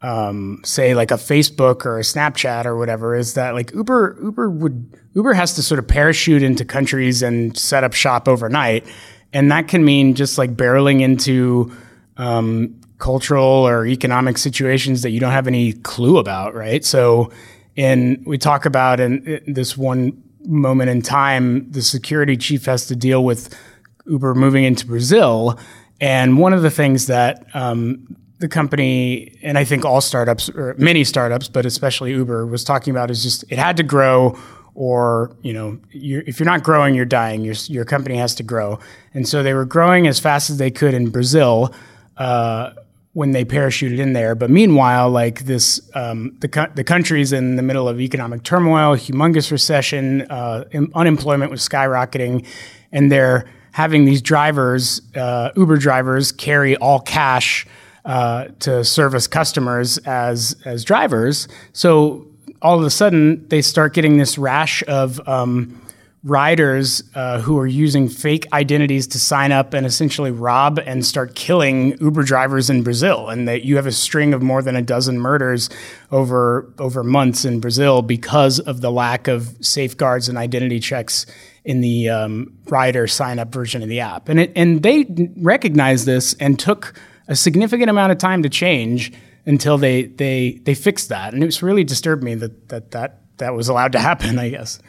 um, 0.04 0.60
say 0.66 0.94
like 0.94 1.12
a 1.12 1.16
Facebook 1.16 1.86
or 1.86 1.98
a 1.98 2.02
Snapchat 2.02 2.66
or 2.66 2.78
whatever 2.78 3.16
is 3.16 3.36
that 3.36 3.54
like 3.54 3.74
Uber 3.74 4.20
Uber 4.22 4.50
would 4.50 5.00
Uber 5.16 5.34
has 5.34 5.54
to 5.56 5.64
sort 5.64 5.80
of 5.80 5.88
parachute 5.88 6.44
into 6.44 6.66
countries 6.66 7.24
and 7.24 7.58
set 7.58 7.84
up 7.86 7.94
shop 7.94 8.28
overnight, 8.28 8.86
and 9.32 9.52
that 9.52 9.70
can 9.70 9.84
mean 9.84 10.14
just 10.14 10.38
like 10.38 10.56
barreling 10.56 11.02
into 11.02 11.72
um, 12.18 12.80
cultural 12.98 13.44
or 13.44 13.86
economic 13.86 14.38
situations 14.38 15.02
that 15.04 15.12
you 15.12 15.22
don't 15.22 15.32
have 15.32 15.48
any 15.48 15.72
clue 15.72 16.18
about, 16.18 16.54
right? 16.54 16.84
So, 16.84 17.32
in 17.78 18.22
we 18.26 18.38
talk 18.38 18.66
about 18.66 19.00
in, 19.00 19.26
in 19.26 19.54
this 19.54 19.78
one 19.78 20.22
moment 20.46 20.90
in 20.90 21.02
time, 21.02 21.72
the 21.72 21.82
security 21.82 22.36
chief 22.36 22.66
has 22.66 22.88
to 22.88 22.96
deal 22.96 23.24
with 23.24 23.58
Uber 24.06 24.36
moving 24.36 24.66
into 24.66 24.86
Brazil. 24.86 25.58
And 26.02 26.38
one 26.38 26.52
of 26.52 26.62
the 26.62 26.72
things 26.72 27.08
that 27.08 27.46
um, 27.54 28.18
the 28.44 28.50
company, 28.50 29.40
and 29.42 29.58
I 29.58 29.64
think 29.64 29.86
all 29.86 30.02
startups, 30.02 30.50
or 30.50 30.76
many 30.78 31.06
startups, 31.06 31.48
but 31.48 31.66
especially 31.66 32.12
Uber, 32.12 32.46
was 32.46 32.66
talking 32.66 32.92
about 32.92 33.10
is 33.10 33.24
just 33.24 33.46
it 33.50 33.58
had 33.58 33.78
to 33.78 33.84
grow, 33.84 34.38
or 34.76 35.34
you 35.44 35.54
know, 35.54 35.80
you're, 35.92 36.24
if 36.28 36.42
you're 36.42 36.46
not 36.46 36.62
growing, 36.62 36.94
you're 36.94 37.06
dying. 37.06 37.46
Your 37.46 37.56
your 37.68 37.86
company 37.86 38.18
has 38.18 38.36
to 38.36 38.44
grow, 38.44 38.80
and 39.14 39.26
so 39.26 39.44
they 39.44 39.54
were 39.54 39.64
growing 39.64 40.08
as 40.08 40.20
fast 40.20 40.50
as 40.50 40.58
they 40.58 40.70
could 40.70 40.94
in 40.94 41.10
Brazil. 41.10 41.74
Uh, 42.18 42.72
when 43.14 43.32
they 43.32 43.46
parachuted 43.46 44.00
in 44.00 44.14
there, 44.14 44.34
but 44.34 44.50
meanwhile, 44.50 45.08
like 45.08 45.46
this, 45.46 45.80
um, 45.94 46.36
the 46.40 46.48
co- 46.48 46.72
the 46.74 46.84
country's 46.84 47.32
in 47.32 47.58
the 47.58 47.62
middle 47.62 47.88
of 47.88 48.02
economic 48.02 48.44
turmoil, 48.44 48.98
humongous 48.98 49.52
recession, 49.52 50.24
uh, 50.24 50.66
unemployment 50.96 51.52
was 51.52 51.62
skyrocketing, 51.62 52.46
and 52.92 53.12
they're 53.12 53.46
having 53.72 54.04
these 54.06 54.22
drivers, 54.22 55.02
uh, 55.16 55.52
Uber 55.56 55.78
drivers, 55.78 56.32
carry 56.32 56.76
all 56.78 57.00
cash 57.00 57.68
uh, 58.06 58.46
to 58.60 58.84
service 58.84 59.28
customers 59.28 59.98
as 60.00 60.56
as 60.66 60.84
drivers. 60.84 61.48
So 61.72 62.28
all 62.62 62.80
of 62.80 62.86
a 62.86 62.90
sudden, 62.90 63.48
they 63.50 63.62
start 63.62 63.94
getting 63.94 64.18
this 64.18 64.38
rash 64.38 64.84
of 64.88 65.26
um, 65.28 65.82
riders 66.24 67.04
uh, 67.16 67.42
who 67.42 67.60
are 67.60 67.68
using 67.68 68.08
fake 68.08 68.48
identities 68.54 69.06
to 69.08 69.20
sign 69.20 69.52
up 69.52 69.74
and 69.74 69.86
essentially 69.86 70.32
rob 70.32 70.80
and 70.86 71.06
start 71.06 71.36
killing 71.36 71.98
Uber 72.00 72.24
drivers 72.24 72.70
in 72.70 72.82
Brazil, 72.82 73.30
and 73.30 73.48
that 73.48 73.66
you 73.66 73.76
have 73.76 73.86
a 73.86 73.92
string 73.92 74.34
of 74.34 74.42
more 74.42 74.62
than 74.62 74.76
a 74.76 74.82
dozen 74.82 75.20
murders 75.20 75.70
over 76.12 76.74
over 76.80 77.04
months 77.04 77.44
in 77.46 77.60
Brazil 77.60 78.02
because 78.02 78.60
of 78.60 78.80
the 78.80 78.92
lack 78.92 79.28
of 79.28 79.58
safeguards 79.60 80.30
and 80.30 80.38
identity 80.38 80.80
checks 80.80 81.26
in 81.66 81.82
the 81.82 82.10
um, 82.10 82.54
rider 82.68 83.08
sign 83.08 83.40
up 83.40 83.54
version 83.54 83.82
of 83.82 83.90
the 83.90 84.00
app, 84.00 84.30
and 84.30 84.40
it, 84.40 84.52
and 84.56 84.84
they 84.84 85.06
recognized 85.38 86.06
this 86.06 86.34
and 86.36 86.58
took 86.58 86.94
a 87.28 87.36
significant 87.36 87.90
amount 87.90 88.12
of 88.12 88.18
time 88.18 88.44
to 88.44 88.50
change 88.50 89.12
until 89.46 89.78
they 89.78 90.04
they 90.04 90.62
they 90.64 90.74
fixed 90.74 91.10
that, 91.10 91.34
and 91.34 91.44
it 91.44 91.46
was 91.46 91.62
really 91.62 91.84
disturbed 91.84 92.24
me 92.24 92.36
that 92.36 92.70
that 92.70 92.92
that 92.92 93.22
that 93.38 93.54
was 93.54 93.68
allowed 93.70 93.92
to 93.94 94.00
happen. 94.00 94.40
I 94.40 94.50
guess. 94.50 94.80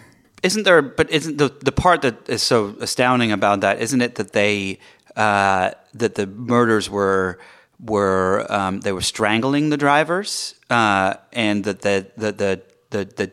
Isn't 0.42 0.64
there? 0.64 0.82
But 0.82 1.10
isn't 1.10 1.38
the 1.38 1.48
the 1.60 1.72
part 1.72 2.02
that 2.02 2.28
is 2.28 2.42
so 2.42 2.76
astounding 2.80 3.32
about 3.32 3.60
that? 3.60 3.80
Isn't 3.80 4.02
it 4.02 4.16
that 4.16 4.32
they 4.32 4.78
uh, 5.16 5.70
that 5.94 6.16
the 6.16 6.26
murders 6.26 6.90
were 6.90 7.38
were 7.80 8.46
um, 8.50 8.80
they 8.80 8.92
were 8.92 9.00
strangling 9.00 9.70
the 9.70 9.76
drivers, 9.76 10.54
uh, 10.70 11.14
and 11.32 11.64
that 11.64 11.82
the 11.82 12.06
the 12.16 12.32
the 12.32 12.62
the, 12.90 13.04
the 13.04 13.32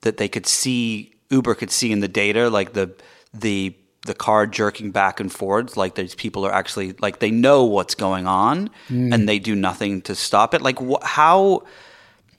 that 0.00 0.16
they 0.16 0.28
could 0.28 0.46
see 0.46 1.14
Uber 1.30 1.54
could 1.54 1.70
see 1.70 1.92
in 1.92 2.00
the 2.00 2.08
data 2.08 2.50
like 2.50 2.72
the 2.72 2.92
the 3.32 3.74
the 4.06 4.14
car 4.14 4.46
jerking 4.46 4.90
back 4.90 5.20
and 5.20 5.32
forth 5.32 5.76
like 5.76 5.94
these 5.94 6.14
people 6.14 6.46
are 6.46 6.52
actually 6.52 6.92
like 7.00 7.18
they 7.18 7.30
know 7.30 7.64
what's 7.64 7.94
going 7.94 8.26
on 8.26 8.70
mm. 8.88 9.12
and 9.12 9.28
they 9.28 9.38
do 9.38 9.54
nothing 9.54 10.00
to 10.00 10.14
stop 10.14 10.54
it 10.54 10.62
like 10.62 10.78
wh- 10.78 11.02
how 11.02 11.62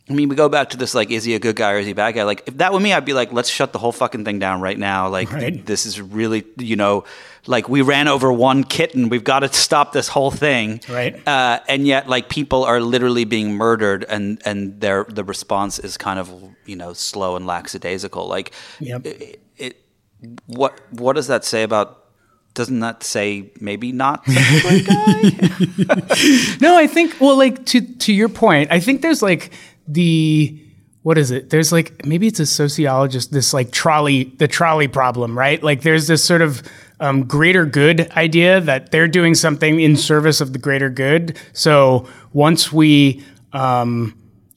I 0.09 0.13
mean, 0.13 0.27
we 0.27 0.35
go 0.35 0.49
back 0.49 0.71
to 0.71 0.77
this 0.77 0.95
like, 0.95 1.11
is 1.11 1.23
he 1.23 1.35
a 1.35 1.39
good 1.39 1.55
guy 1.55 1.73
or 1.73 1.77
is 1.77 1.85
he 1.85 1.91
a 1.91 1.95
bad 1.95 2.15
guy? 2.15 2.23
Like, 2.23 2.43
if 2.47 2.57
that 2.57 2.73
were 2.73 2.79
me, 2.79 2.93
I'd 2.93 3.05
be 3.05 3.13
like, 3.13 3.31
let's 3.31 3.49
shut 3.49 3.73
the 3.73 3.79
whole 3.79 3.91
fucking 3.91 4.25
thing 4.25 4.39
down 4.39 4.59
right 4.59 4.77
now. 4.77 5.07
Like, 5.07 5.31
right. 5.31 5.63
this 5.63 5.85
is 5.85 6.01
really, 6.01 6.45
you 6.57 6.75
know, 6.75 7.03
like 7.45 7.69
we 7.69 7.83
ran 7.83 8.07
over 8.07 8.33
one 8.33 8.63
kitten. 8.63 9.09
We've 9.09 9.23
got 9.23 9.41
to 9.41 9.53
stop 9.53 9.93
this 9.93 10.07
whole 10.07 10.31
thing. 10.31 10.81
Right. 10.89 11.27
Uh, 11.27 11.59
and 11.67 11.85
yet, 11.85 12.09
like, 12.09 12.27
people 12.27 12.63
are 12.63 12.81
literally 12.81 13.23
being 13.23 13.53
murdered, 13.53 14.03
and 14.09 14.41
and 14.45 14.81
their 14.81 15.03
the 15.03 15.23
response 15.23 15.77
is 15.77 15.95
kind 15.95 16.19
of 16.19 16.33
you 16.65 16.75
know 16.75 16.93
slow 16.93 17.35
and 17.35 17.45
lackadaisical. 17.45 18.27
Like, 18.27 18.51
yep. 18.79 19.05
it, 19.05 19.39
what 20.45 20.79
what 20.91 21.15
does 21.15 21.27
that 21.27 21.45
say 21.45 21.63
about 21.63 22.05
doesn't 22.53 22.79
that 22.79 23.03
say 23.03 23.51
maybe 23.61 23.91
not 23.91 24.23
no, 24.27 24.33
I 26.77 26.87
think 26.91 27.15
well, 27.19 27.37
like 27.37 27.65
to 27.67 27.81
to 27.81 28.13
your 28.13 28.29
point, 28.29 28.71
I 28.71 28.79
think 28.79 29.01
there's 29.01 29.21
like 29.21 29.51
the 29.87 30.61
what 31.01 31.17
is 31.17 31.31
it? 31.31 31.49
There's 31.49 31.71
like 31.71 32.05
maybe 32.05 32.27
it's 32.27 32.39
a 32.39 32.45
sociologist. 32.45 33.31
This 33.31 33.53
like 33.53 33.71
trolley, 33.71 34.25
the 34.37 34.47
trolley 34.47 34.87
problem, 34.87 35.37
right? 35.37 35.61
Like 35.63 35.81
there's 35.81 36.07
this 36.07 36.23
sort 36.23 36.41
of 36.41 36.61
um, 36.99 37.23
greater 37.23 37.65
good 37.65 38.11
idea 38.11 38.59
that 38.61 38.91
they're 38.91 39.07
doing 39.07 39.35
something 39.35 39.79
in 39.79 39.95
service 39.95 40.41
of 40.41 40.51
the 40.51 40.59
greater 40.59 40.89
good. 40.89 41.37
So 41.53 42.07
once 42.33 42.73
we 42.73 43.23
um, 43.53 44.15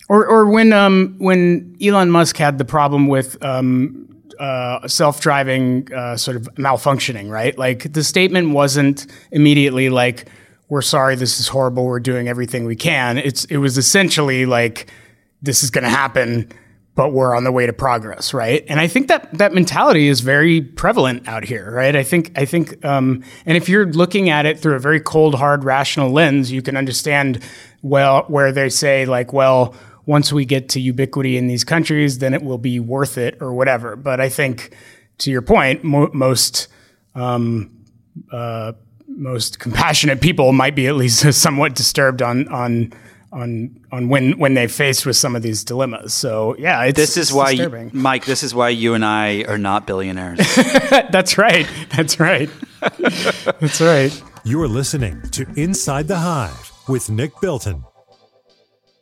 or, 0.09 0.27
or 0.27 0.51
when 0.51 0.73
um, 0.73 1.15
when 1.19 1.77
Elon 1.81 2.11
Musk 2.11 2.37
had 2.37 2.59
the 2.59 2.65
problem 2.65 3.07
with 3.07 3.43
um, 3.45 4.12
uh, 4.43 4.89
self-driving 4.89 5.93
uh, 5.95 6.17
sort 6.17 6.37
of 6.37 6.43
malfunctioning, 6.57 7.31
right? 7.31 7.57
Like 7.57 7.93
the 7.93 8.03
statement 8.03 8.51
wasn't 8.51 9.07
immediately 9.31 9.89
like, 9.89 10.29
"We're 10.69 10.83
sorry, 10.83 11.15
this 11.15 11.39
is 11.39 11.47
horrible. 11.47 11.85
We're 11.85 12.01
doing 12.01 12.27
everything 12.27 12.65
we 12.65 12.75
can." 12.75 13.19
It's 13.19 13.45
it 13.45 13.59
was 13.59 13.79
essentially 13.79 14.45
like 14.45 14.91
this 15.43 15.63
is 15.63 15.71
going 15.71 15.85
to 15.85 15.91
happen, 15.91 16.51
but 16.97 17.13
we're 17.13 17.37
on 17.37 17.45
the 17.45 17.53
way 17.53 17.67
to 17.67 17.73
progress, 17.73 18.35
right? 18.35 18.65
And 18.69 18.81
I 18.81 18.89
think 18.89 19.07
that 19.07 19.33
that 19.39 19.55
mentality 19.55 20.09
is 20.09 20.23
very 20.23 20.61
prevalent 20.61 21.29
out 21.29 21.45
here, 21.45 21.71
right? 21.71 21.95
I 21.95 22.03
think 22.03 22.33
I 22.37 22.45
think, 22.45 22.85
um, 22.85 23.23
and 23.47 23.57
if 23.57 23.69
you're 23.69 23.87
looking 23.87 24.29
at 24.29 24.45
it 24.45 24.59
through 24.59 24.75
a 24.75 24.81
very 24.81 24.99
cold, 24.99 25.37
hard, 25.37 25.63
rational 25.63 26.11
lens, 26.11 26.51
you 26.51 26.63
can 26.63 26.77
understand 26.77 27.39
well 27.83 28.25
where 28.27 28.51
they 28.51 28.71
say 28.71 29.07
like, 29.07 29.33
well, 29.33 29.77
once 30.07 30.33
we 30.33 30.45
get 30.45 30.69
to 30.71 30.81
ubiquity 30.81 31.37
in 31.37 31.47
these 31.47 31.65
countries, 31.65 32.19
then 32.19 32.35
it 32.35 32.43
will 32.43 32.59
be 32.59 32.81
worth 32.81 33.19
it 33.19 33.39
or 33.41 33.53
whatever. 33.55 33.97
But 33.97 34.21
I 34.21 34.29
think, 34.29 34.75
to 35.19 35.31
your 35.31 35.43
point, 35.43 35.85
mo- 35.85 36.11
most 36.13 36.69
um, 37.15 37.71
uh, 38.31 38.73
most 39.07 39.59
compassionate 39.59 40.21
people 40.21 40.53
might 40.53 40.75
be 40.75 40.87
at 40.87 40.97
least 40.97 41.33
somewhat 41.41 41.75
disturbed 41.75 42.23
on 42.23 42.49
on 42.49 42.93
on 43.33 43.81
on 43.91 44.09
when 44.09 44.39
when 44.39 44.55
they 44.55 44.67
faced 44.67 45.07
with 45.07 45.17
some 45.17 45.35
of 45.35 45.43
these 45.43 45.65
dilemmas. 45.65 46.13
So 46.13 46.57
yeah, 46.59 46.91
this 46.91 47.17
is 47.17 47.33
why 47.33 47.51
you, 47.51 47.91
Mike. 47.93 48.25
This 48.25 48.43
is 48.43 48.55
why 48.55 48.71
you 48.71 48.95
and 48.95 49.05
I 49.05 49.45
are 49.45 49.59
not 49.59 49.87
billionaires. 49.87 50.39
That's 51.11 51.39
right. 51.39 51.67
That's 51.97 52.21
right. 52.21 52.51
That's 52.81 53.81
right. 53.81 54.23
You're 54.45 54.69
listening 54.69 55.23
to 55.31 55.47
Inside 55.57 56.09
the 56.09 56.19
Hive 56.19 56.73
with 56.89 57.09
Nick 57.11 57.41
Bilton. 57.41 57.85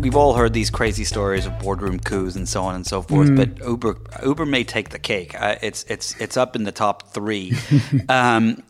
we've 0.00 0.16
all 0.16 0.34
heard 0.34 0.52
these 0.52 0.70
crazy 0.70 1.04
stories 1.04 1.46
of 1.46 1.58
boardroom 1.58 1.98
coups 1.98 2.36
and 2.36 2.48
so 2.48 2.62
on 2.62 2.74
and 2.74 2.86
so 2.86 3.02
forth. 3.02 3.28
Mm. 3.28 3.36
But 3.36 3.66
Uber, 3.66 3.96
Uber 4.24 4.46
may 4.46 4.64
take 4.64 4.90
the 4.90 4.98
cake. 4.98 5.40
Uh, 5.40 5.56
it's 5.62 5.84
it's 5.88 6.18
it's 6.20 6.36
up 6.36 6.56
in 6.56 6.64
the 6.64 6.72
top 6.72 7.12
three. 7.12 7.52
um, 8.08 8.62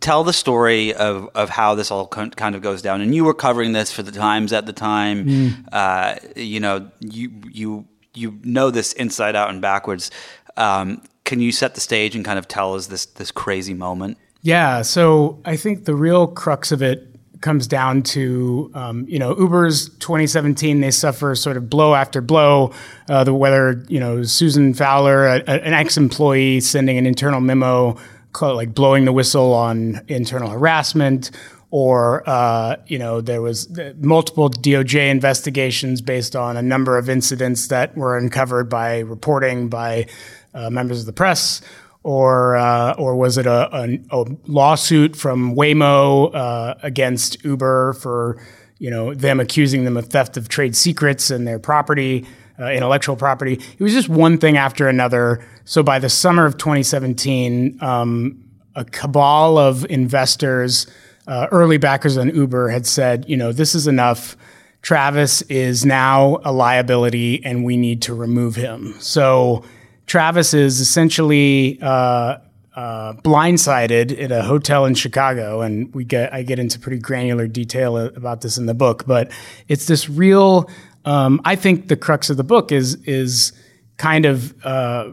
tell 0.00 0.24
the 0.24 0.32
story 0.32 0.94
of, 0.94 1.28
of 1.34 1.50
how 1.50 1.74
this 1.74 1.90
all 1.90 2.06
kind 2.06 2.54
of 2.54 2.62
goes 2.62 2.82
down. 2.82 3.00
And 3.00 3.14
you 3.14 3.24
were 3.24 3.34
covering 3.34 3.72
this 3.72 3.92
for 3.92 4.02
the 4.02 4.12
Times 4.12 4.52
at 4.52 4.66
the 4.66 4.72
time. 4.72 5.64
Uh, 5.72 6.16
you 6.36 6.60
know, 6.60 6.90
you 7.00 7.30
you 7.50 7.86
you 8.14 8.38
know 8.42 8.70
this 8.70 8.92
inside 8.94 9.36
out 9.36 9.50
and 9.50 9.60
backwards. 9.60 10.10
Um, 10.56 11.02
can 11.24 11.40
you 11.40 11.52
set 11.52 11.74
the 11.74 11.80
stage 11.80 12.16
and 12.16 12.24
kind 12.24 12.38
of 12.38 12.48
tell 12.48 12.74
us 12.74 12.86
this 12.86 13.06
this 13.06 13.30
crazy 13.30 13.74
moment? 13.74 14.18
Yeah, 14.42 14.82
so 14.82 15.40
I 15.44 15.56
think 15.56 15.84
the 15.84 15.94
real 15.94 16.26
crux 16.26 16.72
of 16.72 16.80
it 16.80 17.17
comes 17.40 17.66
down 17.66 18.02
to 18.02 18.70
um, 18.74 19.06
you 19.08 19.18
know 19.18 19.36
Uber's 19.36 19.88
2017. 19.98 20.80
They 20.80 20.90
suffer 20.90 21.34
sort 21.34 21.56
of 21.56 21.70
blow 21.70 21.94
after 21.94 22.20
blow. 22.20 22.72
Uh, 23.08 23.24
the 23.24 23.34
whether 23.34 23.84
you 23.88 24.00
know 24.00 24.22
Susan 24.22 24.74
Fowler, 24.74 25.26
a, 25.26 25.36
a, 25.46 25.64
an 25.64 25.72
ex-employee, 25.72 26.60
sending 26.60 26.98
an 26.98 27.06
internal 27.06 27.40
memo 27.40 27.96
like 28.40 28.74
blowing 28.74 29.04
the 29.04 29.12
whistle 29.12 29.52
on 29.52 30.00
internal 30.08 30.50
harassment. 30.50 31.30
Or 31.70 32.22
uh, 32.26 32.76
you 32.86 32.98
know 32.98 33.20
there 33.20 33.42
was 33.42 33.68
multiple 33.98 34.48
DOJ 34.48 35.10
investigations 35.10 36.00
based 36.00 36.34
on 36.34 36.56
a 36.56 36.62
number 36.62 36.96
of 36.96 37.10
incidents 37.10 37.68
that 37.68 37.94
were 37.94 38.16
uncovered 38.16 38.70
by 38.70 39.00
reporting 39.00 39.68
by 39.68 40.06
uh, 40.54 40.70
members 40.70 41.00
of 41.00 41.06
the 41.06 41.12
press, 41.12 41.60
or 42.08 42.56
uh, 42.56 42.94
or 42.94 43.14
was 43.14 43.36
it 43.36 43.44
a, 43.44 43.68
a, 43.76 44.00
a, 44.10 44.24
lawsuit 44.46 45.14
from 45.14 45.54
Waymo 45.54 46.34
uh, 46.34 46.74
against 46.82 47.44
Uber 47.44 47.92
for 47.92 48.42
you 48.78 48.90
know 48.90 49.12
them 49.12 49.40
accusing 49.40 49.84
them 49.84 49.94
of 49.98 50.06
theft 50.06 50.38
of 50.38 50.48
trade 50.48 50.74
secrets 50.74 51.30
and 51.30 51.46
their 51.46 51.58
property, 51.58 52.24
uh, 52.58 52.70
intellectual 52.70 53.14
property? 53.14 53.60
It 53.78 53.80
was 53.82 53.92
just 53.92 54.08
one 54.08 54.38
thing 54.38 54.56
after 54.56 54.88
another. 54.88 55.46
So 55.66 55.82
by 55.82 55.98
the 55.98 56.08
summer 56.08 56.46
of 56.46 56.56
2017, 56.56 57.76
um, 57.82 58.42
a 58.74 58.86
cabal 58.86 59.58
of 59.58 59.84
investors, 59.90 60.86
uh, 61.26 61.48
early 61.50 61.76
backers 61.76 62.16
on 62.16 62.34
Uber, 62.34 62.70
had 62.70 62.86
said, 62.86 63.26
you 63.28 63.36
know, 63.36 63.52
this 63.52 63.74
is 63.74 63.86
enough. 63.86 64.34
Travis 64.80 65.42
is 65.42 65.84
now 65.84 66.38
a 66.42 66.52
liability, 66.52 67.44
and 67.44 67.66
we 67.66 67.76
need 67.76 68.00
to 68.02 68.14
remove 68.14 68.56
him. 68.56 68.94
So 68.98 69.62
Travis 70.08 70.54
is 70.54 70.80
essentially 70.80 71.78
uh, 71.80 72.38
uh, 72.74 73.12
blindsided 73.22 74.20
at 74.20 74.32
a 74.32 74.42
hotel 74.42 74.86
in 74.86 74.94
Chicago, 74.94 75.60
and 75.60 75.94
we 75.94 76.04
get 76.04 76.32
I 76.32 76.42
get 76.42 76.58
into 76.58 76.80
pretty 76.80 76.98
granular 76.98 77.46
detail 77.46 77.96
about 77.98 78.40
this 78.40 78.56
in 78.58 78.66
the 78.66 78.74
book. 78.74 79.04
But 79.06 79.30
it's 79.68 79.86
this 79.86 80.08
real. 80.08 80.68
Um, 81.04 81.40
I 81.44 81.56
think 81.56 81.88
the 81.88 81.96
crux 81.96 82.30
of 82.30 82.36
the 82.36 82.44
book 82.44 82.72
is 82.72 82.94
is 83.04 83.52
kind 83.98 84.24
of 84.24 84.54
uh, 84.64 85.12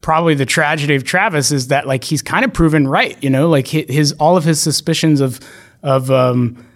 probably 0.00 0.34
the 0.34 0.46
tragedy 0.46 0.94
of 0.94 1.04
Travis 1.04 1.52
is 1.52 1.68
that 1.68 1.86
like 1.86 2.02
he's 2.02 2.22
kind 2.22 2.44
of 2.44 2.52
proven 2.52 2.88
right. 2.88 3.22
You 3.22 3.30
know, 3.30 3.48
like 3.48 3.68
his 3.68 4.12
all 4.12 4.36
of 4.38 4.44
his 4.44 4.60
suspicions 4.60 5.20
of 5.20 5.38
of 5.82 6.10
um, 6.10 6.66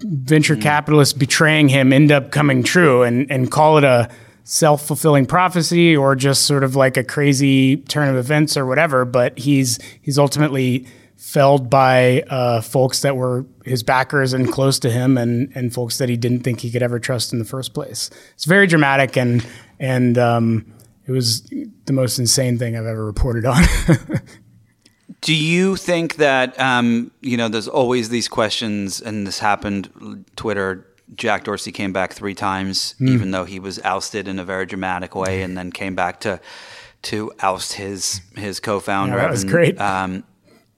venture 0.00 0.56
capitalists 0.56 1.14
betraying 1.14 1.68
him 1.68 1.92
end 1.92 2.10
up 2.10 2.32
coming 2.32 2.64
true, 2.64 3.04
and 3.04 3.30
and 3.30 3.52
call 3.52 3.78
it 3.78 3.84
a 3.84 4.10
self 4.44 4.86
fulfilling 4.86 5.26
prophecy 5.26 5.96
or 5.96 6.14
just 6.14 6.42
sort 6.42 6.62
of 6.62 6.76
like 6.76 6.96
a 6.96 7.02
crazy 7.02 7.78
turn 7.78 8.08
of 8.08 8.16
events 8.16 8.56
or 8.56 8.66
whatever. 8.66 9.04
But 9.04 9.38
he's 9.38 9.78
he's 10.00 10.18
ultimately 10.18 10.86
felled 11.16 11.70
by 11.70 12.22
uh, 12.28 12.60
folks 12.60 13.00
that 13.00 13.16
were 13.16 13.46
his 13.64 13.82
backers 13.82 14.32
and 14.32 14.50
close 14.52 14.78
to 14.80 14.90
him, 14.90 15.18
and 15.18 15.50
and 15.56 15.72
folks 15.72 15.98
that 15.98 16.08
he 16.08 16.16
didn't 16.16 16.40
think 16.40 16.60
he 16.60 16.70
could 16.70 16.82
ever 16.82 17.00
trust 17.00 17.32
in 17.32 17.38
the 17.38 17.44
first 17.44 17.74
place. 17.74 18.10
It's 18.34 18.44
very 18.44 18.66
dramatic, 18.66 19.16
and 19.16 19.44
and 19.80 20.16
um, 20.18 20.72
it 21.06 21.12
was 21.12 21.42
the 21.86 21.92
most 21.92 22.18
insane 22.18 22.58
thing 22.58 22.76
I've 22.76 22.86
ever 22.86 23.04
reported 23.04 23.44
on. 23.44 23.64
Do 25.20 25.34
you 25.34 25.76
think 25.76 26.16
that 26.16 26.58
um, 26.60 27.10
you 27.20 27.38
know? 27.38 27.48
There's 27.48 27.68
always 27.68 28.10
these 28.10 28.28
questions, 28.28 29.00
and 29.00 29.26
this 29.26 29.38
happened. 29.38 30.26
Twitter 30.36 30.86
Jack 31.14 31.44
Dorsey 31.44 31.72
came 31.72 31.92
back 31.92 32.12
three 32.12 32.34
times, 32.34 32.94
mm. 33.00 33.08
even 33.10 33.30
though 33.30 33.44
he 33.44 33.58
was 33.58 33.78
ousted 33.80 34.26
in 34.26 34.38
a 34.38 34.44
very 34.44 34.66
dramatic 34.66 35.14
way, 35.14 35.42
and 35.42 35.56
then 35.56 35.70
came 35.70 35.94
back 35.94 36.20
to 36.20 36.40
to 37.02 37.32
oust 37.40 37.74
his 37.74 38.20
his 38.36 38.60
co-founder. 38.60 39.16
Yeah, 39.16 39.22
that 39.22 39.30
was 39.30 39.44
great. 39.44 39.80
Um, 39.80 40.24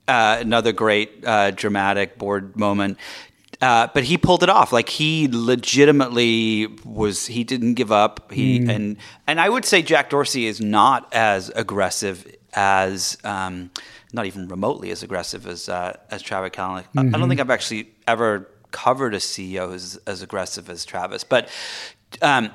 uh, 0.07 0.37
another 0.39 0.71
great 0.71 1.23
uh, 1.25 1.51
dramatic 1.51 2.17
board 2.17 2.57
moment. 2.57 2.97
Uh, 3.59 3.87
but 3.91 4.03
he 4.03 4.17
pulled 4.17 4.43
it 4.43 4.49
off. 4.49 4.71
Like 4.71 4.89
he 4.89 5.27
legitimately 5.31 6.67
was. 6.83 7.25
He 7.25 7.43
didn't 7.43 7.73
give 7.73 7.91
up. 7.91 8.31
He 8.31 8.59
mm. 8.59 8.69
and 8.69 8.97
and 9.25 9.39
I 9.39 9.49
would 9.49 9.65
say 9.65 9.81
Jack 9.81 10.09
Dorsey 10.09 10.45
is 10.45 10.61
not 10.61 11.13
as 11.13 11.49
aggressive 11.49 12.35
as. 12.53 13.17
Um, 13.23 13.71
not 14.13 14.25
even 14.25 14.47
remotely 14.47 14.89
as 14.91 15.03
aggressive 15.03 15.45
as 15.47 15.67
uh, 15.67 15.95
as 16.09 16.21
Travis 16.21 16.51
Kalanick. 16.51 16.83
Mm-hmm. 16.83 16.99
I 16.99 17.03
don't 17.03 17.11
mm-hmm. 17.11 17.29
think 17.29 17.41
I've 17.41 17.49
actually 17.49 17.93
ever 18.07 18.49
covered 18.71 19.13
a 19.13 19.17
CEO 19.17 19.73
as, 19.73 19.99
as 20.07 20.21
aggressive 20.21 20.69
as 20.69 20.85
Travis. 20.85 21.23
But 21.23 21.49
um, 22.21 22.51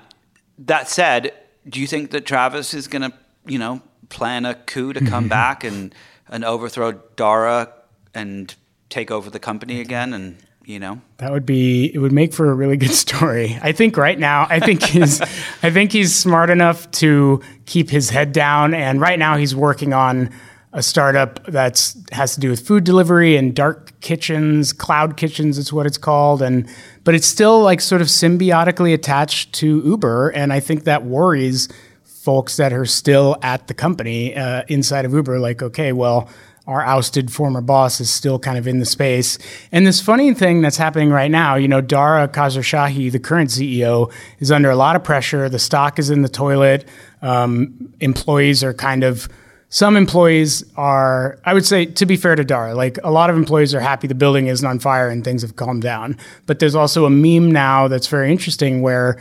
that 0.58 0.88
said, 0.88 1.32
do 1.68 1.80
you 1.80 1.86
think 1.86 2.10
that 2.10 2.26
Travis 2.26 2.74
is 2.74 2.88
going 2.88 3.10
to, 3.10 3.12
you 3.46 3.58
know, 3.58 3.82
plan 4.08 4.44
a 4.44 4.54
coup 4.54 4.92
to 4.92 5.04
come 5.04 5.28
back 5.28 5.64
and 5.64 5.94
and 6.28 6.44
overthrow 6.44 6.92
Dara 7.16 7.72
and 8.14 8.54
take 8.88 9.10
over 9.10 9.30
the 9.30 9.38
company 9.38 9.80
again 9.80 10.12
and 10.12 10.36
you 10.64 10.78
know? 10.78 11.00
That 11.18 11.32
would 11.32 11.46
be 11.46 11.90
it 11.94 11.98
would 11.98 12.12
make 12.12 12.32
for 12.32 12.50
a 12.50 12.54
really 12.54 12.76
good 12.76 12.90
story. 12.92 13.58
I 13.62 13.72
think 13.72 13.96
right 13.96 14.18
now 14.18 14.46
i 14.50 14.60
think 14.60 14.82
he's 14.82 15.20
i 15.62 15.70
think 15.70 15.92
he's 15.92 16.14
smart 16.14 16.50
enough 16.50 16.90
to 16.92 17.40
keep 17.66 17.90
his 17.90 18.10
head 18.10 18.32
down 18.32 18.74
and 18.74 19.00
right 19.00 19.18
now 19.18 19.36
he's 19.36 19.54
working 19.54 19.92
on 19.92 20.30
a 20.72 20.82
startup 20.82 21.44
that 21.46 21.94
has 22.12 22.34
to 22.34 22.40
do 22.40 22.48
with 22.48 22.66
food 22.66 22.84
delivery 22.84 23.36
and 23.36 23.54
dark 23.54 23.92
kitchens, 24.00 24.72
cloud 24.72 25.16
kitchens 25.16 25.58
is 25.58 25.72
what 25.72 25.86
it's 25.86 25.98
called, 25.98 26.40
and 26.40 26.68
but 27.04 27.14
it's 27.14 27.26
still 27.26 27.60
like 27.60 27.80
sort 27.80 28.00
of 28.00 28.08
symbiotically 28.08 28.94
attached 28.94 29.52
to 29.54 29.82
Uber, 29.84 30.30
and 30.30 30.52
I 30.52 30.60
think 30.60 30.84
that 30.84 31.04
worries 31.04 31.68
folks 32.04 32.56
that 32.56 32.72
are 32.72 32.86
still 32.86 33.36
at 33.42 33.66
the 33.66 33.74
company 33.74 34.34
uh, 34.34 34.62
inside 34.68 35.04
of 35.04 35.12
Uber. 35.12 35.40
Like, 35.40 35.60
okay, 35.60 35.92
well, 35.92 36.28
our 36.66 36.80
ousted 36.80 37.32
former 37.32 37.60
boss 37.60 38.00
is 38.00 38.08
still 38.08 38.38
kind 38.38 38.56
of 38.56 38.68
in 38.68 38.78
the 38.78 38.86
space. 38.86 39.38
And 39.72 39.86
this 39.86 40.00
funny 40.00 40.32
thing 40.32 40.62
that's 40.62 40.76
happening 40.76 41.10
right 41.10 41.30
now, 41.30 41.56
you 41.56 41.66
know, 41.66 41.80
Dara 41.80 42.28
Khosrowshahi, 42.28 43.10
the 43.10 43.18
current 43.18 43.50
CEO, 43.50 44.12
is 44.38 44.52
under 44.52 44.70
a 44.70 44.76
lot 44.76 44.94
of 44.94 45.02
pressure. 45.02 45.48
The 45.48 45.58
stock 45.58 45.98
is 45.98 46.10
in 46.10 46.22
the 46.22 46.28
toilet. 46.28 46.86
Um, 47.20 47.92
employees 48.00 48.62
are 48.62 48.72
kind 48.72 49.02
of 49.02 49.28
some 49.72 49.96
employees 49.96 50.62
are, 50.76 51.40
I 51.46 51.54
would 51.54 51.64
say, 51.64 51.86
to 51.86 52.04
be 52.04 52.18
fair 52.18 52.36
to 52.36 52.44
Dara, 52.44 52.74
like 52.74 52.98
a 53.02 53.10
lot 53.10 53.30
of 53.30 53.36
employees 53.36 53.74
are 53.74 53.80
happy 53.80 54.06
the 54.06 54.14
building 54.14 54.48
isn't 54.48 54.68
on 54.68 54.78
fire 54.78 55.08
and 55.08 55.24
things 55.24 55.40
have 55.40 55.56
calmed 55.56 55.80
down. 55.80 56.18
But 56.44 56.58
there's 56.58 56.74
also 56.74 57.06
a 57.06 57.10
meme 57.10 57.50
now 57.50 57.88
that's 57.88 58.06
very 58.06 58.30
interesting 58.30 58.82
where 58.82 59.18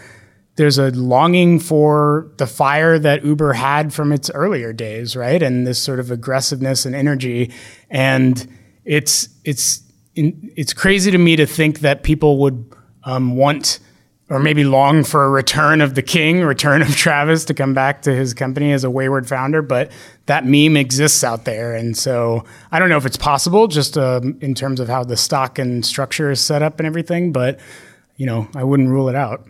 there's 0.57 0.77
a 0.77 0.89
longing 0.91 1.57
for 1.57 2.33
the 2.35 2.47
fire 2.47 2.99
that 2.99 3.23
Uber 3.23 3.53
had 3.53 3.93
from 3.93 4.11
its 4.11 4.29
earlier 4.31 4.73
days, 4.73 5.15
right? 5.15 5.41
And 5.41 5.65
this 5.65 5.81
sort 5.81 6.01
of 6.01 6.11
aggressiveness 6.11 6.85
and 6.85 6.93
energy. 6.95 7.53
And 7.89 8.45
it's, 8.83 9.29
it's, 9.45 9.81
it's 10.15 10.73
crazy 10.73 11.11
to 11.11 11.17
me 11.17 11.37
to 11.37 11.45
think 11.45 11.79
that 11.79 12.03
people 12.03 12.39
would 12.39 12.75
um, 13.05 13.37
want 13.37 13.79
or 14.31 14.39
maybe 14.39 14.63
long 14.63 15.03
for 15.03 15.25
a 15.25 15.29
return 15.29 15.81
of 15.81 15.93
the 15.93 16.01
king, 16.01 16.41
return 16.41 16.81
of 16.81 16.95
Travis 16.95 17.43
to 17.45 17.53
come 17.53 17.73
back 17.73 18.01
to 18.03 18.15
his 18.15 18.33
company 18.33 18.71
as 18.71 18.85
a 18.85 18.89
wayward 18.89 19.27
founder. 19.27 19.61
But 19.61 19.91
that 20.31 20.45
meme 20.45 20.77
exists 20.77 21.25
out 21.25 21.43
there. 21.43 21.75
And 21.75 21.97
so 21.97 22.45
I 22.71 22.79
don't 22.79 22.87
know 22.87 22.95
if 22.95 23.05
it's 23.05 23.17
possible 23.17 23.67
just 23.67 23.97
um, 23.97 24.37
in 24.39 24.55
terms 24.55 24.79
of 24.79 24.87
how 24.87 25.03
the 25.03 25.17
stock 25.17 25.59
and 25.59 25.85
structure 25.85 26.31
is 26.31 26.39
set 26.39 26.61
up 26.61 26.79
and 26.79 26.87
everything, 26.87 27.33
but 27.33 27.59
you 28.15 28.25
know, 28.25 28.47
I 28.55 28.63
wouldn't 28.63 28.87
rule 28.87 29.09
it 29.09 29.15
out. 29.15 29.45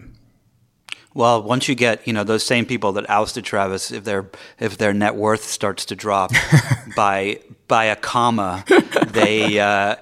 Well, 1.14 1.44
once 1.44 1.70
you 1.70 1.76
get, 1.76 2.08
you 2.08 2.14
know, 2.14 2.24
those 2.24 2.44
same 2.44 2.66
people 2.66 2.94
that 2.94 3.08
ousted 3.12 3.46
Travis, 3.46 3.92
if 3.92 4.06
their 4.06 4.32
if 4.58 4.80
their 4.80 4.92
net 4.92 5.14
worth 5.14 5.44
starts 5.44 5.86
to 5.86 5.96
drop 5.96 6.32
by 6.96 7.42
by 7.68 7.86
a 7.86 7.96
comma, 7.96 8.66
they 9.06 9.60
uh, 9.60 9.98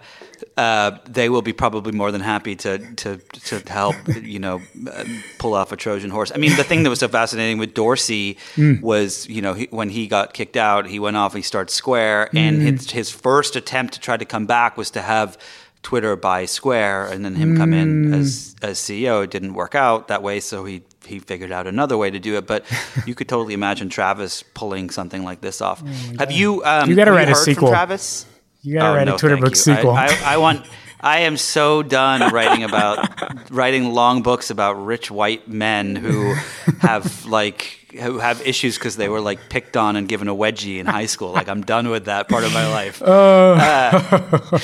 uh, 0.60 0.98
they 1.06 1.30
will 1.30 1.42
be 1.42 1.54
probably 1.54 1.94
more 1.94 2.12
than 2.12 2.20
happy 2.20 2.54
to 2.54 2.80
to 2.96 3.18
to 3.18 3.72
help 3.72 3.96
you 4.22 4.40
know 4.40 4.62
uh, 4.92 5.06
pull 5.38 5.54
off 5.54 5.72
a 5.72 5.78
Trojan 5.78 6.10
horse. 6.10 6.34
I 6.36 6.38
mean, 6.38 6.58
the 6.58 6.66
thing 6.66 6.84
that 6.84 6.90
was 6.90 7.00
so 7.00 7.08
fascinating 7.08 7.60
with 7.60 7.74
Dorsey 7.74 8.38
mm. 8.56 8.82
was 8.82 9.26
you 9.30 9.42
know 9.42 9.54
he, 9.54 9.68
when 9.72 9.88
he 9.88 10.08
got 10.08 10.34
kicked 10.34 10.58
out, 10.58 10.86
he 10.86 11.00
went 11.00 11.16
off, 11.16 11.34
he 11.34 11.42
started 11.42 11.72
Square, 11.72 12.32
and 12.36 12.58
mm. 12.60 12.72
his 12.72 12.92
his 12.92 13.10
first 13.10 13.56
attempt 13.56 13.94
to 13.94 14.02
try 14.02 14.18
to 14.18 14.26
come 14.26 14.46
back 14.46 14.76
was 14.76 14.92
to 14.92 15.02
have 15.02 15.38
Twitter 15.82 16.18
buy 16.18 16.44
Square, 16.44 17.08
and 17.08 17.24
then 17.24 17.36
him 17.36 17.56
come 17.56 17.72
in 17.72 18.08
hmm. 18.08 18.14
as 18.14 18.54
as 18.62 18.80
CEO. 18.80 19.24
It 19.24 19.32
didn't 19.32 19.54
work 19.54 19.76
out 19.76 20.10
that 20.10 20.22
way, 20.22 20.42
so 20.42 20.66
he 20.66 20.82
he 21.06 21.20
figured 21.20 21.54
out 21.54 21.68
another 21.68 21.98
way 21.98 22.12
to 22.12 22.20
do 22.20 22.36
it. 22.36 22.46
But 22.46 22.66
you 23.06 23.16
could 23.16 23.30
totally 23.30 23.54
imagine 23.54 23.88
Travis 23.88 24.44
pulling 24.44 24.90
something 24.90 25.24
like 25.24 25.40
this 25.40 25.62
off. 25.62 25.82
Oh 25.82 26.16
have 26.20 26.32
you? 26.34 26.62
Um, 26.66 26.90
you 26.90 26.98
got 26.98 27.06
to 27.06 27.14
write 27.14 27.30
a 27.30 27.36
sequel, 27.36 27.70
Travis. 27.70 28.26
You 28.62 28.76
gotta 28.76 28.90
oh, 28.90 28.96
write 28.96 29.08
no, 29.08 29.16
a 29.16 29.18
Twitter 29.18 29.38
book 29.38 29.52
you. 29.52 29.56
sequel. 29.56 29.92
I, 29.92 30.08
I, 30.08 30.34
I, 30.34 30.38
want 30.38 30.66
I 31.00 31.20
am 31.20 31.38
so 31.38 31.82
done 31.82 32.34
writing 32.34 32.64
about 32.64 33.52
writing 33.52 33.94
long 33.94 34.22
books 34.22 34.50
about 34.50 34.74
rich 34.74 35.10
white 35.10 35.48
men 35.48 35.96
who 35.96 36.34
have 36.80 37.26
like 37.26 37.96
who 37.98 38.20
have 38.20 38.46
issues 38.46 38.78
because 38.78 38.98
they 38.98 39.08
were 39.08 39.22
like 39.22 39.50
picked 39.50 39.78
on 39.78 39.96
and 39.96 40.08
given 40.08 40.28
a 40.28 40.36
wedgie 40.36 40.80
in 40.80 40.86
high 40.86 41.06
school. 41.06 41.32
Like 41.32 41.48
I'm 41.48 41.62
done 41.62 41.90
with 41.90 42.06
that 42.06 42.28
part 42.28 42.44
of 42.44 42.54
my 42.54 42.68
life. 42.70 43.02
Uh, 43.10 44.60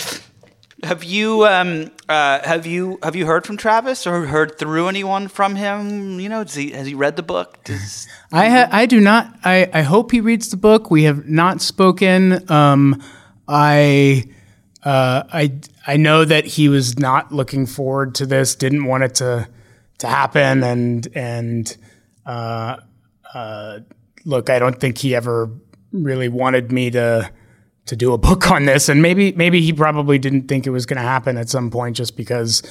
have 0.84 1.04
you 1.04 1.46
um, 1.46 1.92
uh, 2.08 2.40
have 2.44 2.66
you 2.66 3.00
have 3.02 3.16
you 3.16 3.26
heard 3.26 3.46
from 3.46 3.58
Travis 3.58 4.06
or 4.06 4.26
heard 4.26 4.58
through 4.58 4.88
anyone 4.88 5.28
from 5.28 5.56
him? 5.56 6.20
You 6.20 6.30
know, 6.30 6.44
he, 6.44 6.72
has 6.72 6.86
he 6.86 6.94
read 6.94 7.16
the 7.16 7.24
book? 7.24 7.64
Does, 7.64 8.08
I 8.32 8.50
ha- 8.50 8.70
I 8.72 8.86
do 8.86 9.00
not. 9.00 9.34
I, 9.44 9.70
I 9.74 9.82
hope 9.82 10.12
he 10.12 10.22
reads 10.22 10.50
the 10.50 10.58
book. 10.58 10.92
We 10.92 11.04
have 11.04 11.28
not 11.28 11.62
spoken. 11.62 12.50
Um, 12.52 13.02
I 13.48 14.26
uh, 14.84 15.24
I 15.32 15.60
I 15.88 15.98
know 15.98 16.26
that 16.26 16.46
he 16.46 16.70
was 16.70 17.00
not 17.00 17.32
looking 17.32 17.66
forward 17.66 18.16
to 18.16 18.26
this. 18.26 18.56
Didn't 18.56 18.86
want 18.86 19.04
it 19.04 19.16
to 19.16 19.48
to 20.00 20.08
happen. 20.08 20.64
And 20.64 21.08
and 21.16 21.78
uh, 22.26 22.78
uh, 23.34 23.80
look, 24.26 24.50
I 24.50 24.60
don't 24.60 24.80
think 24.80 24.98
he 25.00 25.16
ever 25.16 25.50
really 25.92 26.30
wanted 26.30 26.72
me 26.72 26.92
to 26.92 27.32
to 27.88 27.96
do 27.96 28.14
a 28.14 28.18
book 28.20 28.52
on 28.52 28.66
this. 28.66 28.90
And 28.90 29.02
maybe 29.02 29.32
maybe 29.34 29.62
he 29.62 29.74
probably 29.74 30.20
didn't 30.20 30.48
think 30.48 30.68
it 30.68 30.72
was 30.72 30.86
going 30.86 30.98
to 30.98 31.08
happen 31.08 31.38
at 31.38 31.50
some 31.50 31.70
point, 31.70 31.98
just 31.98 32.16
because. 32.16 32.64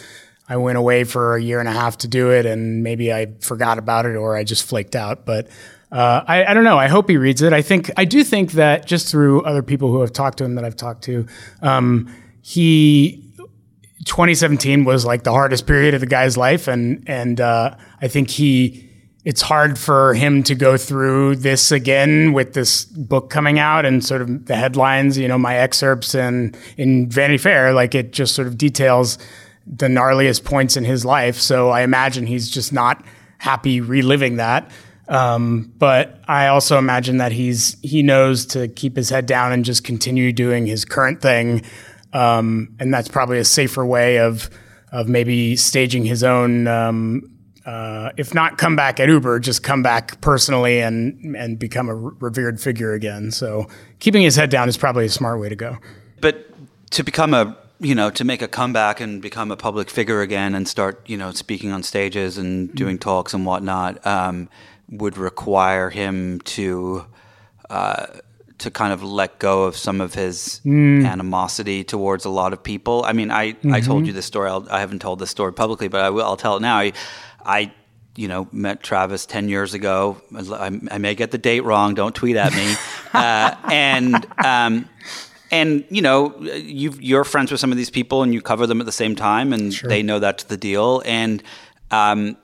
I 0.46 0.58
went 0.58 0.76
away 0.76 1.04
for 1.04 1.36
a 1.36 1.42
year 1.42 1.58
and 1.58 1.66
a 1.66 1.72
half 1.72 1.96
to 1.98 2.06
do 2.06 2.30
it, 2.30 2.44
and 2.44 2.82
maybe 2.82 3.10
I 3.10 3.32
forgot 3.40 3.78
about 3.78 4.04
it 4.04 4.14
or 4.14 4.36
I 4.36 4.44
just 4.44 4.62
flaked 4.64 4.94
out. 4.94 5.24
But 5.24 5.48
uh, 5.94 6.24
I, 6.26 6.44
I, 6.46 6.54
don't 6.54 6.64
know. 6.64 6.76
I 6.76 6.88
hope 6.88 7.08
he 7.08 7.16
reads 7.16 7.40
it. 7.40 7.52
I 7.52 7.62
think 7.62 7.88
I 7.96 8.04
do 8.04 8.24
think 8.24 8.52
that 8.52 8.84
just 8.84 9.08
through 9.08 9.42
other 9.42 9.62
people 9.62 9.92
who 9.92 10.00
have 10.00 10.12
talked 10.12 10.38
to 10.38 10.44
him 10.44 10.56
that 10.56 10.64
I've 10.64 10.74
talked 10.74 11.04
to, 11.04 11.24
um, 11.62 12.12
he 12.42 13.32
2017 14.04 14.84
was 14.84 15.06
like 15.06 15.22
the 15.22 15.30
hardest 15.30 15.68
period 15.68 15.94
of 15.94 16.00
the 16.00 16.08
guy's 16.08 16.36
life, 16.36 16.66
and 16.66 17.04
and 17.06 17.40
uh, 17.40 17.76
I 18.02 18.08
think 18.08 18.28
he 18.30 18.90
it's 19.24 19.40
hard 19.40 19.78
for 19.78 20.14
him 20.14 20.42
to 20.42 20.56
go 20.56 20.76
through 20.76 21.36
this 21.36 21.70
again 21.70 22.32
with 22.32 22.54
this 22.54 22.84
book 22.84 23.30
coming 23.30 23.60
out 23.60 23.86
and 23.86 24.04
sort 24.04 24.20
of 24.20 24.46
the 24.46 24.56
headlines, 24.56 25.16
you 25.16 25.28
know, 25.28 25.38
my 25.38 25.56
excerpts 25.56 26.14
and 26.14 26.56
in 26.76 27.08
Vanity 27.08 27.38
Fair, 27.38 27.72
like 27.72 27.94
it 27.94 28.12
just 28.12 28.34
sort 28.34 28.48
of 28.48 28.58
details 28.58 29.16
the 29.64 29.86
gnarliest 29.86 30.44
points 30.44 30.76
in 30.76 30.84
his 30.84 31.04
life. 31.04 31.36
So 31.36 31.70
I 31.70 31.82
imagine 31.82 32.26
he's 32.26 32.50
just 32.50 32.72
not 32.72 33.02
happy 33.38 33.80
reliving 33.80 34.36
that. 34.36 34.70
Um, 35.08 35.72
but 35.78 36.20
I 36.26 36.46
also 36.46 36.78
imagine 36.78 37.18
that 37.18 37.32
he's 37.32 37.76
he 37.82 38.02
knows 38.02 38.46
to 38.46 38.68
keep 38.68 38.96
his 38.96 39.10
head 39.10 39.26
down 39.26 39.52
and 39.52 39.64
just 39.64 39.84
continue 39.84 40.32
doing 40.32 40.66
his 40.66 40.84
current 40.84 41.20
thing, 41.20 41.62
um, 42.12 42.74
and 42.80 42.92
that's 42.92 43.08
probably 43.08 43.38
a 43.38 43.44
safer 43.44 43.84
way 43.84 44.18
of 44.18 44.48
of 44.92 45.08
maybe 45.08 45.56
staging 45.56 46.04
his 46.04 46.24
own. 46.24 46.66
Um, 46.66 47.30
uh, 47.66 48.10
if 48.18 48.34
not 48.34 48.58
come 48.58 48.76
back 48.76 49.00
at 49.00 49.08
Uber, 49.08 49.40
just 49.40 49.62
come 49.62 49.82
back 49.82 50.20
personally 50.20 50.80
and 50.80 51.36
and 51.36 51.58
become 51.58 51.88
a 51.88 51.94
revered 51.94 52.60
figure 52.60 52.92
again. 52.92 53.30
So 53.30 53.66
keeping 53.98 54.22
his 54.22 54.36
head 54.36 54.50
down 54.50 54.68
is 54.68 54.76
probably 54.76 55.06
a 55.06 55.10
smart 55.10 55.40
way 55.40 55.48
to 55.48 55.56
go. 55.56 55.76
But 56.20 56.46
to 56.92 57.02
become 57.02 57.34
a 57.34 57.56
you 57.80 57.94
know, 57.94 58.08
to 58.10 58.24
make 58.24 58.40
a 58.40 58.48
comeback 58.48 59.00
and 59.00 59.20
become 59.20 59.50
a 59.50 59.56
public 59.56 59.90
figure 59.90 60.20
again 60.20 60.54
and 60.54 60.66
start, 60.66 61.02
you 61.06 61.16
know, 61.16 61.32
speaking 61.32 61.72
on 61.72 61.82
stages 61.82 62.38
and 62.38 62.74
doing 62.74 62.98
talks 62.98 63.34
and 63.34 63.44
whatnot, 63.44 64.04
um, 64.06 64.48
would 64.88 65.16
require 65.16 65.90
him 65.90 66.40
to 66.40 67.06
uh, 67.70 68.06
to 68.58 68.70
kind 68.70 68.92
of 68.92 69.02
let 69.02 69.38
go 69.38 69.64
of 69.64 69.76
some 69.76 70.00
of 70.00 70.14
his 70.14 70.60
mm. 70.64 71.04
animosity 71.06 71.82
towards 71.82 72.24
a 72.24 72.28
lot 72.30 72.52
of 72.52 72.62
people. 72.62 73.04
I 73.04 73.12
mean, 73.12 73.30
I, 73.30 73.52
mm-hmm. 73.52 73.74
I 73.74 73.80
told 73.80 74.00
mm-hmm. 74.00 74.06
you 74.06 74.12
this 74.12 74.26
story. 74.26 74.48
I'll, 74.48 74.66
I 74.70 74.80
have 74.80 74.92
not 74.92 75.00
told 75.00 75.18
this 75.18 75.30
story 75.30 75.52
publicly, 75.52 75.88
but 75.88 76.00
I 76.00 76.10
will. 76.10 76.24
I'll 76.24 76.36
tell 76.36 76.56
it 76.56 76.60
now. 76.60 76.78
I, 76.78 76.92
I 77.44 77.72
you 78.16 78.28
know, 78.28 78.46
met 78.52 78.82
Travis 78.82 79.26
10 79.26 79.48
years 79.48 79.74
ago. 79.74 80.22
I, 80.34 80.78
I, 80.90 80.98
may 80.98 81.16
get 81.16 81.32
the 81.32 81.38
date 81.38 81.60
wrong. 81.60 81.94
Don't 81.94 82.14
tweet 82.14 82.36
at 82.36 82.54
me. 82.54 82.74
uh, 83.12 83.56
and, 83.70 84.26
um, 84.44 84.88
and 85.50 85.84
you 85.88 86.02
know 86.02 86.36
you 86.40 87.16
are 87.18 87.24
friends 87.24 87.50
with 87.50 87.60
some 87.60 87.70
of 87.70 87.76
these 87.76 87.90
people 87.90 88.22
and 88.22 88.34
you 88.34 88.40
cover 88.40 88.66
them 88.66 88.80
at 88.80 88.86
the 88.86 88.92
same 88.92 89.14
time 89.14 89.52
and 89.52 89.72
sure. 89.72 89.88
they 89.88 90.02
know 90.02 90.18
that's 90.18 90.44
the 90.44 90.56
deal 90.56 91.02
and 91.04 91.42
um, 91.90 92.36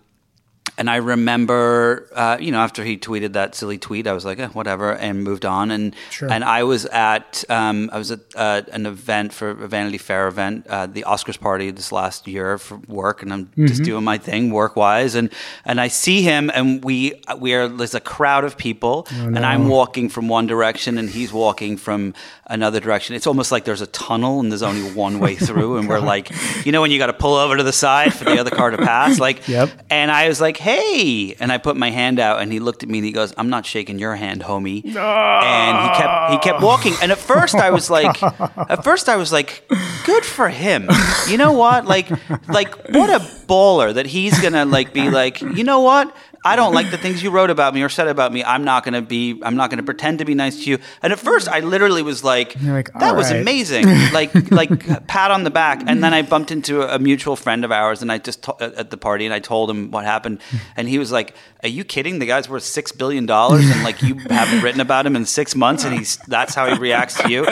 and 0.80 0.88
I 0.88 0.96
remember, 0.96 2.08
uh, 2.14 2.38
you 2.40 2.50
know, 2.50 2.60
after 2.60 2.82
he 2.82 2.96
tweeted 2.96 3.34
that 3.34 3.54
silly 3.54 3.76
tweet, 3.76 4.06
I 4.06 4.14
was 4.14 4.24
like, 4.24 4.38
eh, 4.38 4.48
whatever, 4.48 4.94
and 4.94 5.22
moved 5.22 5.44
on. 5.44 5.70
And 5.70 5.94
sure. 6.08 6.32
and 6.32 6.42
I 6.42 6.62
was 6.62 6.86
at 6.86 7.44
um, 7.50 7.90
I 7.92 7.98
was 7.98 8.10
at 8.10 8.20
uh, 8.34 8.62
an 8.72 8.86
event 8.86 9.34
for 9.34 9.50
a 9.50 9.68
Vanity 9.68 9.98
Fair 9.98 10.26
event, 10.26 10.66
uh, 10.68 10.86
the 10.86 11.04
Oscars 11.06 11.38
party 11.38 11.70
this 11.70 11.92
last 11.92 12.26
year 12.26 12.56
for 12.56 12.76
work, 12.88 13.20
and 13.20 13.30
I'm 13.30 13.44
mm-hmm. 13.44 13.66
just 13.66 13.82
doing 13.82 14.04
my 14.04 14.16
thing 14.16 14.52
work 14.52 14.74
wise. 14.74 15.16
And 15.16 15.28
and 15.66 15.82
I 15.82 15.88
see 15.88 16.22
him, 16.22 16.50
and 16.54 16.82
we 16.82 17.20
we 17.36 17.52
are 17.52 17.68
there's 17.68 17.94
a 17.94 18.00
crowd 18.00 18.44
of 18.44 18.56
people, 18.56 19.06
oh, 19.12 19.28
no. 19.28 19.36
and 19.36 19.44
I'm 19.44 19.68
walking 19.68 20.08
from 20.08 20.28
one 20.28 20.46
direction, 20.46 20.96
and 20.96 21.10
he's 21.10 21.30
walking 21.30 21.76
from 21.76 22.14
another 22.46 22.80
direction. 22.80 23.14
It's 23.14 23.26
almost 23.26 23.52
like 23.52 23.66
there's 23.66 23.82
a 23.82 23.86
tunnel, 23.86 24.40
and 24.40 24.50
there's 24.50 24.62
only 24.62 24.90
one 24.92 25.20
way 25.20 25.34
through, 25.46 25.76
and 25.76 25.86
we're 25.86 26.00
like, 26.00 26.30
you 26.64 26.72
know, 26.72 26.80
when 26.80 26.90
you 26.90 26.96
got 26.96 27.08
to 27.08 27.12
pull 27.12 27.34
over 27.34 27.58
to 27.58 27.62
the 27.62 27.70
side 27.70 28.14
for 28.14 28.24
the 28.24 28.40
other 28.40 28.50
car 28.50 28.70
to 28.70 28.78
pass, 28.78 29.20
like. 29.20 29.42
Yep. 29.50 29.70
And 29.90 30.12
I 30.12 30.28
was 30.28 30.40
like, 30.40 30.56
hey 30.56 30.69
hey. 30.70 31.34
And 31.40 31.52
I 31.52 31.58
put 31.58 31.76
my 31.76 31.90
hand 31.90 32.18
out 32.18 32.40
and 32.40 32.52
he 32.52 32.60
looked 32.60 32.82
at 32.82 32.88
me 32.88 32.98
and 32.98 33.04
he 33.04 33.12
goes, 33.12 33.32
I'm 33.36 33.50
not 33.50 33.66
shaking 33.66 33.98
your 33.98 34.16
hand, 34.16 34.42
homie. 34.42 34.84
No. 34.84 35.00
And 35.00 35.78
he 35.82 35.96
kept 36.00 36.32
he 36.32 36.38
kept 36.38 36.62
walking. 36.62 36.94
And 37.02 37.12
at 37.12 37.18
first 37.18 37.54
I 37.54 37.70
was 37.70 37.90
like 37.90 38.22
at 38.74 38.84
first 38.84 39.08
I 39.08 39.16
was 39.16 39.32
like, 39.32 39.68
good 40.04 40.24
for 40.24 40.48
him. 40.48 40.88
You 41.28 41.36
know 41.36 41.52
what? 41.52 41.86
Like 41.86 42.10
like 42.48 42.74
what 42.88 43.10
a 43.10 43.20
baller 43.46 43.94
that 43.94 44.06
he's 44.06 44.40
gonna 44.40 44.64
like 44.64 44.92
be 44.92 45.10
like, 45.10 45.40
you 45.40 45.64
know 45.64 45.80
what? 45.80 46.14
I 46.44 46.56
don't 46.56 46.72
like 46.72 46.90
the 46.90 46.96
things 46.96 47.22
you 47.22 47.30
wrote 47.30 47.50
about 47.50 47.74
me 47.74 47.82
or 47.82 47.90
said 47.90 48.08
about 48.08 48.32
me. 48.32 48.42
I'm 48.42 48.64
not 48.64 48.82
going 48.82 48.94
to 48.94 49.02
be, 49.02 49.38
I'm 49.42 49.56
not 49.56 49.68
going 49.68 49.78
to 49.78 49.82
pretend 49.82 50.20
to 50.20 50.24
be 50.24 50.34
nice 50.34 50.64
to 50.64 50.70
you. 50.70 50.78
And 51.02 51.12
at 51.12 51.18
first, 51.18 51.48
I 51.48 51.60
literally 51.60 52.02
was 52.02 52.24
like, 52.24 52.60
like 52.62 52.90
that 52.94 53.14
was 53.14 53.30
right. 53.30 53.40
amazing. 53.40 53.86
like, 54.12 54.34
like 54.50 55.06
pat 55.06 55.30
on 55.30 55.44
the 55.44 55.50
back. 55.50 55.82
And 55.86 56.02
then 56.02 56.14
I 56.14 56.22
bumped 56.22 56.50
into 56.50 56.82
a, 56.82 56.98
mutual 57.00 57.34
friend 57.34 57.64
of 57.64 57.72
ours 57.72 58.02
and 58.02 58.12
I 58.12 58.18
just, 58.18 58.42
t- 58.42 58.52
at 58.60 58.90
the 58.90 58.96
party 58.96 59.24
and 59.24 59.34
I 59.34 59.38
told 59.38 59.70
him 59.70 59.90
what 59.90 60.04
happened. 60.04 60.40
And 60.76 60.88
he 60.88 60.98
was 60.98 61.10
like, 61.10 61.34
are 61.62 61.68
you 61.68 61.82
kidding? 61.82 62.18
The 62.18 62.26
guy's 62.26 62.48
worth 62.48 62.62
$6 62.62 62.96
billion 62.96 63.28
and 63.28 63.84
like 63.84 64.02
you 64.02 64.14
haven't 64.14 64.60
written 64.62 64.80
about 64.80 65.06
him 65.06 65.16
in 65.16 65.26
six 65.26 65.54
months 65.54 65.84
and 65.84 65.94
he's, 65.94 66.16
that's 66.28 66.54
how 66.54 66.72
he 66.72 66.78
reacts 66.78 67.20
to 67.22 67.30
you. 67.30 67.46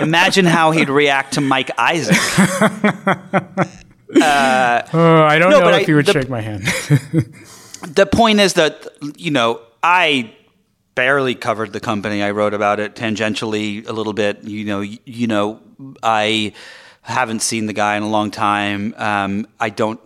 Imagine 0.00 0.46
how 0.46 0.72
he'd 0.72 0.90
react 0.90 1.34
to 1.34 1.40
Mike 1.40 1.70
Isaac. 1.78 2.16
Uh, 4.10 4.88
uh, 4.94 5.22
I 5.24 5.38
don't 5.38 5.50
no, 5.50 5.60
know 5.60 5.68
if 5.68 5.74
I, 5.74 5.84
he 5.84 5.92
would 5.92 6.06
the, 6.06 6.12
shake 6.14 6.30
my 6.30 6.40
hand 6.40 6.66
the 7.86 8.06
point 8.06 8.40
is 8.40 8.54
that 8.54 8.86
you 9.16 9.30
know 9.30 9.60
I 9.82 10.34
barely 10.94 11.34
covered 11.34 11.72
the 11.72 11.80
company. 11.80 12.22
I 12.22 12.32
wrote 12.32 12.54
about 12.54 12.80
it 12.80 12.94
tangentially 12.94 13.86
a 13.86 13.92
little 13.92 14.12
bit. 14.12 14.42
You 14.42 14.64
know, 14.64 14.80
you, 14.80 14.98
you 15.04 15.26
know, 15.28 15.60
I 16.02 16.52
haven't 17.02 17.40
seen 17.40 17.66
the 17.66 17.72
guy 17.72 17.96
in 17.96 18.02
a 18.02 18.08
long 18.08 18.30
time. 18.30 18.94
Um, 18.96 19.46
I 19.60 19.70
don't 19.70 20.00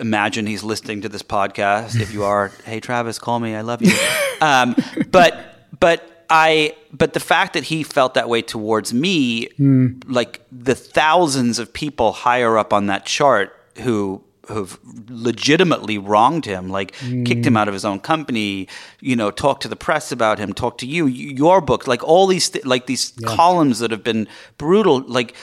imagine 0.00 0.46
he's 0.46 0.62
listening 0.62 1.02
to 1.02 1.08
this 1.08 1.22
podcast. 1.22 2.00
If 2.00 2.12
you 2.12 2.24
are, 2.24 2.52
hey 2.64 2.80
Travis, 2.80 3.18
call 3.18 3.40
me. 3.40 3.54
I 3.54 3.62
love 3.62 3.82
you. 3.82 3.92
Um, 4.40 4.76
but 5.10 5.36
but 5.80 6.24
I 6.30 6.76
but 6.92 7.12
the 7.12 7.20
fact 7.20 7.54
that 7.54 7.64
he 7.64 7.82
felt 7.82 8.14
that 8.14 8.28
way 8.28 8.42
towards 8.42 8.94
me, 8.94 9.48
mm. 9.58 10.02
like 10.06 10.42
the 10.52 10.74
thousands 10.74 11.58
of 11.58 11.72
people 11.72 12.12
higher 12.12 12.58
up 12.58 12.72
on 12.72 12.86
that 12.86 13.04
chart 13.04 13.52
who 13.78 14.22
who've 14.48 14.78
legitimately 15.08 15.98
wronged 15.98 16.44
him, 16.44 16.68
like 16.68 16.92
mm. 16.96 17.26
kicked 17.26 17.44
him 17.44 17.54
mm. 17.54 17.58
out 17.58 17.68
of 17.68 17.74
his 17.74 17.84
own 17.84 18.00
company, 18.00 18.68
you 19.00 19.16
know, 19.16 19.30
talked 19.30 19.62
to 19.62 19.68
the 19.68 19.76
press 19.76 20.12
about 20.12 20.38
him, 20.38 20.52
talked 20.52 20.80
to 20.80 20.86
you, 20.86 21.06
your 21.06 21.60
book, 21.60 21.86
like 21.86 22.02
all 22.04 22.26
these, 22.26 22.48
th- 22.50 22.64
like 22.64 22.86
these 22.86 23.12
yeah. 23.18 23.28
columns 23.28 23.78
that 23.80 23.90
have 23.90 24.04
been 24.04 24.28
brutal, 24.58 25.00
like 25.06 25.34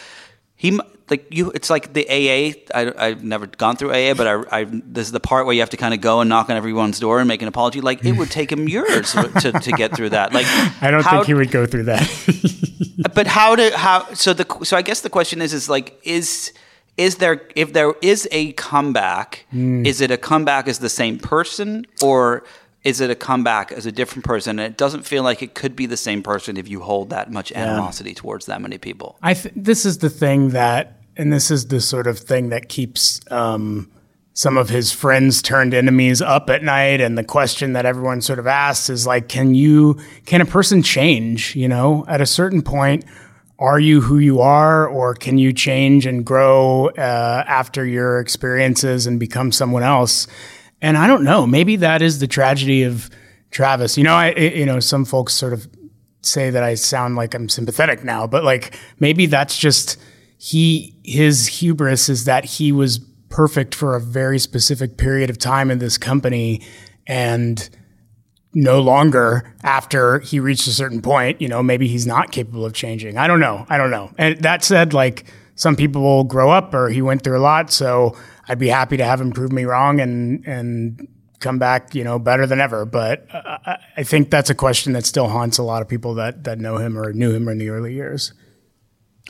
he, 0.55 0.79
like 1.09 1.27
you, 1.29 1.51
it's 1.51 1.69
like 1.69 1.93
the 1.93 2.07
AA. 2.09 2.53
I, 2.73 3.09
have 3.09 3.23
never 3.23 3.45
gone 3.47 3.75
through 3.75 3.91
AA, 3.91 4.13
but 4.13 4.27
I, 4.27 4.61
I, 4.61 4.63
this 4.63 5.07
is 5.07 5.11
the 5.11 5.19
part 5.19 5.45
where 5.45 5.53
you 5.53 5.61
have 5.61 5.69
to 5.71 5.77
kind 5.77 5.93
of 5.93 6.01
go 6.01 6.21
and 6.21 6.29
knock 6.29 6.49
on 6.49 6.55
everyone's 6.55 6.99
door 6.99 7.19
and 7.19 7.27
make 7.27 7.41
an 7.41 7.47
apology. 7.47 7.81
Like 7.81 8.03
it 8.05 8.13
would 8.13 8.31
take 8.31 8.51
him 8.51 8.67
years 8.75 9.11
to, 9.11 9.51
to 9.51 9.71
get 9.73 9.95
through 9.95 10.09
that. 10.09 10.33
Like 10.33 10.45
I 10.81 10.89
don't 10.91 11.03
how, 11.03 11.11
think 11.11 11.27
he 11.27 11.33
would 11.33 11.51
go 11.51 11.65
through 11.65 11.83
that. 11.83 13.11
but 13.13 13.27
how 13.27 13.55
to 13.55 13.77
how? 13.77 14.13
So 14.13 14.33
the 14.33 14.45
so 14.63 14.77
I 14.77 14.81
guess 14.81 15.01
the 15.01 15.09
question 15.09 15.41
is 15.41 15.53
is 15.53 15.69
like 15.69 15.99
is 16.03 16.53
is 16.97 17.17
there 17.17 17.41
if 17.55 17.73
there 17.73 17.93
is 18.01 18.27
a 18.31 18.53
comeback 18.53 19.45
mm. 19.53 19.85
is 19.85 20.01
it 20.01 20.11
a 20.11 20.17
comeback 20.17 20.67
as 20.67 20.79
the 20.79 20.89
same 20.89 21.17
person 21.17 21.85
or 22.01 22.43
is 22.83 22.99
it 22.99 23.09
a 23.09 23.15
comeback 23.15 23.71
as 23.71 23.85
a 23.85 23.91
different 23.91 24.25
person 24.25 24.59
and 24.59 24.71
it 24.71 24.77
doesn't 24.77 25.03
feel 25.03 25.23
like 25.23 25.41
it 25.41 25.55
could 25.55 25.75
be 25.75 25.85
the 25.85 25.97
same 25.97 26.21
person 26.21 26.57
if 26.57 26.67
you 26.67 26.81
hold 26.81 27.09
that 27.09 27.31
much 27.31 27.51
animosity 27.53 28.11
yeah. 28.11 28.15
towards 28.15 28.45
that 28.45 28.61
many 28.61 28.77
people 28.77 29.17
i 29.21 29.33
th- 29.33 29.53
this 29.55 29.85
is 29.85 29.99
the 29.99 30.09
thing 30.09 30.49
that 30.49 30.99
and 31.17 31.31
this 31.31 31.51
is 31.51 31.67
the 31.67 31.79
sort 31.79 32.07
of 32.07 32.17
thing 32.17 32.49
that 32.49 32.69
keeps 32.69 33.21
um, 33.29 33.89
some 34.33 34.57
of 34.57 34.69
his 34.69 34.91
friends 34.91 35.43
turned 35.43 35.73
enemies 35.73 36.21
up 36.21 36.49
at 36.49 36.63
night 36.63 36.99
and 36.99 37.17
the 37.17 37.23
question 37.23 37.73
that 37.73 37.85
everyone 37.85 38.19
sort 38.19 38.39
of 38.39 38.47
asks 38.47 38.89
is 38.89 39.05
like 39.05 39.29
can 39.29 39.53
you 39.53 39.99
can 40.25 40.41
a 40.41 40.45
person 40.45 40.81
change 40.81 41.55
you 41.55 41.67
know 41.67 42.03
at 42.07 42.19
a 42.19 42.25
certain 42.25 42.61
point 42.61 43.05
are 43.59 43.79
you 43.79 44.01
who 44.01 44.19
you 44.19 44.41
are, 44.41 44.87
or 44.87 45.13
can 45.13 45.37
you 45.37 45.53
change 45.53 46.05
and 46.05 46.25
grow 46.25 46.87
uh, 46.89 47.43
after 47.47 47.85
your 47.85 48.19
experiences 48.19 49.05
and 49.05 49.19
become 49.19 49.51
someone 49.51 49.83
else? 49.83 50.27
And 50.81 50.97
I 50.97 51.07
don't 51.07 51.23
know. 51.23 51.45
Maybe 51.47 51.77
that 51.77 52.01
is 52.01 52.19
the 52.19 52.27
tragedy 52.27 52.83
of 52.83 53.09
Travis. 53.51 53.97
You 53.97 54.03
know, 54.03 54.15
I 54.15 54.31
you 54.31 54.65
know 54.65 54.79
some 54.79 55.05
folks 55.05 55.33
sort 55.33 55.53
of 55.53 55.67
say 56.21 56.49
that 56.49 56.63
I 56.63 56.75
sound 56.75 57.15
like 57.15 57.33
I'm 57.33 57.49
sympathetic 57.49 58.03
now, 58.03 58.27
but 58.27 58.43
like 58.43 58.77
maybe 58.99 59.27
that's 59.27 59.57
just 59.57 59.97
he 60.37 60.97
his 61.03 61.47
hubris 61.47 62.09
is 62.09 62.25
that 62.25 62.45
he 62.45 62.71
was 62.71 62.99
perfect 63.29 63.73
for 63.73 63.95
a 63.95 63.99
very 63.99 64.39
specific 64.39 64.97
period 64.97 65.29
of 65.29 65.37
time 65.37 65.71
in 65.71 65.79
this 65.79 65.97
company 65.97 66.61
and 67.07 67.69
no 68.53 68.79
longer 68.79 69.53
after 69.63 70.19
he 70.19 70.39
reached 70.39 70.67
a 70.67 70.71
certain 70.71 71.01
point, 71.01 71.41
you 71.41 71.47
know, 71.47 71.63
maybe 71.63 71.87
he's 71.87 72.05
not 72.05 72.31
capable 72.31 72.65
of 72.65 72.73
changing. 72.73 73.17
I 73.17 73.27
don't 73.27 73.39
know. 73.39 73.65
I 73.69 73.77
don't 73.77 73.91
know. 73.91 74.11
And 74.17 74.37
that 74.43 74.63
said, 74.63 74.93
like 74.93 75.25
some 75.55 75.75
people 75.75 76.01
will 76.01 76.23
grow 76.23 76.49
up 76.49 76.73
or 76.73 76.89
he 76.89 77.01
went 77.01 77.23
through 77.23 77.37
a 77.37 77.41
lot. 77.41 77.71
So 77.71 78.15
I'd 78.47 78.59
be 78.59 78.67
happy 78.67 78.97
to 78.97 79.05
have 79.05 79.19
him 79.19 79.31
prove 79.31 79.51
me 79.51 79.65
wrong 79.65 79.99
and, 79.99 80.45
and 80.47 81.07
come 81.39 81.59
back, 81.59 81.93
you 81.95 82.03
know, 82.03 82.19
better 82.19 82.45
than 82.47 82.61
ever. 82.61 82.85
But 82.85 83.27
uh, 83.33 83.77
I 83.97 84.03
think 84.03 84.29
that's 84.29 84.49
a 84.49 84.55
question 84.55 84.93
that 84.93 85.05
still 85.05 85.27
haunts 85.27 85.57
a 85.57 85.63
lot 85.63 85.81
of 85.81 85.87
people 85.87 86.15
that, 86.15 86.43
that 86.45 86.59
know 86.59 86.77
him 86.77 86.97
or 86.97 87.13
knew 87.13 87.31
him 87.31 87.47
in 87.47 87.57
the 87.57 87.69
early 87.69 87.93
years. 87.93 88.33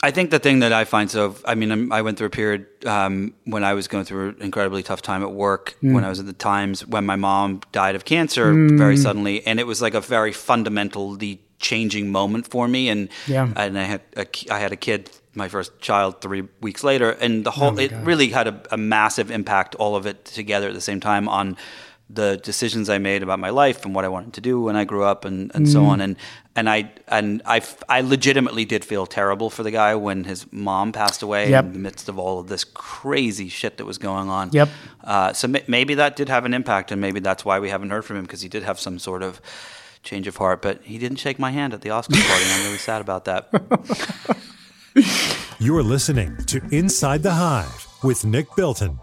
I 0.02 0.10
think 0.10 0.30
the 0.30 0.38
thing 0.38 0.58
that 0.58 0.72
I 0.72 0.84
find 0.84 1.10
so, 1.10 1.36
I 1.44 1.54
mean, 1.54 1.70
I'm, 1.70 1.88
went 1.88 2.18
through 2.18 2.26
a 2.26 2.30
period 2.30 2.66
um, 2.84 3.32
when 3.44 3.64
I 3.64 3.74
was 3.74 3.88
going 3.88 4.04
through 4.04 4.30
an 4.30 4.42
incredibly 4.42 4.82
tough 4.82 5.00
time 5.00 5.22
at 5.22 5.32
work, 5.32 5.76
mm. 5.82 5.94
when 5.94 6.04
I 6.04 6.08
was 6.08 6.18
at 6.20 6.26
the 6.26 6.32
Times, 6.32 6.86
when 6.86 7.06
my 7.06 7.16
mom 7.16 7.60
died 7.72 7.94
of 7.94 8.04
cancer 8.04 8.52
mm. 8.52 8.76
very 8.76 8.96
suddenly. 8.96 9.46
And 9.46 9.60
it 9.60 9.66
was 9.66 9.80
like 9.80 9.94
a 9.94 10.00
very 10.00 10.32
fundamentally 10.32 11.40
changing 11.58 12.10
moment 12.10 12.48
for 12.48 12.68
me. 12.68 12.88
And, 12.88 13.08
yeah. 13.26 13.48
and 13.56 13.78
I, 13.78 13.82
had 13.84 14.00
a, 14.16 14.26
I 14.50 14.58
had 14.58 14.72
a 14.72 14.76
kid, 14.76 15.10
my 15.34 15.48
first 15.48 15.80
child, 15.80 16.20
three 16.20 16.42
weeks 16.60 16.84
later. 16.84 17.12
And 17.12 17.46
the 17.46 17.52
whole, 17.52 17.72
oh 17.72 17.78
it 17.78 17.92
God. 17.92 18.06
really 18.06 18.28
had 18.28 18.48
a, 18.48 18.60
a 18.72 18.76
massive 18.76 19.30
impact, 19.30 19.74
all 19.76 19.96
of 19.96 20.06
it 20.06 20.24
together 20.24 20.68
at 20.68 20.74
the 20.74 20.80
same 20.80 21.00
time 21.00 21.28
on 21.28 21.56
the 22.10 22.36
decisions 22.36 22.90
I 22.90 22.98
made 22.98 23.22
about 23.22 23.38
my 23.38 23.50
life 23.50 23.84
and 23.84 23.94
what 23.94 24.04
I 24.04 24.08
wanted 24.08 24.34
to 24.34 24.40
do 24.40 24.60
when 24.60 24.76
I 24.76 24.84
grew 24.84 25.04
up 25.04 25.24
and, 25.24 25.50
and 25.54 25.66
mm. 25.66 25.72
so 25.72 25.84
on. 25.86 26.00
And 26.00 26.16
and 26.54 26.68
I 26.68 26.92
and 27.08 27.40
I 27.46 27.62
I 27.88 28.02
legitimately 28.02 28.64
did 28.66 28.84
feel 28.84 29.06
terrible 29.06 29.48
for 29.48 29.62
the 29.62 29.70
guy 29.70 29.94
when 29.94 30.24
his 30.24 30.50
mom 30.52 30.92
passed 30.92 31.22
away 31.22 31.50
yep. 31.50 31.64
in 31.64 31.72
the 31.72 31.78
midst 31.78 32.08
of 32.08 32.18
all 32.18 32.38
of 32.40 32.48
this 32.48 32.64
crazy 32.64 33.48
shit 33.48 33.78
that 33.78 33.86
was 33.86 33.98
going 33.98 34.28
on. 34.28 34.50
Yep. 34.52 34.68
Uh, 35.02 35.32
so 35.32 35.48
m- 35.48 35.64
maybe 35.66 35.94
that 35.94 36.14
did 36.16 36.28
have 36.28 36.44
an 36.44 36.52
impact, 36.52 36.92
and 36.92 37.00
maybe 37.00 37.20
that's 37.20 37.44
why 37.44 37.58
we 37.58 37.70
haven't 37.70 37.90
heard 37.90 38.04
from 38.04 38.16
him 38.16 38.24
because 38.24 38.42
he 38.42 38.48
did 38.48 38.62
have 38.62 38.78
some 38.78 38.98
sort 38.98 39.22
of 39.22 39.40
change 40.02 40.26
of 40.26 40.36
heart. 40.36 40.60
But 40.60 40.82
he 40.82 40.98
didn't 40.98 41.18
shake 41.18 41.38
my 41.38 41.52
hand 41.52 41.72
at 41.72 41.80
the 41.80 41.88
Oscars 41.88 42.26
party, 42.28 42.44
and 42.44 42.52
I'm 42.52 42.64
really 42.66 42.78
sad 42.78 43.00
about 43.00 43.24
that. 43.24 43.48
You're 45.58 45.82
listening 45.82 46.36
to 46.46 46.60
Inside 46.70 47.22
the 47.22 47.32
Hive 47.32 47.88
with 48.02 48.24
Nick 48.24 48.54
Bilton 48.54 49.00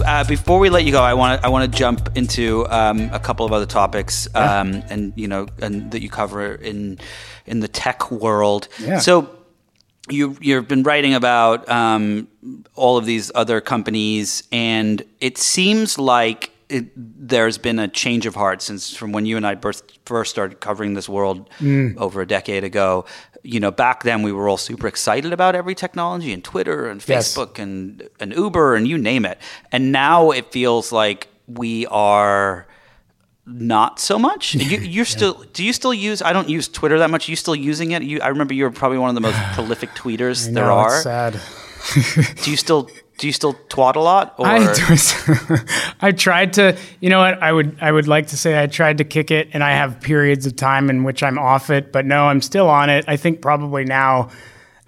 uh, 0.00 0.24
before 0.24 0.58
we 0.58 0.70
let 0.70 0.84
you 0.84 0.92
go, 0.92 1.02
I 1.02 1.14
want 1.14 1.40
to 1.40 1.46
I 1.46 1.50
want 1.50 1.70
to 1.70 1.78
jump 1.78 2.16
into 2.16 2.66
um, 2.68 3.10
a 3.12 3.18
couple 3.18 3.46
of 3.46 3.52
other 3.52 3.66
topics, 3.66 4.28
um, 4.34 4.72
yeah. 4.72 4.86
and 4.90 5.12
you 5.16 5.28
know, 5.28 5.46
and 5.60 5.90
that 5.92 6.02
you 6.02 6.10
cover 6.10 6.54
in 6.54 6.98
in 7.46 7.60
the 7.60 7.68
tech 7.68 8.10
world. 8.10 8.68
Yeah. 8.78 8.98
So 8.98 9.30
you 10.08 10.36
you've 10.40 10.68
been 10.68 10.82
writing 10.82 11.14
about 11.14 11.68
um, 11.68 12.28
all 12.74 12.96
of 12.96 13.06
these 13.06 13.30
other 13.34 13.60
companies, 13.60 14.42
and 14.52 15.02
it 15.20 15.38
seems 15.38 15.98
like 15.98 16.50
it, 16.70 16.92
there's 16.96 17.58
been 17.58 17.78
a 17.78 17.88
change 17.88 18.26
of 18.26 18.34
heart 18.34 18.62
since 18.62 18.96
from 18.96 19.12
when 19.12 19.26
you 19.26 19.36
and 19.36 19.46
I 19.46 19.56
first, 19.56 19.98
first 20.04 20.30
started 20.30 20.60
covering 20.60 20.94
this 20.94 21.08
world 21.08 21.50
mm. 21.58 21.96
over 21.96 22.20
a 22.20 22.26
decade 22.26 22.64
ago 22.64 23.04
you 23.42 23.60
know, 23.60 23.70
back 23.70 24.02
then 24.02 24.22
we 24.22 24.32
were 24.32 24.48
all 24.48 24.56
super 24.56 24.86
excited 24.86 25.32
about 25.32 25.54
every 25.54 25.74
technology 25.74 26.32
and 26.32 26.42
Twitter 26.44 26.88
and 26.88 27.00
Facebook 27.00 27.58
yes. 27.58 27.58
and, 27.58 28.08
and 28.18 28.32
Uber 28.32 28.74
and 28.74 28.86
you 28.86 28.98
name 28.98 29.24
it. 29.24 29.38
And 29.72 29.92
now 29.92 30.30
it 30.30 30.52
feels 30.52 30.92
like 30.92 31.28
we 31.46 31.86
are 31.86 32.66
not 33.46 33.98
so 33.98 34.18
much. 34.18 34.54
You, 34.60 35.02
are 35.02 35.04
still. 35.04 35.44
Do 35.52 35.64
you 35.64 35.72
still 35.72 35.94
use? 35.94 36.22
I 36.22 36.32
don't 36.32 36.48
use 36.48 36.68
Twitter 36.68 36.98
that 36.98 37.10
much. 37.10 37.28
Are 37.28 37.32
you 37.32 37.36
still 37.36 37.56
using 37.56 37.92
it? 37.92 38.02
You, 38.02 38.20
I 38.20 38.28
remember 38.28 38.54
you 38.54 38.64
were 38.64 38.70
probably 38.70 38.98
one 38.98 39.08
of 39.08 39.14
the 39.14 39.20
most 39.20 39.38
prolific 39.54 39.90
tweeters 39.90 40.48
know, 40.48 40.54
there 40.54 40.70
are. 40.70 41.00
sad. 41.00 41.40
do 42.42 42.50
you 42.50 42.56
still 42.56 42.90
do 43.20 43.26
you 43.26 43.34
still 43.34 43.52
twat 43.68 43.96
a 43.96 44.00
lot? 44.00 44.34
Or? 44.38 44.46
I, 44.46 45.94
I 46.00 46.10
tried 46.10 46.54
to, 46.54 46.74
you 47.00 47.10
know 47.10 47.18
what? 47.18 47.40
I 47.42 47.52
would, 47.52 47.76
I 47.78 47.92
would 47.92 48.08
like 48.08 48.28
to 48.28 48.36
say 48.36 48.60
I 48.60 48.66
tried 48.66 48.96
to 48.98 49.04
kick 49.04 49.30
it, 49.30 49.50
and 49.52 49.62
I 49.62 49.72
have 49.72 50.00
periods 50.00 50.46
of 50.46 50.56
time 50.56 50.88
in 50.88 51.04
which 51.04 51.22
I'm 51.22 51.38
off 51.38 51.68
it, 51.68 51.92
but 51.92 52.06
no, 52.06 52.28
I'm 52.28 52.40
still 52.40 52.68
on 52.70 52.88
it. 52.88 53.04
I 53.06 53.18
think 53.18 53.42
probably 53.42 53.84
now, 53.84 54.30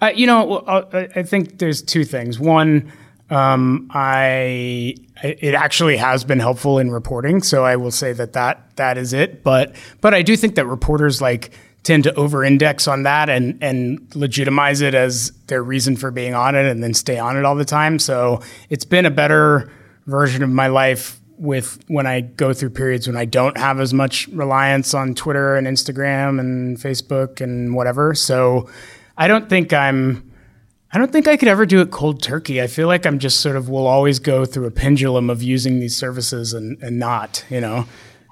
uh, 0.01 0.11
you 0.15 0.25
know, 0.25 0.57
uh, 0.57 1.07
I 1.15 1.21
think 1.21 1.59
there's 1.59 1.83
two 1.83 2.03
things. 2.03 2.39
One, 2.39 2.91
um, 3.29 3.87
I, 3.93 4.95
it 5.21 5.53
actually 5.53 5.97
has 5.97 6.23
been 6.23 6.39
helpful 6.39 6.79
in 6.79 6.89
reporting, 6.89 7.43
so 7.43 7.63
I 7.63 7.75
will 7.75 7.91
say 7.91 8.13
that 8.13 8.33
that 8.33 8.75
that 8.77 8.97
is 8.97 9.13
it. 9.13 9.43
But, 9.43 9.75
but 10.01 10.15
I 10.15 10.23
do 10.23 10.35
think 10.35 10.55
that 10.55 10.65
reporters 10.65 11.21
like 11.21 11.51
tend 11.83 12.05
to 12.05 12.13
over-index 12.15 12.87
on 12.87 13.03
that 13.03 13.29
and 13.29 13.61
and 13.61 14.07
legitimize 14.15 14.81
it 14.81 14.95
as 14.95 15.31
their 15.47 15.61
reason 15.61 15.95
for 15.95 16.11
being 16.11 16.33
on 16.33 16.55
it 16.55 16.65
and 16.65 16.81
then 16.83 16.93
stay 16.93 17.19
on 17.19 17.37
it 17.37 17.45
all 17.45 17.55
the 17.55 17.65
time. 17.65 17.99
So 17.99 18.41
it's 18.69 18.85
been 18.85 19.05
a 19.05 19.11
better 19.11 19.71
version 20.05 20.43
of 20.43 20.49
my 20.49 20.67
life 20.67 21.19
with 21.37 21.83
when 21.87 22.07
I 22.07 22.21
go 22.21 22.53
through 22.53 22.69
periods 22.71 23.07
when 23.07 23.17
I 23.17 23.25
don't 23.25 23.57
have 23.57 23.79
as 23.79 23.93
much 23.93 24.27
reliance 24.29 24.93
on 24.93 25.13
Twitter 25.13 25.55
and 25.55 25.67
Instagram 25.67 26.39
and 26.39 26.77
Facebook 26.77 27.41
and 27.41 27.75
whatever. 27.75 28.13
So 28.13 28.69
I 29.17 29.27
don't 29.27 29.49
think 29.49 29.73
I'm 29.73 30.31
I 30.93 30.99
don't 30.99 31.11
think 31.11 31.27
I 31.27 31.37
could 31.37 31.47
ever 31.47 31.65
do 31.65 31.81
it 31.81 31.89
cold 31.89 32.21
turkey. 32.21 32.61
I 32.61 32.67
feel 32.67 32.87
like 32.87 33.07
I'm 33.07 33.17
just 33.17 33.39
sort 33.39 33.55
of 33.55 33.67
will 33.67 33.87
always 33.87 34.19
go 34.19 34.45
through 34.45 34.67
a 34.67 34.71
pendulum 34.71 35.29
of 35.29 35.41
using 35.41 35.79
these 35.79 35.97
services 35.97 36.53
and, 36.53 36.81
and 36.83 36.99
not, 36.99 37.43
you 37.49 37.59
know. 37.59 37.87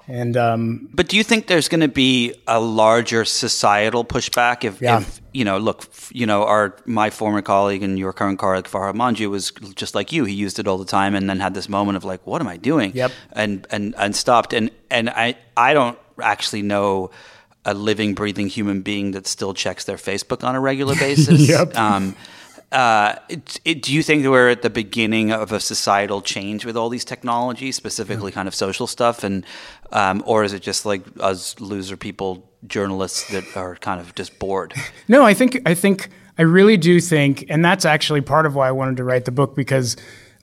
And 0.08 0.36
um, 0.36 0.88
but 0.92 1.08
do 1.08 1.16
you 1.16 1.22
think 1.22 1.46
there's 1.46 1.68
going 1.68 1.80
to 1.80 1.88
be 1.88 2.34
a 2.46 2.60
larger 2.60 3.24
societal 3.24 4.04
pushback 4.04 4.64
if, 4.64 4.80
yeah. 4.82 5.00
if, 5.00 5.20
you 5.32 5.44
know, 5.44 5.58
look, 5.58 5.88
you 6.10 6.26
know, 6.26 6.44
our 6.44 6.76
my 6.86 7.10
former 7.10 7.40
colleague 7.40 7.82
and 7.82 7.98
your 7.98 8.12
current 8.12 8.38
colleague 8.38 8.64
Farhad 8.64 8.94
Manjoo 8.94 9.30
was 9.30 9.52
just 9.74 9.94
like 9.94 10.12
you. 10.12 10.24
He 10.24 10.34
used 10.34 10.58
it 10.58 10.66
all 10.66 10.78
the 10.78 10.84
time, 10.84 11.14
and 11.14 11.30
then 11.30 11.38
had 11.40 11.54
this 11.54 11.68
moment 11.68 11.96
of 11.96 12.04
like, 12.04 12.26
what 12.26 12.40
am 12.40 12.48
I 12.48 12.56
doing? 12.56 12.92
Yep. 12.94 13.12
And 13.32 13.66
and 13.70 13.94
and 13.96 14.16
stopped. 14.16 14.52
And 14.52 14.70
and 14.90 15.08
I 15.10 15.36
I 15.56 15.72
don't 15.72 15.98
actually 16.20 16.62
know 16.62 17.10
a 17.64 17.74
living, 17.74 18.14
breathing 18.14 18.48
human 18.48 18.82
being 18.82 19.12
that 19.12 19.26
still 19.26 19.54
checks 19.54 19.84
their 19.84 19.96
Facebook 19.96 20.42
on 20.42 20.56
a 20.56 20.60
regular 20.60 20.94
basis. 21.06 21.48
yep. 21.48 21.76
Um, 21.76 22.16
uh, 22.72 23.16
it, 23.28 23.60
it, 23.64 23.82
do 23.82 23.92
you 23.92 24.02
think 24.02 24.24
we're 24.26 24.48
at 24.48 24.62
the 24.62 24.70
beginning 24.70 25.30
of 25.30 25.52
a 25.52 25.60
societal 25.60 26.22
change 26.22 26.64
with 26.64 26.76
all 26.76 26.88
these 26.88 27.04
technologies, 27.04 27.76
specifically 27.76 28.32
kind 28.32 28.48
of 28.48 28.54
social 28.54 28.86
stuff, 28.86 29.22
and 29.22 29.44
um, 29.92 30.22
or 30.26 30.42
is 30.42 30.54
it 30.54 30.62
just 30.62 30.86
like 30.86 31.02
us 31.20 31.58
loser 31.60 31.96
people, 31.96 32.48
journalists 32.66 33.28
that 33.30 33.44
are 33.56 33.76
kind 33.76 34.00
of 34.00 34.14
just 34.14 34.38
bored? 34.38 34.74
No, 35.08 35.24
I 35.24 35.34
think 35.34 35.60
I 35.66 35.74
think 35.74 36.08
I 36.38 36.42
really 36.42 36.78
do 36.78 36.98
think, 37.00 37.44
and 37.50 37.62
that's 37.62 37.84
actually 37.84 38.22
part 38.22 38.46
of 38.46 38.54
why 38.54 38.68
I 38.68 38.72
wanted 38.72 38.96
to 38.96 39.04
write 39.04 39.26
the 39.26 39.32
book 39.32 39.54
because 39.54 39.96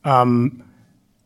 um, 0.03 0.63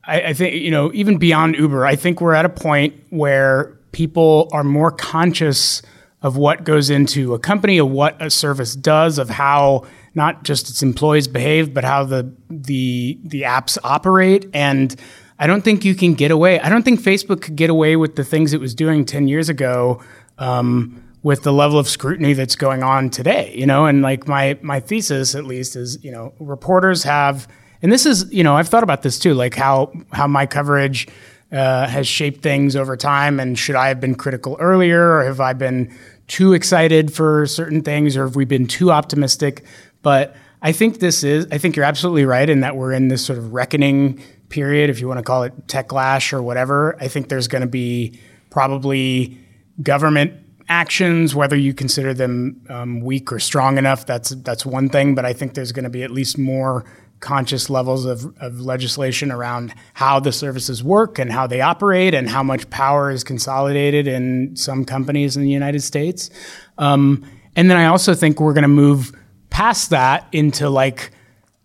I, 0.05 0.21
I 0.21 0.33
think 0.33 0.55
you 0.55 0.71
know 0.71 0.91
even 0.93 1.17
beyond 1.17 1.55
Uber, 1.55 1.85
I 1.85 1.95
think 1.95 2.21
we're 2.21 2.33
at 2.33 2.45
a 2.45 2.49
point 2.49 2.95
where 3.09 3.77
people 3.91 4.49
are 4.53 4.63
more 4.63 4.91
conscious 4.91 5.81
of 6.21 6.37
what 6.37 6.63
goes 6.63 6.89
into 6.89 7.33
a 7.33 7.39
company, 7.39 7.77
of 7.77 7.89
what 7.89 8.21
a 8.21 8.29
service 8.29 8.75
does, 8.75 9.17
of 9.17 9.29
how 9.29 9.85
not 10.15 10.43
just 10.43 10.69
its 10.69 10.83
employees 10.83 11.27
behave, 11.27 11.73
but 11.73 11.83
how 11.83 12.03
the 12.03 12.31
the 12.49 13.19
the 13.23 13.41
apps 13.43 13.77
operate. 13.83 14.49
And 14.53 14.95
I 15.39 15.47
don't 15.47 15.63
think 15.63 15.83
you 15.83 15.95
can 15.95 16.13
get 16.13 16.31
away. 16.31 16.59
I 16.59 16.69
don't 16.69 16.83
think 16.83 17.01
Facebook 17.01 17.41
could 17.41 17.55
get 17.55 17.69
away 17.69 17.95
with 17.95 18.15
the 18.15 18.23
things 18.23 18.53
it 18.53 18.59
was 18.59 18.75
doing 18.75 19.05
ten 19.05 19.27
years 19.27 19.49
ago. 19.49 20.01
Um, 20.37 20.99
with 21.23 21.43
the 21.43 21.53
level 21.53 21.79
of 21.79 21.87
scrutiny 21.87 22.33
that's 22.33 22.57
going 22.57 22.83
on 22.83 23.09
today, 23.09 23.53
you 23.55 23.65
know, 23.65 23.85
and 23.85 24.01
like 24.01 24.27
my 24.27 24.59
my 24.61 24.81
thesis 24.81 25.35
at 25.35 25.45
least 25.45 25.75
is, 25.77 26.03
you 26.03 26.11
know, 26.11 26.33
reporters 26.37 27.03
have, 27.03 27.47
and 27.81 27.93
this 27.93 28.05
is, 28.05 28.31
you 28.31 28.43
know, 28.43 28.57
I've 28.57 28.67
thought 28.67 28.83
about 28.83 29.03
this 29.03 29.17
too, 29.17 29.33
like 29.33 29.55
how 29.55 29.93
how 30.11 30.27
my 30.27 30.45
coverage 30.45 31.07
uh, 31.53 31.87
has 31.87 32.07
shaped 32.07 32.41
things 32.41 32.75
over 32.75 32.97
time, 32.97 33.39
and 33.39 33.57
should 33.57 33.75
I 33.75 33.87
have 33.87 34.01
been 34.01 34.15
critical 34.15 34.57
earlier, 34.59 35.13
or 35.17 35.23
have 35.23 35.39
I 35.39 35.53
been 35.53 35.95
too 36.27 36.51
excited 36.51 37.13
for 37.13 37.45
certain 37.45 37.81
things, 37.83 38.17
or 38.17 38.25
have 38.25 38.35
we 38.35 38.43
been 38.43 38.67
too 38.67 38.91
optimistic? 38.91 39.63
But 40.03 40.35
I 40.61 40.71
think 40.71 40.99
this 40.99 41.23
is, 41.23 41.47
I 41.51 41.57
think 41.57 41.75
you're 41.75 41.85
absolutely 41.85 42.25
right 42.25 42.47
in 42.47 42.59
that 42.59 42.75
we're 42.75 42.93
in 42.93 43.07
this 43.07 43.25
sort 43.25 43.39
of 43.39 43.53
reckoning 43.53 44.21
period, 44.49 44.89
if 44.91 44.99
you 44.99 45.07
want 45.07 45.17
to 45.17 45.23
call 45.23 45.43
it 45.43 45.67
techlash 45.67 46.31
or 46.31 46.43
whatever. 46.43 46.95
I 47.01 47.07
think 47.07 47.29
there's 47.29 47.47
going 47.47 47.63
to 47.63 47.67
be 47.67 48.19
probably 48.51 49.37
government 49.81 50.33
actions, 50.69 51.35
whether 51.35 51.55
you 51.55 51.73
consider 51.73 52.13
them 52.13 52.61
um, 52.69 53.01
weak 53.01 53.31
or 53.31 53.39
strong 53.39 53.77
enough. 53.77 54.05
That's 54.05 54.29
that's 54.29 54.65
one 54.65 54.89
thing, 54.89 55.15
but 55.15 55.25
I 55.25 55.33
think 55.33 55.55
there's 55.55 55.71
going 55.71 55.83
to 55.83 55.89
be 55.89 56.03
at 56.03 56.11
least 56.11 56.37
more 56.37 56.85
conscious 57.19 57.69
levels 57.69 58.05
of, 58.05 58.25
of 58.39 58.59
legislation 58.59 59.31
around 59.31 59.73
how 59.93 60.19
the 60.19 60.31
services 60.31 60.83
work 60.83 61.17
and 61.17 61.31
how 61.31 61.47
they 61.47 61.61
operate 61.61 62.13
and 62.13 62.29
how 62.29 62.43
much 62.43 62.69
power 62.69 63.09
is 63.09 63.23
consolidated 63.23 64.07
in 64.07 64.53
some 64.55 64.83
companies 64.83 65.37
in 65.37 65.43
the 65.43 65.49
United 65.49 65.81
States. 65.81 66.29
Um, 66.77 67.25
and 67.55 67.71
then 67.71 67.77
I 67.77 67.85
also 67.85 68.13
think 68.13 68.41
we're 68.41 68.53
going 68.53 68.63
to 68.63 68.67
move 68.67 69.13
past 69.53 69.91
that 69.91 70.27
into 70.31 70.67
like 70.67 71.11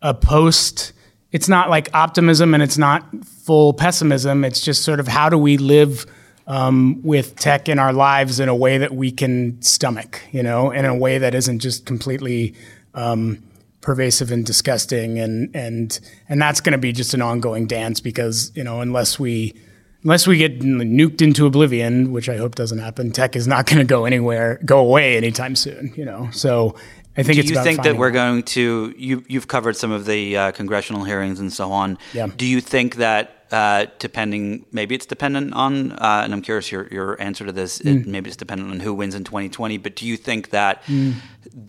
a 0.03 0.13
post. 0.13 0.93
It's 1.33 1.49
not 1.49 1.71
like 1.71 1.89
optimism 1.95 2.53
and 2.53 2.63
it's 2.63 2.79
not 2.79 3.03
full 3.25 3.73
pessimism. 3.73 4.45
It's 4.45 4.61
just 4.61 4.85
sort 4.85 5.01
of 5.01 5.09
how 5.09 5.31
do 5.31 5.39
we 5.39 5.57
live 5.57 6.05
um, 6.47 7.01
with 7.03 7.37
tech 7.37 7.69
in 7.69 7.79
our 7.79 7.95
lives 7.95 8.41
in 8.41 8.49
a 8.51 8.55
way 8.55 8.77
that 8.79 8.95
we 8.95 9.11
can 9.11 9.61
stomach, 9.63 10.23
you 10.33 10.43
know, 10.43 10.71
in 10.71 10.85
a 10.85 10.95
way 10.95 11.17
that 11.17 11.35
isn't 11.35 11.61
just 11.61 11.87
completely 11.87 12.55
um, 12.93 13.43
pervasive 13.81 14.31
and 14.31 14.45
disgusting 14.45 15.19
and 15.19 15.55
and 15.55 16.01
and 16.29 16.43
that's 16.43 16.61
going 16.61 16.73
to 16.73 16.79
be 16.79 16.93
just 16.93 17.15
an 17.15 17.23
ongoing 17.23 17.67
dance 17.67 18.01
because 18.01 18.51
you 18.55 18.65
know 18.65 18.81
unless 18.81 19.21
we 19.21 19.55
unless 20.03 20.27
we 20.27 20.37
get 20.37 20.61
nuked 20.61 21.23
into 21.23 21.47
oblivion 21.47 22.11
which 22.11 22.29
i 22.29 22.37
hope 22.37 22.57
doesn't 22.57 22.81
happen 22.81 23.13
tech 23.13 23.37
is 23.37 23.47
not 23.47 23.67
going 23.67 23.79
to 23.79 23.85
go 23.85 24.05
anywhere 24.05 24.59
go 24.65 24.81
away 24.81 25.17
anytime 25.17 25.55
soon 25.55 25.93
you 25.97 26.05
know 26.05 26.29
so 26.33 26.75
i 27.19 27.23
think 27.23 27.37
do 27.43 27.49
you 27.55 27.63
think 27.69 27.77
that 27.83 27.97
we're 28.01 28.11
going 28.23 28.43
to 28.57 28.95
you 28.97 29.25
you've 29.33 29.49
covered 29.49 29.77
some 29.77 29.93
of 29.99 30.03
the 30.13 30.37
uh, 30.37 30.53
congressional 30.53 31.03
hearings 31.05 31.39
and 31.41 31.53
so 31.53 31.67
on 31.73 31.99
Yeah. 32.15 32.29
do 32.43 32.47
you 32.47 32.61
think 32.75 32.97
that 32.97 33.25
uh, 33.51 33.87
depending 33.99 34.67
maybe 34.79 34.95
it's 34.95 35.07
dependent 35.07 35.55
on 35.55 35.93
uh, 35.93 36.21
and 36.25 36.31
i'm 36.35 36.43
curious 36.43 36.71
your, 36.73 36.85
your 36.97 37.11
answer 37.29 37.45
to 37.47 37.53
this 37.61 37.73
Mm. 37.79 38.01
it, 38.03 38.07
maybe 38.15 38.27
it's 38.31 38.37
dependent 38.37 38.71
on 38.75 38.81
who 38.81 38.93
wins 39.01 39.15
in 39.15 39.25
2020 39.25 39.79
but 39.79 39.93
do 40.01 40.05
you 40.11 40.17
think 40.19 40.51
that 40.51 40.83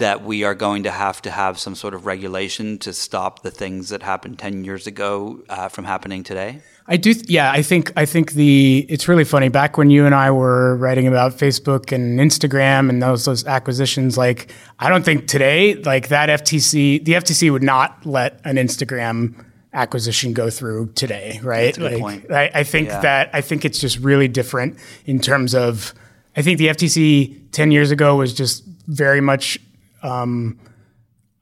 that 0.03 0.23
we 0.23 0.43
are 0.43 0.55
going 0.55 0.83
to 0.83 0.91
have 0.91 1.21
to 1.21 1.31
have 1.31 1.57
some 1.59 1.75
sort 1.75 1.93
of 1.93 2.05
regulation 2.05 2.77
to 2.79 2.91
stop 2.93 3.41
the 3.43 3.51
things 3.51 3.89
that 3.89 4.03
happened 4.03 4.37
10 4.39 4.63
years 4.65 4.87
ago 4.87 5.41
uh, 5.49 5.67
from 5.69 5.85
happening 5.85 6.21
today 6.23 6.61
I 6.91 6.97
do. 6.97 7.13
Th- 7.13 7.29
yeah, 7.29 7.51
I 7.51 7.61
think 7.61 7.93
I 7.95 8.05
think 8.05 8.31
the 8.31 8.85
it's 8.89 9.07
really 9.07 9.23
funny. 9.23 9.47
Back 9.49 9.77
when 9.77 9.91
you 9.91 10.05
and 10.07 10.15
I 10.15 10.31
were 10.31 10.75
writing 10.77 11.07
about 11.07 11.33
Facebook 11.37 11.91
and 11.91 12.19
Instagram 12.19 12.89
and 12.89 13.01
those 13.01 13.25
those 13.25 13.45
acquisitions, 13.45 14.17
like 14.17 14.51
I 14.79 14.89
don't 14.89 15.05
think 15.05 15.27
today, 15.27 15.75
like 15.75 16.07
that 16.07 16.29
FTC, 16.29 17.05
the 17.05 17.13
FTC 17.13 17.51
would 17.51 17.61
not 17.63 18.05
let 18.07 18.41
an 18.43 18.55
Instagram 18.55 19.45
acquisition 19.71 20.33
go 20.33 20.49
through 20.49 20.87
today, 20.93 21.39
right? 21.43 21.75
That's 21.75 21.77
like, 21.77 21.99
point. 21.99 22.31
I, 22.31 22.49
I 22.55 22.63
think 22.63 22.87
Yeah. 22.87 23.01
that 23.01 23.29
I 23.33 23.41
think 23.41 23.65
it's 23.65 23.79
just 23.79 23.99
really 23.99 24.27
different 24.27 24.77
in 25.05 25.19
terms 25.19 25.53
of. 25.53 25.93
I 26.35 26.41
think 26.41 26.57
the 26.57 26.67
FTC 26.69 27.51
ten 27.51 27.71
years 27.71 27.91
ago 27.91 28.15
was 28.15 28.33
just 28.33 28.63
very 28.87 29.21
much 29.21 29.59
um, 30.01 30.57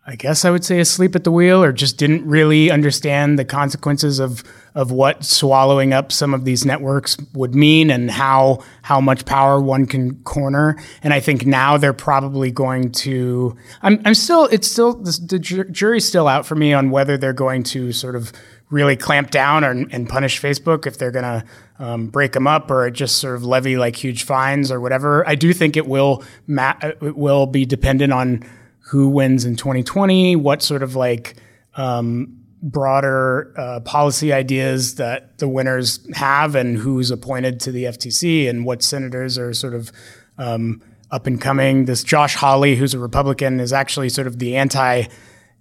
I 0.06 0.16
guess 0.16 0.46
I 0.46 0.50
would 0.52 0.64
say 0.64 0.80
asleep 0.80 1.16
at 1.16 1.24
the 1.26 1.32
wheel 1.32 1.62
or 1.62 1.74
just 1.74 1.98
didn't 1.98 2.26
really 2.26 2.72
understand 2.72 3.38
the 3.38 3.44
consequences 3.46 4.20
of 4.20 4.42
of 4.78 4.92
what 4.92 5.26
swallowing 5.26 5.92
up 5.92 6.12
some 6.12 6.36
of 6.36 6.46
these 6.46 6.64
networks 6.64 7.18
would 7.34 7.56
mean 7.56 7.90
and 7.90 8.12
how 8.12 8.64
how 8.84 9.02
much 9.02 9.26
power 9.26 9.60
one 9.60 9.88
can 9.88 10.14
corner. 10.24 10.78
And 11.02 11.16
I 11.16 11.20
think 11.20 11.48
now 11.48 11.78
they're 11.78 11.94
probably 11.94 12.52
going 12.52 12.92
to. 12.92 13.58
I'm 13.82 14.00
I'm 14.06 14.14
still 14.14 14.46
it's 14.46 14.68
still 14.68 14.94
the, 14.94 15.20
the 15.28 15.40
jury's 15.40 16.08
still 16.08 16.28
out 16.28 16.46
for 16.46 16.54
me 16.54 16.74
on 16.74 16.92
whether 16.92 17.18
they're 17.18 17.34
going 17.34 17.64
to 17.64 17.92
sort 17.92 18.16
of 18.16 18.32
really 18.70 18.96
clamp 18.96 19.32
down 19.32 19.64
or, 19.64 19.72
and 19.72 20.08
punish 20.08 20.40
Facebook 20.40 20.86
if 20.86 21.00
they're 21.00 21.10
going 21.10 21.24
to 21.24 21.44
um, 21.80 22.08
break 22.08 22.34
them 22.34 22.46
up 22.46 22.70
or 22.70 22.88
just 22.92 23.18
sort 23.18 23.36
of 23.36 23.44
levy 23.44 23.78
like 23.78 23.96
huge 23.96 24.26
fines 24.26 24.72
or 24.72 24.80
whatever. 24.80 25.28
I 25.28 25.34
do 25.34 25.54
think 25.54 25.76
it 25.76 25.88
will 25.88 26.24
ma- 26.46 26.78
it 26.84 27.18
will 27.18 27.48
be 27.48 27.66
dependent 27.66 28.14
on 28.14 28.44
who 28.82 29.10
wins 29.10 29.44
in 29.44 29.56
2020, 29.56 30.36
what 30.36 30.62
sort 30.62 30.84
of 30.84 30.96
like 30.96 31.36
um, 31.78 32.37
broader 32.62 33.54
uh, 33.58 33.80
policy 33.82 34.34
ideas 34.34 34.96
that 34.96 35.38
the 35.38 35.48
winners 35.48 36.00
have, 36.16 36.56
and 36.56 36.78
who's 36.78 37.12
appointed 37.12 37.60
to 37.62 37.72
the 37.72 37.86
FTC, 37.86 38.50
and 38.50 38.66
what 38.66 38.82
senators 38.82 39.38
are 39.38 39.54
sort 39.54 39.74
of 39.74 39.92
um, 40.38 40.82
up 41.12 41.28
and 41.28 41.40
coming. 41.40 41.86
This 41.86 42.04
Josh 42.04 42.36
Hawley, 42.36 42.76
who's 42.76 42.94
a 42.94 43.00
Republican, 43.00 43.60
is 43.60 43.74
actually 43.74 44.10
sort 44.10 44.28
of 44.28 44.40
the 44.40 44.56
anti 44.56 45.06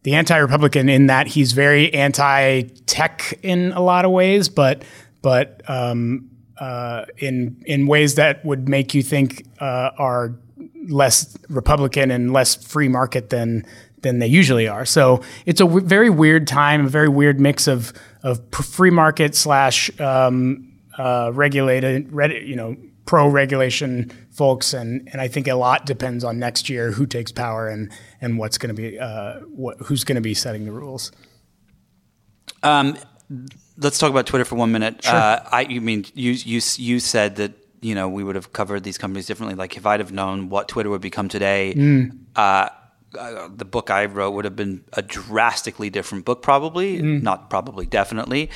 the 0.02 0.14
anti-Republican 0.14 0.88
in 0.88 1.08
that 1.08 1.26
he's 1.26 1.50
very 1.50 1.92
anti-tech 1.92 3.40
in 3.42 3.72
a 3.72 3.80
lot 3.80 4.04
of 4.04 4.12
ways, 4.12 4.48
but 4.48 4.84
but 5.20 5.60
um, 5.68 6.30
uh, 6.58 7.06
in 7.18 7.60
in 7.66 7.88
ways 7.88 8.14
that 8.14 8.44
would 8.44 8.68
make 8.68 8.94
you 8.94 9.02
think 9.02 9.46
uh, 9.60 9.90
are 9.98 10.36
less 10.88 11.36
Republican 11.48 12.12
and 12.12 12.32
less 12.32 12.54
free 12.54 12.88
market 12.88 13.30
than 13.30 13.66
than 14.02 14.18
they 14.18 14.26
usually 14.26 14.68
are. 14.68 14.84
So 14.84 15.22
it's 15.46 15.60
a 15.60 15.64
w- 15.64 15.86
very 15.86 16.10
weird 16.10 16.46
time, 16.46 16.86
a 16.86 16.88
very 16.88 17.08
weird 17.08 17.40
mix 17.40 17.66
of 17.66 17.92
of 18.22 18.40
free 18.52 18.90
market 18.90 19.34
slash 19.34 19.90
um, 20.00 20.72
uh, 20.98 21.30
regulated, 21.34 22.10
you 22.46 22.56
know, 22.56 22.76
pro 23.04 23.28
regulation 23.28 24.10
folks, 24.30 24.74
and 24.74 25.08
and 25.12 25.20
I 25.20 25.28
think 25.28 25.48
a 25.48 25.54
lot 25.54 25.86
depends 25.86 26.24
on 26.24 26.38
next 26.38 26.68
year 26.68 26.90
who 26.90 27.06
takes 27.06 27.32
power 27.32 27.68
and 27.68 27.90
and 28.20 28.38
what's 28.38 28.58
going 28.58 28.74
to 28.74 28.80
be 28.82 28.98
uh, 28.98 29.40
what, 29.40 29.78
who's 29.78 30.04
going 30.04 30.16
to 30.16 30.22
be 30.22 30.34
setting 30.34 30.64
the 30.64 30.72
rules. 30.72 31.12
Um, 32.62 32.96
let's 33.78 33.98
talk 33.98 34.10
about 34.10 34.26
Twitter 34.26 34.44
for 34.44 34.56
one 34.56 34.72
minute. 34.72 35.06
Uh, 35.06 35.40
I, 35.50 35.60
you 35.62 35.80
mean 35.80 36.04
you 36.14 36.32
you 36.32 36.60
you 36.76 37.00
said 37.00 37.36
that 37.36 37.52
you 37.80 37.94
know 37.94 38.08
we 38.08 38.24
would 38.24 38.34
have 38.34 38.52
covered 38.52 38.82
these 38.82 38.98
companies 38.98 39.26
differently. 39.26 39.54
Like 39.54 39.76
if 39.76 39.86
I'd 39.86 40.00
have 40.00 40.12
known 40.12 40.48
what 40.48 40.68
Twitter 40.68 40.90
would 40.90 41.00
become 41.00 41.28
today, 41.28 41.74
uh, 42.34 42.68
uh, 43.16 43.48
the 43.54 43.64
book 43.64 43.90
I 43.90 44.06
wrote 44.06 44.32
would 44.32 44.44
have 44.44 44.56
been 44.56 44.84
a 44.92 45.02
drastically 45.02 45.90
different 45.90 46.24
book. 46.24 46.42
Probably 46.42 47.00
not. 47.02 47.50
Probably 47.50 47.86
definitely. 47.86 48.50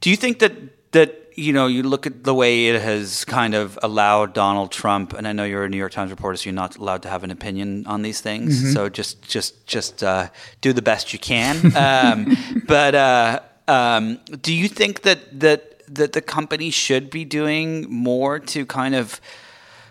Do 0.00 0.10
you 0.10 0.16
think 0.16 0.38
that 0.38 0.52
that 0.92 1.32
you 1.36 1.52
know 1.52 1.66
you 1.66 1.82
look 1.82 2.06
at 2.06 2.24
the 2.24 2.34
way 2.34 2.66
it 2.66 2.80
has 2.80 3.24
kind 3.24 3.54
of 3.54 3.78
allowed 3.82 4.32
Donald 4.32 4.72
Trump, 4.72 5.12
and 5.12 5.26
I 5.28 5.32
know 5.32 5.44
you're 5.44 5.64
a 5.64 5.68
New 5.68 5.76
York 5.76 5.92
Times 5.92 6.10
reporter, 6.10 6.36
so 6.36 6.44
you're 6.46 6.54
not 6.54 6.76
allowed 6.76 7.02
to 7.02 7.08
have 7.08 7.24
an 7.24 7.30
opinion 7.30 7.86
on 7.86 8.02
these 8.02 8.20
things. 8.20 8.72
So 8.72 8.88
just 8.88 9.22
just 9.22 9.66
just 9.66 10.02
uh, 10.02 10.28
do 10.60 10.72
the 10.72 10.82
best 10.82 11.12
you 11.12 11.18
can. 11.18 11.76
Um, 11.76 12.36
but 12.66 12.94
uh, 12.94 13.40
um, 13.68 14.20
do 14.42 14.52
you 14.52 14.68
think 14.68 15.02
that 15.02 15.40
that 15.40 15.82
that 15.94 16.12
the 16.12 16.20
company 16.20 16.70
should 16.70 17.10
be 17.10 17.24
doing 17.24 17.90
more 17.90 18.38
to 18.38 18.64
kind 18.66 18.94
of 18.94 19.20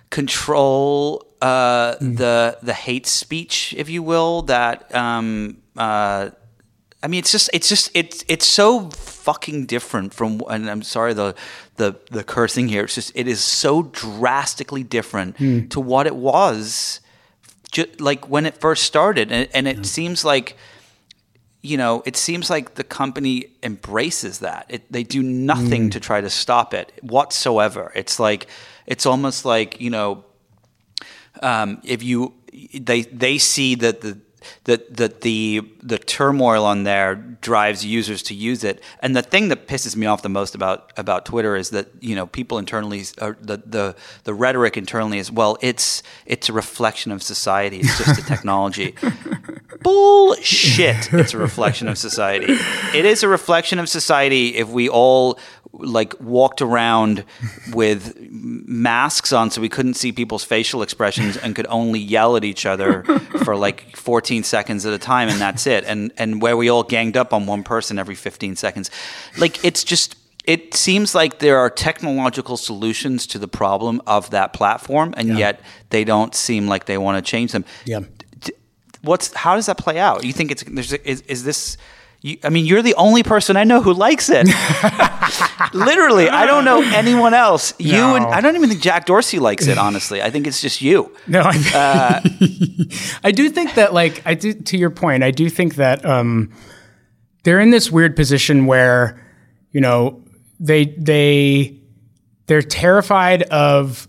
control 0.09 1.25
uh, 1.41 1.95
the 1.99 2.57
the 2.61 2.73
hate 2.73 3.07
speech, 3.07 3.73
if 3.77 3.89
you 3.89 4.03
will, 4.03 4.43
that 4.43 4.93
um, 4.93 5.57
uh, 5.77 6.29
I 7.01 7.07
mean, 7.07 7.19
it's 7.19 7.31
just, 7.31 7.49
it's 7.53 7.69
just, 7.69 7.89
it's, 7.93 8.25
it's 8.27 8.45
so 8.45 8.89
fucking 8.89 9.67
different 9.67 10.13
from. 10.13 10.41
And 10.49 10.69
I'm 10.69 10.81
sorry 10.83 11.13
the, 11.13 11.33
the, 11.77 11.95
the 12.11 12.25
cursing 12.25 12.67
here. 12.67 12.83
It's 12.83 12.95
just, 12.95 13.13
it 13.15 13.25
is 13.25 13.41
so 13.41 13.83
drastically 13.83 14.83
different 14.83 15.37
to 15.69 15.79
what 15.79 16.07
it 16.07 16.15
was, 16.15 16.99
ju- 17.71 17.85
like 17.99 18.27
when 18.27 18.45
it 18.45 18.57
first 18.57 18.83
started, 18.83 19.31
and, 19.31 19.47
and 19.53 19.65
it 19.65 19.85
seems 19.85 20.25
like, 20.25 20.57
you 21.61 21.77
know, 21.77 22.03
it 22.05 22.17
seems 22.17 22.49
like 22.49 22.75
the 22.75 22.83
company 22.83 23.45
embraces 23.63 24.39
that. 24.39 24.65
It, 24.67 24.91
they 24.91 25.03
do 25.03 25.23
nothing 25.23 25.89
to 25.91 25.99
try 26.01 26.19
to 26.19 26.29
stop 26.29 26.73
it 26.73 26.91
whatsoever. 27.01 27.93
It's 27.95 28.19
like, 28.19 28.47
it's 28.87 29.05
almost 29.05 29.45
like 29.45 29.79
you 29.79 29.89
know, 29.89 30.25
um, 31.41 31.81
if 31.83 32.03
you 32.03 32.33
they 32.73 33.01
they 33.01 33.37
see 33.37 33.75
that 33.75 34.01
the 34.01 34.17
that 34.65 34.95
that 34.97 35.21
the 35.21 35.61
the 35.81 35.97
turmoil 35.97 36.65
on 36.65 36.83
there 36.83 37.15
drives 37.15 37.85
users 37.85 38.21
to 38.23 38.33
use 38.33 38.63
it. 38.63 38.81
And 39.01 39.15
the 39.15 39.21
thing 39.21 39.49
that 39.49 39.67
pisses 39.67 39.95
me 39.95 40.05
off 40.05 40.21
the 40.21 40.29
most 40.29 40.55
about 40.55 40.91
about 40.97 41.25
Twitter 41.25 41.55
is 41.55 41.69
that 41.71 41.87
you 41.99 42.15
know 42.15 42.27
people 42.27 42.57
internally 42.57 43.03
are 43.21 43.37
the 43.39 43.57
the 43.65 43.95
the 44.23 44.33
rhetoric 44.33 44.77
internally 44.77 45.19
is 45.19 45.31
well 45.31 45.57
it's 45.61 46.03
it's 46.25 46.49
a 46.49 46.53
reflection 46.53 47.11
of 47.11 47.21
society. 47.21 47.79
It's 47.79 47.97
just 47.97 48.19
a 48.19 48.25
technology. 48.25 48.95
Bullshit. 49.81 51.13
It's 51.13 51.33
a 51.33 51.37
reflection 51.37 51.87
of 51.87 51.97
society. 51.97 52.57
It 52.93 53.05
is 53.05 53.23
a 53.23 53.29
reflection 53.29 53.79
of 53.79 53.87
society 53.87 54.55
if 54.57 54.67
we 54.67 54.89
all 54.89 55.39
like 55.71 56.19
walked 56.19 56.61
around 56.61 57.23
with 57.73 58.17
masks 58.19 59.31
on 59.31 59.51
so 59.51 59.61
we 59.61 59.69
couldn't 59.69 59.93
see 59.93 60.11
people's 60.11 60.43
facial 60.43 60.81
expressions 60.81 61.37
and 61.37 61.55
could 61.55 61.67
only 61.69 61.99
yell 61.99 62.35
at 62.35 62.43
each 62.43 62.65
other 62.65 63.03
for 63.43 63.55
like 63.55 63.95
14 63.95 64.43
seconds 64.43 64.85
at 64.85 64.93
a 64.93 64.97
time 64.97 65.29
and 65.29 65.39
that's 65.39 65.67
it. 65.67 65.83
And 65.85 66.11
and 66.17 66.41
where 66.41 66.57
we 66.57 66.69
all 66.69 66.83
ganged 66.83 67.17
up 67.17 67.33
on 67.33 67.45
one 67.45 67.63
person 67.63 67.99
every 67.99 68.15
15 68.15 68.55
seconds. 68.55 68.89
Like 69.37 69.63
it's 69.63 69.83
just 69.83 70.15
it 70.45 70.73
seems 70.73 71.13
like 71.13 71.39
there 71.39 71.59
are 71.59 71.69
technological 71.69 72.57
solutions 72.57 73.27
to 73.27 73.37
the 73.37 73.47
problem 73.47 74.01
of 74.07 74.31
that 74.31 74.53
platform 74.53 75.13
and 75.17 75.37
yet 75.37 75.61
they 75.91 76.03
don't 76.03 76.33
seem 76.33 76.67
like 76.67 76.85
they 76.85 76.97
want 76.97 77.23
to 77.23 77.29
change 77.29 77.51
them. 77.51 77.65
Yeah. 77.85 78.01
What's 79.01 79.33
how 79.33 79.55
does 79.55 79.67
that 79.67 79.77
play 79.77 79.99
out? 79.99 80.23
You 80.25 80.33
think 80.33 80.51
it's 80.51 80.63
there's 80.63 80.93
is, 80.93 81.21
is 81.21 81.43
this 81.43 81.77
you, 82.21 82.37
I 82.43 82.49
mean, 82.49 82.65
you're 82.65 82.81
the 82.81 82.95
only 82.95 83.23
person 83.23 83.55
I 83.57 83.63
know 83.63 83.81
who 83.81 83.93
likes 83.93 84.29
it. 84.29 84.45
Literally, 85.73 86.29
I 86.29 86.45
don't 86.45 86.65
know 86.65 86.81
anyone 86.81 87.33
else. 87.33 87.73
You 87.79 87.93
No. 87.93 88.15
and 88.15 88.25
I 88.25 88.41
don't 88.41 88.55
even 88.55 88.69
think 88.69 88.81
Jack 88.81 89.05
Dorsey 89.05 89.39
likes 89.39 89.67
it. 89.67 89.77
Honestly, 89.77 90.21
I 90.21 90.29
think 90.29 90.47
it's 90.47 90.61
just 90.61 90.81
you. 90.81 91.13
No, 91.27 91.41
I, 91.45 91.55
Uh, 91.73 92.21
I 93.23 93.31
do 93.31 93.49
think 93.49 93.75
that, 93.75 93.93
like, 93.93 94.21
I 94.25 94.33
do 94.33 94.53
to 94.53 94.77
your 94.77 94.89
point. 94.89 95.23
I 95.23 95.31
do 95.31 95.49
think 95.49 95.75
that 95.75 96.05
um, 96.05 96.51
they're 97.43 97.59
in 97.59 97.69
this 97.71 97.91
weird 97.91 98.15
position 98.15 98.65
where, 98.65 99.21
you 99.71 99.81
know, 99.81 100.21
they 100.59 100.85
they 100.97 101.77
they're 102.47 102.61
terrified 102.61 103.43
of 103.43 104.07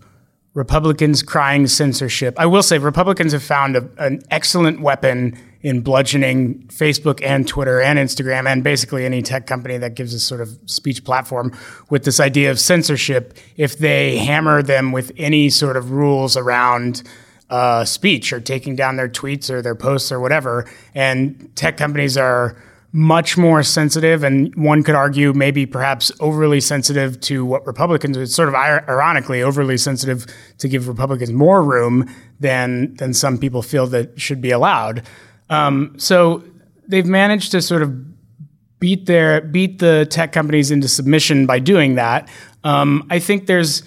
Republicans 0.53 1.23
crying 1.23 1.67
censorship. 1.67 2.35
I 2.37 2.45
will 2.45 2.63
say 2.63 2.77
Republicans 2.77 3.31
have 3.31 3.43
found 3.43 3.77
a, 3.77 3.87
an 3.99 4.21
excellent 4.31 4.81
weapon 4.81 5.37
in 5.63 5.81
bludgeoning 5.81 6.63
Facebook 6.67 7.21
and 7.23 7.47
Twitter 7.47 7.81
and 7.81 7.99
Instagram 7.99 8.47
and 8.47 8.63
basically 8.63 9.05
any 9.05 9.21
tech 9.21 9.45
company 9.45 9.77
that 9.77 9.95
gives 9.95 10.13
a 10.13 10.19
sort 10.19 10.41
of 10.41 10.57
speech 10.65 11.03
platform 11.03 11.55
with 11.89 12.03
this 12.03 12.19
idea 12.19 12.49
of 12.49 12.59
censorship 12.59 13.37
if 13.57 13.77
they 13.77 14.17
hammer 14.17 14.63
them 14.63 14.91
with 14.91 15.11
any 15.17 15.49
sort 15.49 15.77
of 15.77 15.91
rules 15.91 16.35
around 16.35 17.03
uh, 17.49 17.85
speech 17.85 18.33
or 18.33 18.39
taking 18.39 18.75
down 18.75 18.95
their 18.95 19.09
tweets 19.09 19.49
or 19.49 19.61
their 19.61 19.75
posts 19.75 20.11
or 20.11 20.19
whatever. 20.19 20.65
And 20.95 21.51
tech 21.55 21.77
companies 21.77 22.17
are 22.17 22.55
much 22.93 23.37
more 23.37 23.63
sensitive, 23.63 24.23
and 24.23 24.53
one 24.55 24.83
could 24.83 24.95
argue 24.95 25.31
maybe 25.31 25.65
perhaps 25.65 26.11
overly 26.19 26.59
sensitive 26.59 27.19
to 27.21 27.45
what 27.45 27.65
Republicans, 27.65 28.17
it's 28.17 28.35
sort 28.35 28.49
of 28.49 28.55
ironically 28.55 29.41
overly 29.41 29.77
sensitive 29.77 30.25
to 30.57 30.67
give 30.67 30.87
Republicans 30.87 31.31
more 31.31 31.63
room 31.63 32.13
than 32.39 32.93
than 32.95 33.13
some 33.13 33.37
people 33.37 33.61
feel 33.61 33.87
that 33.87 34.19
should 34.19 34.41
be 34.41 34.51
allowed. 34.51 35.03
Um, 35.51 35.93
so 35.97 36.43
they've 36.87 37.05
managed 37.05 37.51
to 37.51 37.61
sort 37.61 37.83
of 37.83 38.79
beat 38.79 39.05
their 39.05 39.41
beat 39.41 39.77
the 39.79 40.07
tech 40.09 40.31
companies 40.31 40.71
into 40.71 40.87
submission 40.87 41.45
by 41.45 41.59
doing 41.59 41.95
that. 41.95 42.27
Um, 42.63 43.05
I 43.09 43.19
think 43.19 43.45
there's 43.45 43.83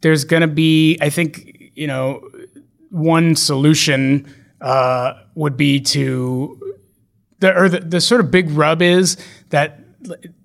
there's 0.00 0.24
going 0.24 0.40
to 0.40 0.48
be 0.48 0.98
I 1.00 1.10
think 1.10 1.70
you 1.74 1.86
know 1.86 2.28
one 2.90 3.36
solution 3.36 4.26
uh, 4.60 5.14
would 5.34 5.56
be 5.56 5.80
to 5.80 6.58
the 7.38 7.56
or 7.56 7.68
the, 7.68 7.80
the 7.80 8.00
sort 8.00 8.20
of 8.20 8.30
big 8.30 8.50
rub 8.50 8.82
is 8.82 9.16
that 9.50 9.80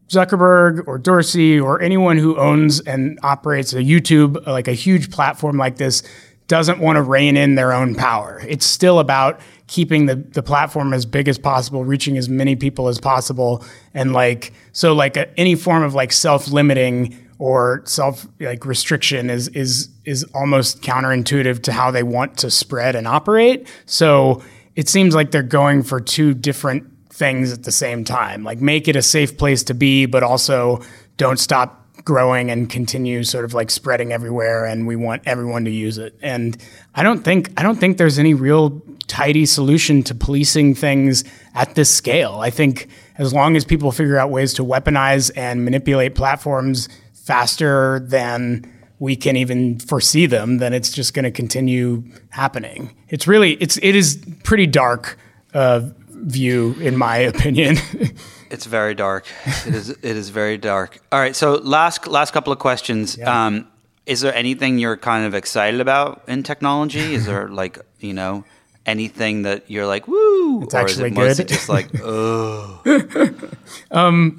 Zuckerberg 0.10 0.88
or 0.88 0.98
Dorsey 0.98 1.60
or 1.60 1.82
anyone 1.82 2.18
who 2.18 2.38
owns 2.38 2.80
and 2.82 3.20
operates 3.24 3.74
a 3.74 3.80
YouTube, 3.80 4.46
like 4.48 4.68
a 4.68 4.74
huge 4.74 5.12
platform 5.12 5.58
like 5.58 5.78
this, 5.78 6.04
doesn't 6.48 6.80
want 6.80 6.96
to 6.96 7.02
rein 7.02 7.36
in 7.36 7.56
their 7.56 7.74
own 7.74 7.96
power. 7.96 8.42
It's 8.48 8.66
still 8.66 9.00
about 9.00 9.40
keeping 9.68 10.06
the, 10.06 10.16
the 10.16 10.42
platform 10.42 10.94
as 10.94 11.06
big 11.06 11.28
as 11.28 11.38
possible, 11.38 11.84
reaching 11.84 12.18
as 12.18 12.30
many 12.30 12.56
people 12.56 12.88
as 12.88 13.00
possible. 13.00 13.64
And 13.94 14.14
like, 14.14 14.54
so 14.72 14.94
like 14.94 15.18
a, 15.18 15.38
any 15.38 15.56
form 15.56 15.84
of 15.84 15.94
like 15.94 16.14
self-limiting 16.14 17.18
or 17.40 17.84
self 17.86 18.26
like 18.40 18.66
restriction 18.66 19.30
is, 19.30 19.50
is, 19.50 19.90
is 20.06 20.24
almost 20.34 20.82
counterintuitive 20.82 21.62
to 21.64 21.72
how 21.72 21.92
they 21.92 22.04
want 22.04 22.38
to 22.38 22.50
spread 22.50 22.96
and 22.96 23.08
operate. 23.08 23.68
So 23.86 24.42
it 24.76 24.88
seems 24.88 25.14
like 25.14 25.32
they're 25.32 25.44
going 25.44 25.84
for 25.84 26.00
two 26.00 26.34
different 26.34 26.90
things 27.10 27.52
at 27.52 27.64
the 27.64 27.72
same 27.72 28.06
time. 28.06 28.44
Like 28.44 28.62
make 28.62 28.88
it 28.88 28.96
a 28.96 29.02
safe 29.02 29.38
place 29.38 29.64
to 29.64 29.74
be, 29.74 30.06
but 30.06 30.24
also 30.24 30.82
don't 31.18 31.40
stop 31.40 31.87
growing 32.08 32.50
and 32.50 32.70
continue 32.70 33.22
sort 33.22 33.44
of 33.44 33.54
like 33.54 33.70
spreading 33.70 34.14
everywhere 34.14 34.64
and 34.64 34.88
we 34.88 34.96
want 34.96 35.22
everyone 35.26 35.66
to 35.66 35.70
use 35.70 35.98
it. 35.98 36.18
And 36.22 36.58
I 36.96 37.04
don't 37.04 37.22
think 37.22 37.52
I 37.58 37.64
don't 37.64 37.76
think 37.76 37.98
there's 37.98 38.18
any 38.18 38.34
real 38.34 38.82
tidy 39.08 39.46
solution 39.46 40.04
to 40.04 40.16
policing 40.16 40.74
things 40.74 41.26
at 41.54 41.76
this 41.76 41.94
scale. 41.94 42.36
I 42.36 42.50
think 42.50 42.88
as 43.18 43.34
long 43.34 43.58
as 43.58 43.66
people 43.66 43.92
figure 43.92 44.18
out 44.18 44.30
ways 44.30 44.54
to 44.54 44.64
weaponize 44.64 45.32
and 45.36 45.66
manipulate 45.66 46.16
platforms 46.16 46.88
faster 47.14 48.00
than 48.00 48.72
we 49.00 49.18
can 49.18 49.36
even 49.36 49.78
foresee 49.78 50.28
them, 50.28 50.60
then 50.60 50.74
it's 50.74 50.94
just 50.94 51.14
going 51.14 51.26
to 51.26 51.32
continue 51.32 52.06
happening. 52.30 52.96
It's 53.10 53.28
really 53.28 53.56
it's 53.56 53.76
it 53.84 53.96
is 53.98 54.24
pretty 54.46 54.66
dark 54.66 55.18
uh, 55.54 55.82
view 56.08 56.74
in 56.80 56.96
my 56.96 57.18
opinion. 57.34 57.76
It's 58.52 58.66
very 58.66 58.96
dark. 58.96 59.26
It 59.66 59.76
is 59.76 59.90
it 59.90 60.04
is 60.04 60.30
very 60.30 60.58
dark. 60.58 61.00
All 61.12 61.20
right, 61.20 61.36
so 61.36 61.56
last 61.56 62.08
last 62.08 62.32
couple 62.32 62.54
of 62.54 62.60
questions. 62.60 63.18
Yeah. 63.18 63.46
Um, 63.48 63.68
is 64.06 64.22
there 64.22 64.34
anything 64.34 64.80
you're 64.80 64.98
kind 64.98 65.26
of 65.26 65.34
excited 65.34 65.82
about 65.82 66.24
in 66.28 66.44
technology? 66.44 67.14
Is 67.14 67.26
there 67.26 67.48
like 67.62 67.80
you 68.00 68.14
know 68.14 68.46
anything 68.86 69.44
that 69.44 69.70
you're 69.70 69.88
like 69.88 70.08
woo? 70.08 70.64
It's 70.64 70.74
or 70.74 70.78
actually 70.78 71.12
is 71.12 71.40
it 71.40 71.44
good. 71.44 71.48
Just 71.50 71.70
like 71.70 71.90
oh. 72.04 72.82
um, 73.92 74.38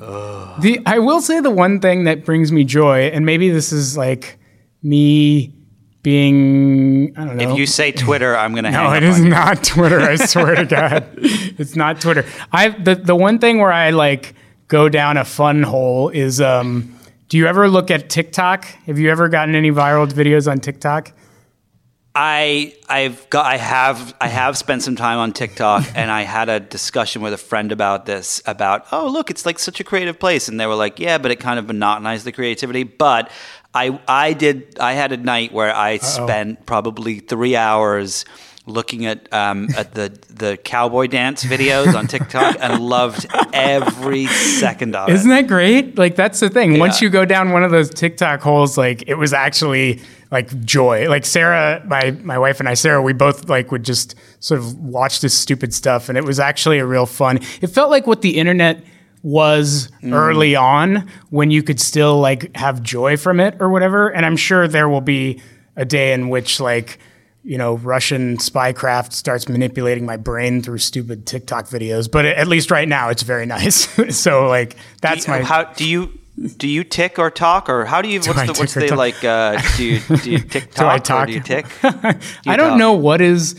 the 0.61 0.81
I 0.87 0.99
will 0.99 1.21
say 1.21 1.41
the 1.41 1.51
one 1.51 1.81
thing 1.81 2.05
that 2.05 2.25
brings 2.25 2.51
me 2.53 2.65
joy, 2.65 3.09
and 3.09 3.27
maybe 3.27 3.51
this 3.51 3.73
is 3.73 3.97
like 3.97 4.39
me 4.83 5.58
being 6.03 7.17
I 7.17 7.25
don't 7.25 7.37
know. 7.37 7.51
If 7.53 7.59
you 7.59 7.67
say 7.67 7.93
Twitter, 7.93 8.37
I'm 8.37 8.53
going 8.53 8.65
to 8.65 8.71
No, 8.71 8.93
it 8.93 9.03
is 9.03 9.21
not 9.21 9.65
Twitter. 9.65 10.01
I 10.01 10.17
swear 10.17 10.55
to 10.55 10.65
God, 10.77 11.09
it's 11.17 11.77
not 11.77 12.01
Twitter. 12.01 12.25
I 12.53 12.71
the 12.71 12.95
the 12.95 13.17
one 13.17 13.39
thing 13.39 13.59
where 13.59 13.73
I 13.73 13.91
like 13.91 14.35
go 14.69 14.89
down 14.89 15.17
a 15.17 15.25
fun 15.25 15.63
hole 15.63 16.09
is 16.11 16.41
um. 16.41 16.95
Do 17.29 17.37
you 17.37 17.47
ever 17.47 17.69
look 17.69 17.91
at 17.91 18.09
TikTok? 18.09 18.65
Have 18.87 18.99
you 18.99 19.11
ever 19.11 19.29
gotten 19.29 19.55
any 19.55 19.71
viral 19.71 20.07
videos 20.11 20.51
on 20.51 20.61
TikTok? 20.61 21.13
I 22.21 22.75
I've 22.89 23.31
got 23.31 23.47
I 23.47 23.59
have 23.59 24.13
I 24.21 24.27
have 24.27 24.59
spent 24.59 24.83
some 24.83 24.97
time 24.97 25.19
on 25.19 25.33
TikTok 25.33 25.85
and 25.95 26.11
I 26.11 26.23
had 26.23 26.49
a 26.49 26.59
discussion 26.59 27.23
with 27.23 27.33
a 27.33 27.39
friend 27.39 27.71
about 27.71 28.07
this 28.07 28.43
about 28.45 28.87
oh 28.91 29.09
look 29.09 29.31
it's 29.31 29.47
like 29.47 29.61
such 29.61 29.79
a 29.79 29.85
creative 29.85 30.19
place 30.19 30.49
and 30.49 30.59
they 30.59 30.67
were 30.67 30.75
like 30.75 30.99
yeah 30.99 31.19
but 31.19 31.31
it 31.31 31.37
kind 31.37 31.61
of 31.61 31.67
monotonized 31.67 32.25
the 32.25 32.33
creativity 32.33 32.83
but 32.83 33.31
I 33.79 34.01
I 34.09 34.33
did 34.33 34.79
I 34.81 34.93
had 34.95 35.13
a 35.13 35.17
night 35.17 35.53
where 35.53 35.75
I 35.75 35.95
Uh-oh. 35.97 36.25
spent 36.25 36.67
probably 36.67 37.21
three 37.21 37.57
hours 37.57 38.25
looking 38.67 39.07
at 39.07 39.33
um, 39.33 39.69
at 39.77 39.95
the 39.95 40.09
the 40.29 40.57
cowboy 40.59 41.07
dance 41.07 41.43
videos 41.45 41.95
on 41.95 42.07
TikTok 42.07 42.57
and 42.61 42.81
loved 42.95 43.27
every 43.53 44.27
second 44.27 44.95
of 44.95 45.09
it. 45.09 45.15
Isn't 45.15 45.31
that 45.31 45.47
great? 45.47 45.97
Like 45.97 46.17
that's 46.17 46.41
the 46.41 46.51
thing. 46.51 46.73
Yeah. 46.75 46.81
Once 46.81 47.01
you 47.01 47.09
go 47.09 47.25
down 47.25 47.53
one 47.53 47.65
of 47.65 47.71
those 47.71 47.91
TikTok 47.91 48.41
holes, 48.41 48.77
like 48.77 49.05
it 49.07 49.15
was 49.15 49.33
actually 49.33 50.01
like 50.31 50.49
joy. 50.65 51.09
Like 51.09 51.25
Sarah, 51.25 51.83
my 51.87 52.11
my 52.23 52.39
wife 52.39 52.61
and 52.61 52.69
I, 52.69 52.75
Sarah, 52.75 53.01
we 53.03 53.13
both 53.15 53.49
like 53.49 53.73
would 53.73 53.85
just 53.85 54.15
sort 54.41 54.61
of 54.61 54.77
watch 54.79 55.21
this 55.21 55.35
stupid 55.35 55.73
stuff, 55.73 56.09
and 56.09 56.19
it 56.19 56.25
was 56.25 56.39
actually 56.39 56.79
a 56.79 56.87
real 56.87 57.07
fun. 57.07 57.39
It 57.61 57.69
felt 57.69 57.91
like 57.91 58.07
what 58.07 58.21
the 58.23 58.37
internet 58.37 58.85
was 59.23 59.91
mm. 60.03 60.13
early 60.13 60.57
on 60.57 61.09
when 61.31 61.51
you 61.51 61.63
could 61.63 61.81
still 61.81 62.19
like 62.19 62.55
have 62.57 62.83
joy 62.83 63.17
from 63.17 63.41
it 63.41 63.57
or 63.61 63.71
whatever. 63.71 64.09
And 64.09 64.25
I'm 64.25 64.37
sure 64.37 64.69
there 64.69 64.89
will 64.89 65.01
be 65.01 65.41
a 65.77 65.85
day 65.85 66.13
in 66.13 66.29
which 66.29 66.61
like 66.61 66.99
you 67.43 67.57
know 67.57 67.77
Russian 67.77 68.37
spycraft 68.37 69.13
starts 69.13 69.49
manipulating 69.49 70.05
my 70.05 70.17
brain 70.17 70.61
through 70.63 70.79
stupid 70.79 71.27
TikTok 71.27 71.67
videos. 71.67 72.11
But 72.11 72.27
at 72.27 72.47
least 72.47 72.71
right 72.71 72.89
now, 72.89 73.09
it's 73.09 73.23
very 73.23 73.47
nice. 73.57 73.89
so 74.17 74.47
like 74.47 74.77
that's 75.01 75.25
do 75.25 75.33
you, 75.33 75.39
my. 75.39 75.45
How 75.45 75.65
do 75.65 75.89
you? 75.89 76.19
Do 76.57 76.69
you 76.69 76.85
tick 76.85 77.19
or 77.19 77.33
talk 77.33 77.69
or 77.69 77.85
how 77.85 78.01
do 78.01 78.09
you? 78.09 78.21
What's 78.27 78.47
the 78.47 78.55
what's 78.61 78.75
the 78.75 78.95
like? 78.95 79.25
Uh, 79.25 79.61
do 79.77 79.85
you 79.85 80.01
do 80.19 80.31
you 80.31 80.39
tick 80.55 80.73
talk 80.73 80.77
do 80.77 80.87
I 80.87 80.99
talk? 80.99 81.23
or 81.25 81.27
do 81.27 81.33
you 81.33 81.41
tick? 81.41 81.67
Do 81.83 81.89
you 81.89 81.93
I 82.47 82.57
don't 82.57 82.71
talk? 82.71 82.79
know 82.79 82.93
what 82.93 83.21
is 83.21 83.57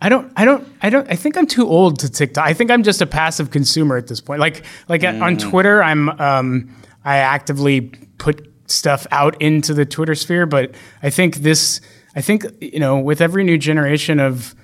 I 0.00 0.08
don't, 0.08 0.32
I 0.36 0.44
don't, 0.44 0.66
I 0.80 0.90
don't. 0.90 1.10
I 1.10 1.16
think 1.16 1.36
I'm 1.36 1.46
too 1.46 1.68
old 1.68 1.98
to 2.00 2.10
TikTok. 2.10 2.46
I 2.46 2.54
think 2.54 2.70
I'm 2.70 2.82
just 2.82 3.02
a 3.02 3.06
passive 3.06 3.50
consumer 3.50 3.96
at 3.96 4.06
this 4.06 4.20
point. 4.20 4.40
Like, 4.40 4.64
like 4.88 5.02
mm. 5.02 5.20
on 5.22 5.36
Twitter, 5.36 5.82
I'm, 5.82 6.08
um, 6.20 6.74
I 7.04 7.16
actively 7.18 7.82
put 8.18 8.50
stuff 8.66 9.06
out 9.10 9.40
into 9.42 9.74
the 9.74 9.84
Twitter 9.84 10.14
sphere. 10.14 10.46
But 10.46 10.74
I 11.02 11.10
think 11.10 11.36
this, 11.36 11.80
I 12.16 12.22
think 12.22 12.46
you 12.60 12.80
know, 12.80 12.98
with 12.98 13.20
every 13.20 13.44
new 13.44 13.58
generation 13.58 14.20
of, 14.20 14.54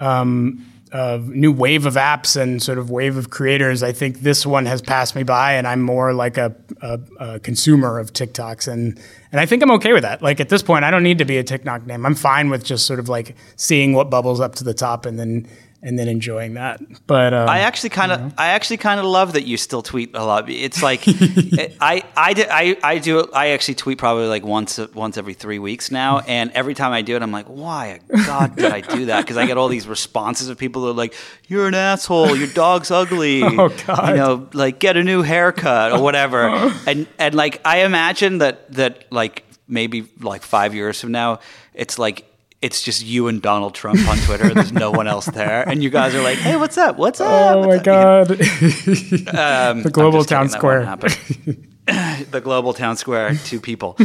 um, 0.00 0.66
of 0.94 1.28
new 1.28 1.50
wave 1.50 1.86
of 1.86 1.94
apps 1.94 2.40
and 2.40 2.62
sort 2.62 2.78
of 2.78 2.88
wave 2.88 3.16
of 3.16 3.28
creators, 3.28 3.82
I 3.82 3.90
think 3.90 4.20
this 4.20 4.46
one 4.46 4.64
has 4.66 4.80
passed 4.80 5.16
me 5.16 5.24
by, 5.24 5.54
and 5.54 5.66
I'm 5.66 5.82
more 5.82 6.14
like 6.14 6.38
a, 6.38 6.54
a, 6.80 7.00
a 7.18 7.40
consumer 7.40 7.98
of 7.98 8.12
TikToks 8.12 8.72
and 8.72 8.98
and 9.32 9.40
I 9.40 9.46
think 9.46 9.64
I'm 9.64 9.72
okay 9.72 9.92
with 9.92 10.04
that. 10.04 10.22
Like 10.22 10.38
at 10.38 10.48
this 10.48 10.62
point, 10.62 10.84
I 10.84 10.92
don't 10.92 11.02
need 11.02 11.18
to 11.18 11.24
be 11.24 11.38
a 11.38 11.42
TikTok 11.42 11.84
name. 11.88 12.06
I'm 12.06 12.14
fine 12.14 12.50
with 12.50 12.62
just 12.62 12.86
sort 12.86 13.00
of 13.00 13.08
like 13.08 13.34
seeing 13.56 13.92
what 13.92 14.08
bubbles 14.08 14.38
up 14.38 14.54
to 14.56 14.64
the 14.64 14.72
top 14.72 15.06
and 15.06 15.18
then 15.18 15.48
and 15.84 15.98
then 15.98 16.08
enjoying 16.08 16.54
that. 16.54 16.80
But 17.06 17.34
um, 17.34 17.48
I 17.48 17.60
actually 17.60 17.90
kind 17.90 18.10
of, 18.10 18.34
I 18.38 18.48
actually 18.48 18.78
kind 18.78 18.98
of 18.98 19.06
love 19.06 19.34
that 19.34 19.46
you 19.46 19.58
still 19.58 19.82
tweet 19.82 20.14
a 20.14 20.24
lot. 20.24 20.48
It's 20.48 20.82
like 20.82 21.02
I, 21.06 22.02
I, 22.16 22.32
did, 22.32 22.48
I, 22.50 22.76
I 22.82 22.98
do, 22.98 23.28
I 23.34 23.48
actually 23.48 23.74
tweet 23.74 23.98
probably 23.98 24.26
like 24.26 24.44
once, 24.44 24.78
once 24.94 25.18
every 25.18 25.34
three 25.34 25.58
weeks 25.58 25.90
now, 25.90 26.20
and 26.20 26.50
every 26.52 26.72
time 26.72 26.92
I 26.92 27.02
do 27.02 27.14
it, 27.16 27.22
I'm 27.22 27.32
like, 27.32 27.46
why, 27.46 28.00
God, 28.24 28.56
did 28.56 28.72
I 28.72 28.80
do 28.80 29.06
that? 29.06 29.20
Because 29.20 29.36
I 29.36 29.46
get 29.46 29.58
all 29.58 29.68
these 29.68 29.86
responses 29.86 30.48
of 30.48 30.56
people 30.56 30.82
that 30.82 30.90
are 30.90 30.94
like, 30.94 31.14
"You're 31.48 31.68
an 31.68 31.74
asshole. 31.74 32.34
Your 32.34 32.48
dog's 32.48 32.90
ugly. 32.90 33.42
oh 33.44 33.68
God. 33.86 34.08
You 34.08 34.16
know, 34.16 34.48
like 34.54 34.78
get 34.78 34.96
a 34.96 35.04
new 35.04 35.22
haircut 35.22 35.92
or 35.92 36.00
whatever." 36.00 36.48
and 36.86 37.06
and 37.18 37.34
like 37.34 37.60
I 37.64 37.84
imagine 37.84 38.38
that 38.38 38.72
that 38.72 39.12
like 39.12 39.44
maybe 39.68 40.08
like 40.20 40.42
five 40.42 40.74
years 40.74 41.00
from 41.00 41.12
now, 41.12 41.40
it's 41.74 41.98
like 41.98 42.24
it's 42.64 42.80
just 42.80 43.04
you 43.04 43.28
and 43.28 43.42
Donald 43.42 43.74
Trump 43.74 44.08
on 44.08 44.16
Twitter. 44.18 44.54
There's 44.54 44.72
no 44.72 44.90
one 44.90 45.06
else 45.06 45.26
there, 45.26 45.68
and 45.68 45.82
you 45.82 45.90
guys 45.90 46.14
are 46.14 46.22
like, 46.22 46.38
"Hey, 46.38 46.56
what's 46.56 46.78
up? 46.78 46.96
What's 46.96 47.20
up?" 47.20 47.56
Oh 47.56 47.58
what's 47.68 47.86
my 47.86 47.92
up? 47.92 48.28
god! 48.28 48.30
um, 49.70 49.82
the 49.82 49.90
global 49.92 50.24
town 50.24 50.48
square. 50.48 50.84
the 51.86 52.40
global 52.42 52.72
town 52.72 52.96
square. 52.96 53.34
Two 53.44 53.60
people. 53.60 53.98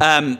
Um, 0.00 0.38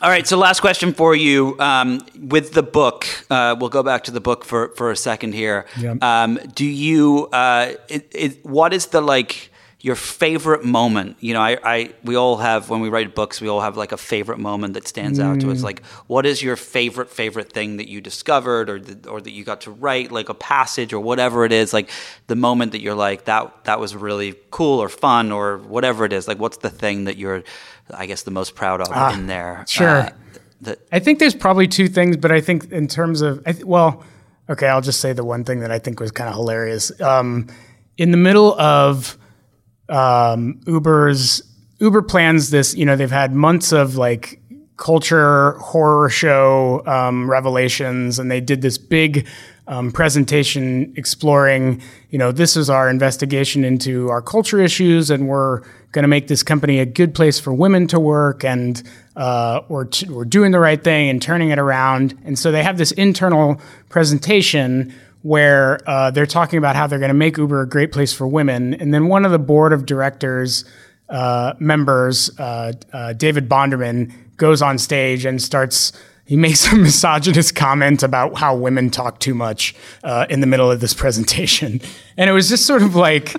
All 0.00 0.10
right, 0.10 0.26
so 0.26 0.38
last 0.38 0.60
question 0.60 0.94
for 0.94 1.14
you. 1.14 1.58
Um, 1.58 2.00
with 2.18 2.52
the 2.52 2.62
book, 2.62 3.06
uh, 3.30 3.56
we'll 3.58 3.70
go 3.70 3.82
back 3.82 4.04
to 4.04 4.10
the 4.10 4.20
book 4.20 4.44
for, 4.44 4.68
for 4.76 4.90
a 4.90 4.96
second 4.96 5.34
here. 5.34 5.66
Yep. 5.78 6.02
Um, 6.02 6.38
do 6.54 6.66
you, 6.66 7.28
uh, 7.32 7.72
it, 7.88 8.08
it, 8.14 8.44
what 8.44 8.74
is 8.74 8.86
the 8.86 9.00
like 9.00 9.50
your 9.86 9.94
favorite 9.94 10.64
moment? 10.64 11.16
You 11.20 11.34
know, 11.34 11.40
I, 11.40 11.58
I, 11.62 11.94
we 12.02 12.16
all 12.16 12.38
have, 12.38 12.68
when 12.68 12.80
we 12.80 12.88
write 12.88 13.14
books, 13.14 13.40
we 13.40 13.46
all 13.46 13.60
have 13.60 13.76
like 13.76 13.92
a 13.92 13.96
favorite 13.96 14.40
moment 14.40 14.74
that 14.74 14.88
stands 14.88 15.20
out 15.20 15.38
to 15.42 15.52
us. 15.52 15.62
Like, 15.62 15.86
what 16.08 16.26
is 16.26 16.42
your 16.42 16.56
favorite, 16.56 17.08
favorite 17.08 17.52
thing 17.52 17.76
that 17.76 17.88
you 17.88 18.00
discovered 18.00 18.68
or, 18.68 18.80
the, 18.80 19.08
or 19.08 19.20
that 19.20 19.30
you 19.30 19.44
got 19.44 19.60
to 19.60 19.70
write, 19.70 20.10
like 20.10 20.28
a 20.28 20.34
passage 20.34 20.92
or 20.92 20.98
whatever 20.98 21.44
it 21.44 21.52
is, 21.52 21.72
like 21.72 21.88
the 22.26 22.34
moment 22.34 22.72
that 22.72 22.80
you're 22.80 22.96
like, 22.96 23.26
that, 23.26 23.62
that 23.62 23.78
was 23.78 23.94
really 23.94 24.34
cool 24.50 24.80
or 24.80 24.88
fun 24.88 25.30
or 25.30 25.58
whatever 25.58 26.04
it 26.04 26.12
is. 26.12 26.26
Like, 26.26 26.40
what's 26.40 26.56
the 26.56 26.68
thing 26.68 27.04
that 27.04 27.16
you're, 27.16 27.44
I 27.88 28.06
guess, 28.06 28.24
the 28.24 28.32
most 28.32 28.56
proud 28.56 28.80
of 28.80 29.14
in 29.14 29.28
there? 29.28 29.64
sure. 29.68 29.88
Uh, 29.88 30.10
that, 30.62 30.80
I 30.90 30.98
think 30.98 31.20
there's 31.20 31.36
probably 31.36 31.68
two 31.68 31.86
things, 31.86 32.16
but 32.16 32.32
I 32.32 32.40
think 32.40 32.72
in 32.72 32.88
terms 32.88 33.20
of, 33.20 33.40
I 33.46 33.52
th- 33.52 33.64
well, 33.64 34.02
okay, 34.50 34.66
I'll 34.66 34.80
just 34.80 34.98
say 34.98 35.12
the 35.12 35.22
one 35.22 35.44
thing 35.44 35.60
that 35.60 35.70
I 35.70 35.78
think 35.78 36.00
was 36.00 36.10
kind 36.10 36.28
of 36.28 36.34
hilarious. 36.34 37.00
Um, 37.00 37.46
in 37.96 38.10
the 38.10 38.16
middle 38.16 38.60
of 38.60 39.16
um, 39.88 40.60
Uber's, 40.66 41.42
Uber 41.78 42.02
plans 42.02 42.50
this, 42.50 42.74
you 42.74 42.86
know, 42.86 42.96
they've 42.96 43.10
had 43.10 43.34
months 43.34 43.72
of 43.72 43.96
like 43.96 44.40
culture 44.76 45.52
horror 45.58 46.08
show 46.08 46.82
um, 46.86 47.30
revelations, 47.30 48.18
and 48.18 48.30
they 48.30 48.40
did 48.40 48.62
this 48.62 48.78
big 48.78 49.26
um, 49.68 49.90
presentation 49.90 50.92
exploring, 50.96 51.82
you 52.10 52.18
know, 52.18 52.30
this 52.30 52.56
is 52.56 52.70
our 52.70 52.88
investigation 52.88 53.64
into 53.64 54.08
our 54.08 54.22
culture 54.22 54.60
issues, 54.60 55.10
and 55.10 55.28
we're 55.28 55.60
going 55.92 56.02
to 56.02 56.08
make 56.08 56.28
this 56.28 56.42
company 56.42 56.78
a 56.78 56.86
good 56.86 57.14
place 57.14 57.40
for 57.40 57.52
women 57.52 57.86
to 57.88 57.98
work, 57.98 58.44
and 58.44 58.82
uh, 59.16 59.62
we're, 59.68 59.86
t- 59.86 60.08
we're 60.08 60.24
doing 60.24 60.52
the 60.52 60.60
right 60.60 60.84
thing 60.84 61.08
and 61.08 61.20
turning 61.20 61.50
it 61.50 61.58
around. 61.58 62.16
And 62.24 62.38
so 62.38 62.52
they 62.52 62.62
have 62.62 62.78
this 62.78 62.92
internal 62.92 63.60
presentation 63.88 64.94
where 65.26 65.80
uh, 65.90 66.08
they're 66.12 66.24
talking 66.24 66.56
about 66.56 66.76
how 66.76 66.86
they're 66.86 67.00
going 67.00 67.08
to 67.08 67.14
make 67.14 67.36
Uber 67.36 67.60
a 67.60 67.68
great 67.68 67.90
place 67.90 68.12
for 68.12 68.28
women. 68.28 68.74
And 68.74 68.94
then 68.94 69.08
one 69.08 69.24
of 69.24 69.32
the 69.32 69.40
board 69.40 69.72
of 69.72 69.84
directors 69.84 70.64
uh, 71.08 71.54
members, 71.58 72.30
uh, 72.38 72.72
uh, 72.92 73.12
David 73.12 73.48
Bonderman, 73.48 74.12
goes 74.36 74.62
on 74.62 74.78
stage 74.78 75.24
and 75.24 75.42
starts. 75.42 75.92
He 76.26 76.36
makes 76.36 76.70
a 76.72 76.76
misogynist 76.76 77.56
comment 77.56 78.04
about 78.04 78.38
how 78.38 78.54
women 78.54 78.88
talk 78.88 79.18
too 79.18 79.34
much 79.34 79.74
uh, 80.04 80.26
in 80.30 80.42
the 80.42 80.46
middle 80.46 80.70
of 80.70 80.80
this 80.80 80.94
presentation, 80.94 81.80
and 82.16 82.30
it 82.30 82.32
was 82.32 82.48
just 82.48 82.64
sort 82.64 82.82
of 82.82 82.94
like 82.94 83.34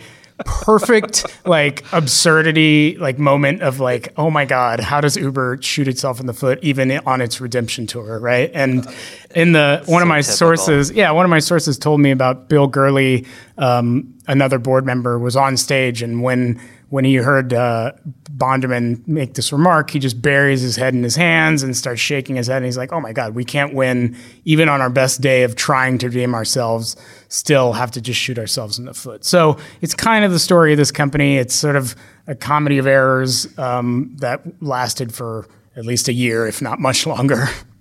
perfect 0.45 1.25
like 1.47 1.83
absurdity 1.91 2.95
like 2.97 3.17
moment 3.17 3.61
of 3.63 3.79
like 3.79 4.13
oh 4.17 4.29
my 4.29 4.45
god 4.45 4.79
how 4.79 5.01
does 5.01 5.17
uber 5.17 5.57
shoot 5.61 5.87
itself 5.87 6.19
in 6.19 6.27
the 6.27 6.33
foot 6.33 6.59
even 6.61 6.91
on 7.07 7.21
its 7.21 7.41
redemption 7.41 7.87
tour 7.87 8.19
right 8.19 8.51
and 8.53 8.87
in 9.33 9.53
the 9.53 9.81
one 9.87 10.03
of 10.03 10.07
my 10.07 10.21
typical. 10.21 10.35
sources 10.35 10.91
yeah 10.91 11.09
one 11.09 11.25
of 11.25 11.31
my 11.31 11.39
sources 11.39 11.77
told 11.79 11.99
me 11.99 12.11
about 12.11 12.49
bill 12.49 12.67
gurley 12.67 13.25
um, 13.57 14.13
another 14.27 14.59
board 14.59 14.85
member 14.85 15.17
was 15.17 15.35
on 15.35 15.57
stage 15.57 16.03
and 16.03 16.21
when 16.21 16.61
when 16.89 17.03
he 17.03 17.15
heard 17.15 17.53
uh, 17.53 17.91
Bonderman 18.35 19.05
make 19.07 19.33
this 19.33 19.51
remark, 19.51 19.89
he 19.89 19.99
just 19.99 20.21
buries 20.21 20.61
his 20.61 20.75
head 20.75 20.93
in 20.93 21.03
his 21.03 21.15
hands 21.15 21.61
and 21.63 21.75
starts 21.75 21.99
shaking 21.99 22.37
his 22.37 22.47
head. 22.47 22.57
And 22.57 22.65
he's 22.65 22.77
like, 22.77 22.93
"Oh 22.93 23.01
my 23.01 23.11
God, 23.11 23.35
we 23.35 23.43
can't 23.43 23.73
win, 23.73 24.15
even 24.45 24.69
on 24.69 24.79
our 24.79 24.89
best 24.89 25.19
day 25.19 25.43
of 25.43 25.55
trying 25.55 25.97
to 25.99 26.07
redeem 26.07 26.33
ourselves. 26.33 26.95
Still 27.27 27.73
have 27.73 27.91
to 27.91 28.01
just 28.01 28.19
shoot 28.19 28.39
ourselves 28.39 28.79
in 28.79 28.85
the 28.85 28.93
foot." 28.93 29.25
So 29.25 29.57
it's 29.81 29.93
kind 29.93 30.23
of 30.23 30.31
the 30.31 30.39
story 30.39 30.71
of 30.71 30.77
this 30.77 30.91
company. 30.91 31.37
It's 31.37 31.53
sort 31.53 31.75
of 31.75 31.95
a 32.25 32.35
comedy 32.35 32.77
of 32.77 32.87
errors 32.87 33.57
um, 33.57 34.15
that 34.19 34.41
lasted 34.61 35.13
for 35.13 35.47
at 35.75 35.85
least 35.85 36.07
a 36.07 36.13
year, 36.13 36.47
if 36.47 36.61
not 36.61 36.79
much 36.79 37.05
longer. 37.05 37.47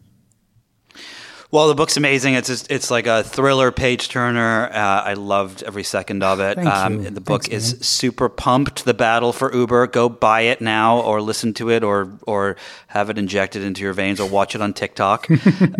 Well, 1.57 1.69
the 1.69 1.75
book's 1.75 1.97
amazing. 1.97 2.35
It's 2.35 2.49
just, 2.49 2.71
it's 2.71 2.91
like 2.91 3.07
a 3.07 3.23
thriller 3.23 3.73
page 3.73 4.11
turner. 4.11 4.67
Uh, 4.67 4.77
I 4.77 5.15
loved 5.15 5.63
every 5.63 5.85
second 5.85 6.23
of 6.23 6.39
it. 6.39 6.59
Um. 6.59 7.03
The 7.03 7.19
book 7.19 7.45
Thanks, 7.45 7.73
is 7.73 7.87
super 7.87 8.29
pumped. 8.29 8.85
The 8.85 8.93
battle 8.93 9.33
for 9.33 9.51
Uber. 9.55 9.87
Go 9.87 10.11
buy 10.11 10.43
it 10.43 10.61
now, 10.61 11.01
or 11.01 11.23
listen 11.23 11.55
to 11.55 11.71
it, 11.71 11.83
or 11.83 12.13
or 12.27 12.57
have 12.89 13.09
it 13.09 13.17
injected 13.17 13.63
into 13.63 13.81
your 13.81 13.95
veins, 13.95 14.21
or 14.21 14.29
watch 14.29 14.55
it 14.55 14.61
on 14.61 14.75
TikTok. 14.75 15.31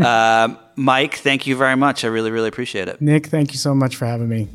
um, 0.01 0.57
Mike, 0.77 1.17
thank 1.17 1.47
you 1.47 1.57
very 1.57 1.77
much. 1.77 2.05
I 2.05 2.09
really 2.09 2.31
really 2.31 2.49
appreciate 2.49 2.89
it. 2.89 3.03
Nick, 3.03 3.27
thank 3.27 3.53
you 3.53 3.59
so 3.59 3.75
much 3.75 3.97
for 3.97 4.07
having 4.07 4.31
me. 4.31 4.49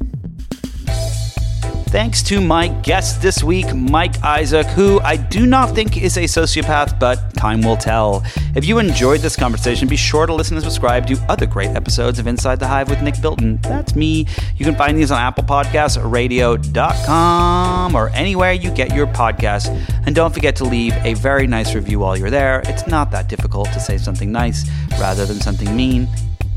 Thanks 1.91 2.23
to 2.23 2.39
my 2.39 2.69
guest 2.69 3.21
this 3.21 3.43
week, 3.43 3.75
Mike 3.75 4.23
Isaac, 4.23 4.65
who 4.67 5.01
I 5.01 5.17
do 5.17 5.45
not 5.45 5.75
think 5.75 6.01
is 6.01 6.15
a 6.15 6.21
sociopath, 6.21 6.97
but 6.97 7.33
time 7.33 7.61
will 7.61 7.75
tell. 7.75 8.23
If 8.55 8.63
you 8.63 8.79
enjoyed 8.79 9.19
this 9.19 9.35
conversation, 9.35 9.89
be 9.89 9.97
sure 9.97 10.25
to 10.25 10.33
listen 10.33 10.55
and 10.55 10.63
subscribe 10.63 11.05
to 11.07 11.17
other 11.27 11.45
great 11.45 11.71
episodes 11.71 12.17
of 12.17 12.27
Inside 12.27 12.61
the 12.61 12.67
Hive 12.67 12.89
with 12.89 13.01
Nick 13.01 13.21
Bilton. 13.21 13.57
That's 13.57 13.93
me. 13.93 14.25
You 14.55 14.63
can 14.63 14.75
find 14.75 14.97
these 14.97 15.11
on 15.11 15.19
Apple 15.19 15.43
Podcasts, 15.43 15.99
radio.com, 16.09 17.93
or 17.93 18.07
anywhere 18.11 18.53
you 18.53 18.71
get 18.71 18.95
your 18.95 19.07
podcasts. 19.07 19.67
And 20.05 20.15
don't 20.15 20.33
forget 20.33 20.55
to 20.55 20.63
leave 20.63 20.93
a 21.03 21.15
very 21.15 21.45
nice 21.45 21.75
review 21.75 21.99
while 21.99 22.15
you're 22.15 22.29
there. 22.29 22.61
It's 22.67 22.87
not 22.87 23.11
that 23.11 23.27
difficult 23.27 23.69
to 23.73 23.81
say 23.81 23.97
something 23.97 24.31
nice 24.31 24.65
rather 24.91 25.25
than 25.25 25.41
something 25.41 25.75
mean. 25.75 26.07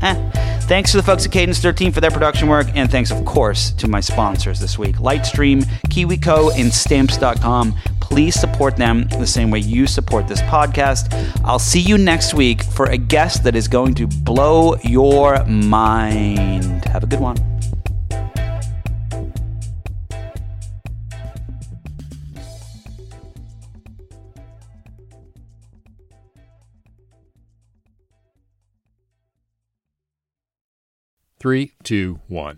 Eh. 0.01 0.31
Thanks 0.61 0.91
to 0.91 0.97
the 0.97 1.03
folks 1.03 1.25
at 1.25 1.31
Cadence 1.31 1.59
13 1.59 1.91
for 1.91 2.01
their 2.01 2.09
production 2.09 2.47
work, 2.47 2.67
and 2.73 2.89
thanks, 2.89 3.11
of 3.11 3.23
course, 3.23 3.71
to 3.73 3.87
my 3.87 3.99
sponsors 3.99 4.59
this 4.59 4.79
week 4.79 4.95
Lightstream, 4.97 5.63
KiwiCo, 5.89 6.59
and 6.59 6.73
Stamps.com. 6.73 7.75
Please 7.99 8.39
support 8.39 8.75
them 8.75 9.07
the 9.19 9.27
same 9.27 9.51
way 9.51 9.59
you 9.59 9.87
support 9.87 10.27
this 10.27 10.41
podcast. 10.43 11.13
I'll 11.43 11.59
see 11.59 11.79
you 11.79 11.97
next 11.97 12.33
week 12.33 12.63
for 12.63 12.85
a 12.85 12.97
guest 12.97 13.43
that 13.43 13.55
is 13.55 13.67
going 13.67 13.93
to 13.95 14.07
blow 14.07 14.75
your 14.83 15.43
mind. 15.45 16.85
Have 16.85 17.03
a 17.03 17.07
good 17.07 17.19
one. 17.19 17.37
Three, 31.45 31.73
two, 31.83 32.19
one. 32.27 32.55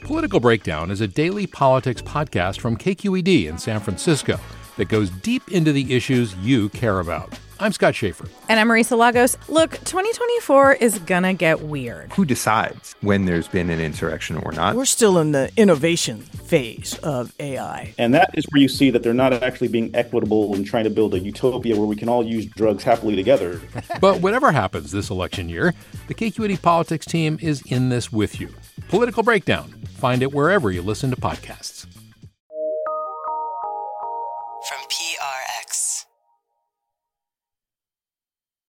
Political 0.00 0.40
Breakdown 0.40 0.90
is 0.90 1.02
a 1.02 1.06
daily 1.06 1.46
politics 1.46 2.00
podcast 2.00 2.58
from 2.58 2.74
KQED 2.74 3.46
in 3.46 3.58
San 3.58 3.80
Francisco 3.80 4.40
that 4.78 4.88
goes 4.88 5.10
deep 5.10 5.52
into 5.52 5.74
the 5.74 5.94
issues 5.94 6.34
you 6.36 6.70
care 6.70 7.00
about. 7.00 7.38
I'm 7.62 7.72
Scott 7.72 7.94
Schaefer. 7.94 8.26
And 8.48 8.58
I'm 8.58 8.68
Marisa 8.68 8.96
Lagos. 8.96 9.36
Look, 9.50 9.72
2024 9.72 10.74
is 10.74 10.98
gonna 11.00 11.34
get 11.34 11.60
weird. 11.60 12.10
Who 12.14 12.24
decides 12.24 12.94
when 13.02 13.26
there's 13.26 13.48
been 13.48 13.68
an 13.68 13.80
insurrection 13.80 14.38
or 14.38 14.52
not? 14.52 14.76
We're 14.76 14.86
still 14.86 15.18
in 15.18 15.32
the 15.32 15.50
innovation 15.58 16.20
phase 16.20 16.98
of 17.02 17.34
AI. 17.38 17.92
And 17.98 18.14
that 18.14 18.30
is 18.32 18.46
where 18.48 18.62
you 18.62 18.68
see 18.68 18.88
that 18.88 19.02
they're 19.02 19.12
not 19.12 19.34
actually 19.34 19.68
being 19.68 19.94
equitable 19.94 20.54
and 20.54 20.64
trying 20.64 20.84
to 20.84 20.90
build 20.90 21.12
a 21.12 21.18
utopia 21.18 21.76
where 21.76 21.86
we 21.86 21.96
can 21.96 22.08
all 22.08 22.24
use 22.24 22.46
drugs 22.46 22.82
happily 22.82 23.14
together. 23.14 23.60
But 24.00 24.22
whatever 24.22 24.52
happens 24.52 24.92
this 24.92 25.10
election 25.10 25.50
year, 25.50 25.74
the 26.08 26.14
KQED 26.14 26.62
politics 26.62 27.04
team 27.04 27.38
is 27.42 27.60
in 27.66 27.90
this 27.90 28.10
with 28.10 28.40
you. 28.40 28.48
Political 28.88 29.24
Breakdown. 29.24 29.68
Find 29.98 30.22
it 30.22 30.32
wherever 30.32 30.70
you 30.70 30.80
listen 30.80 31.10
to 31.10 31.16
podcasts. 31.16 31.86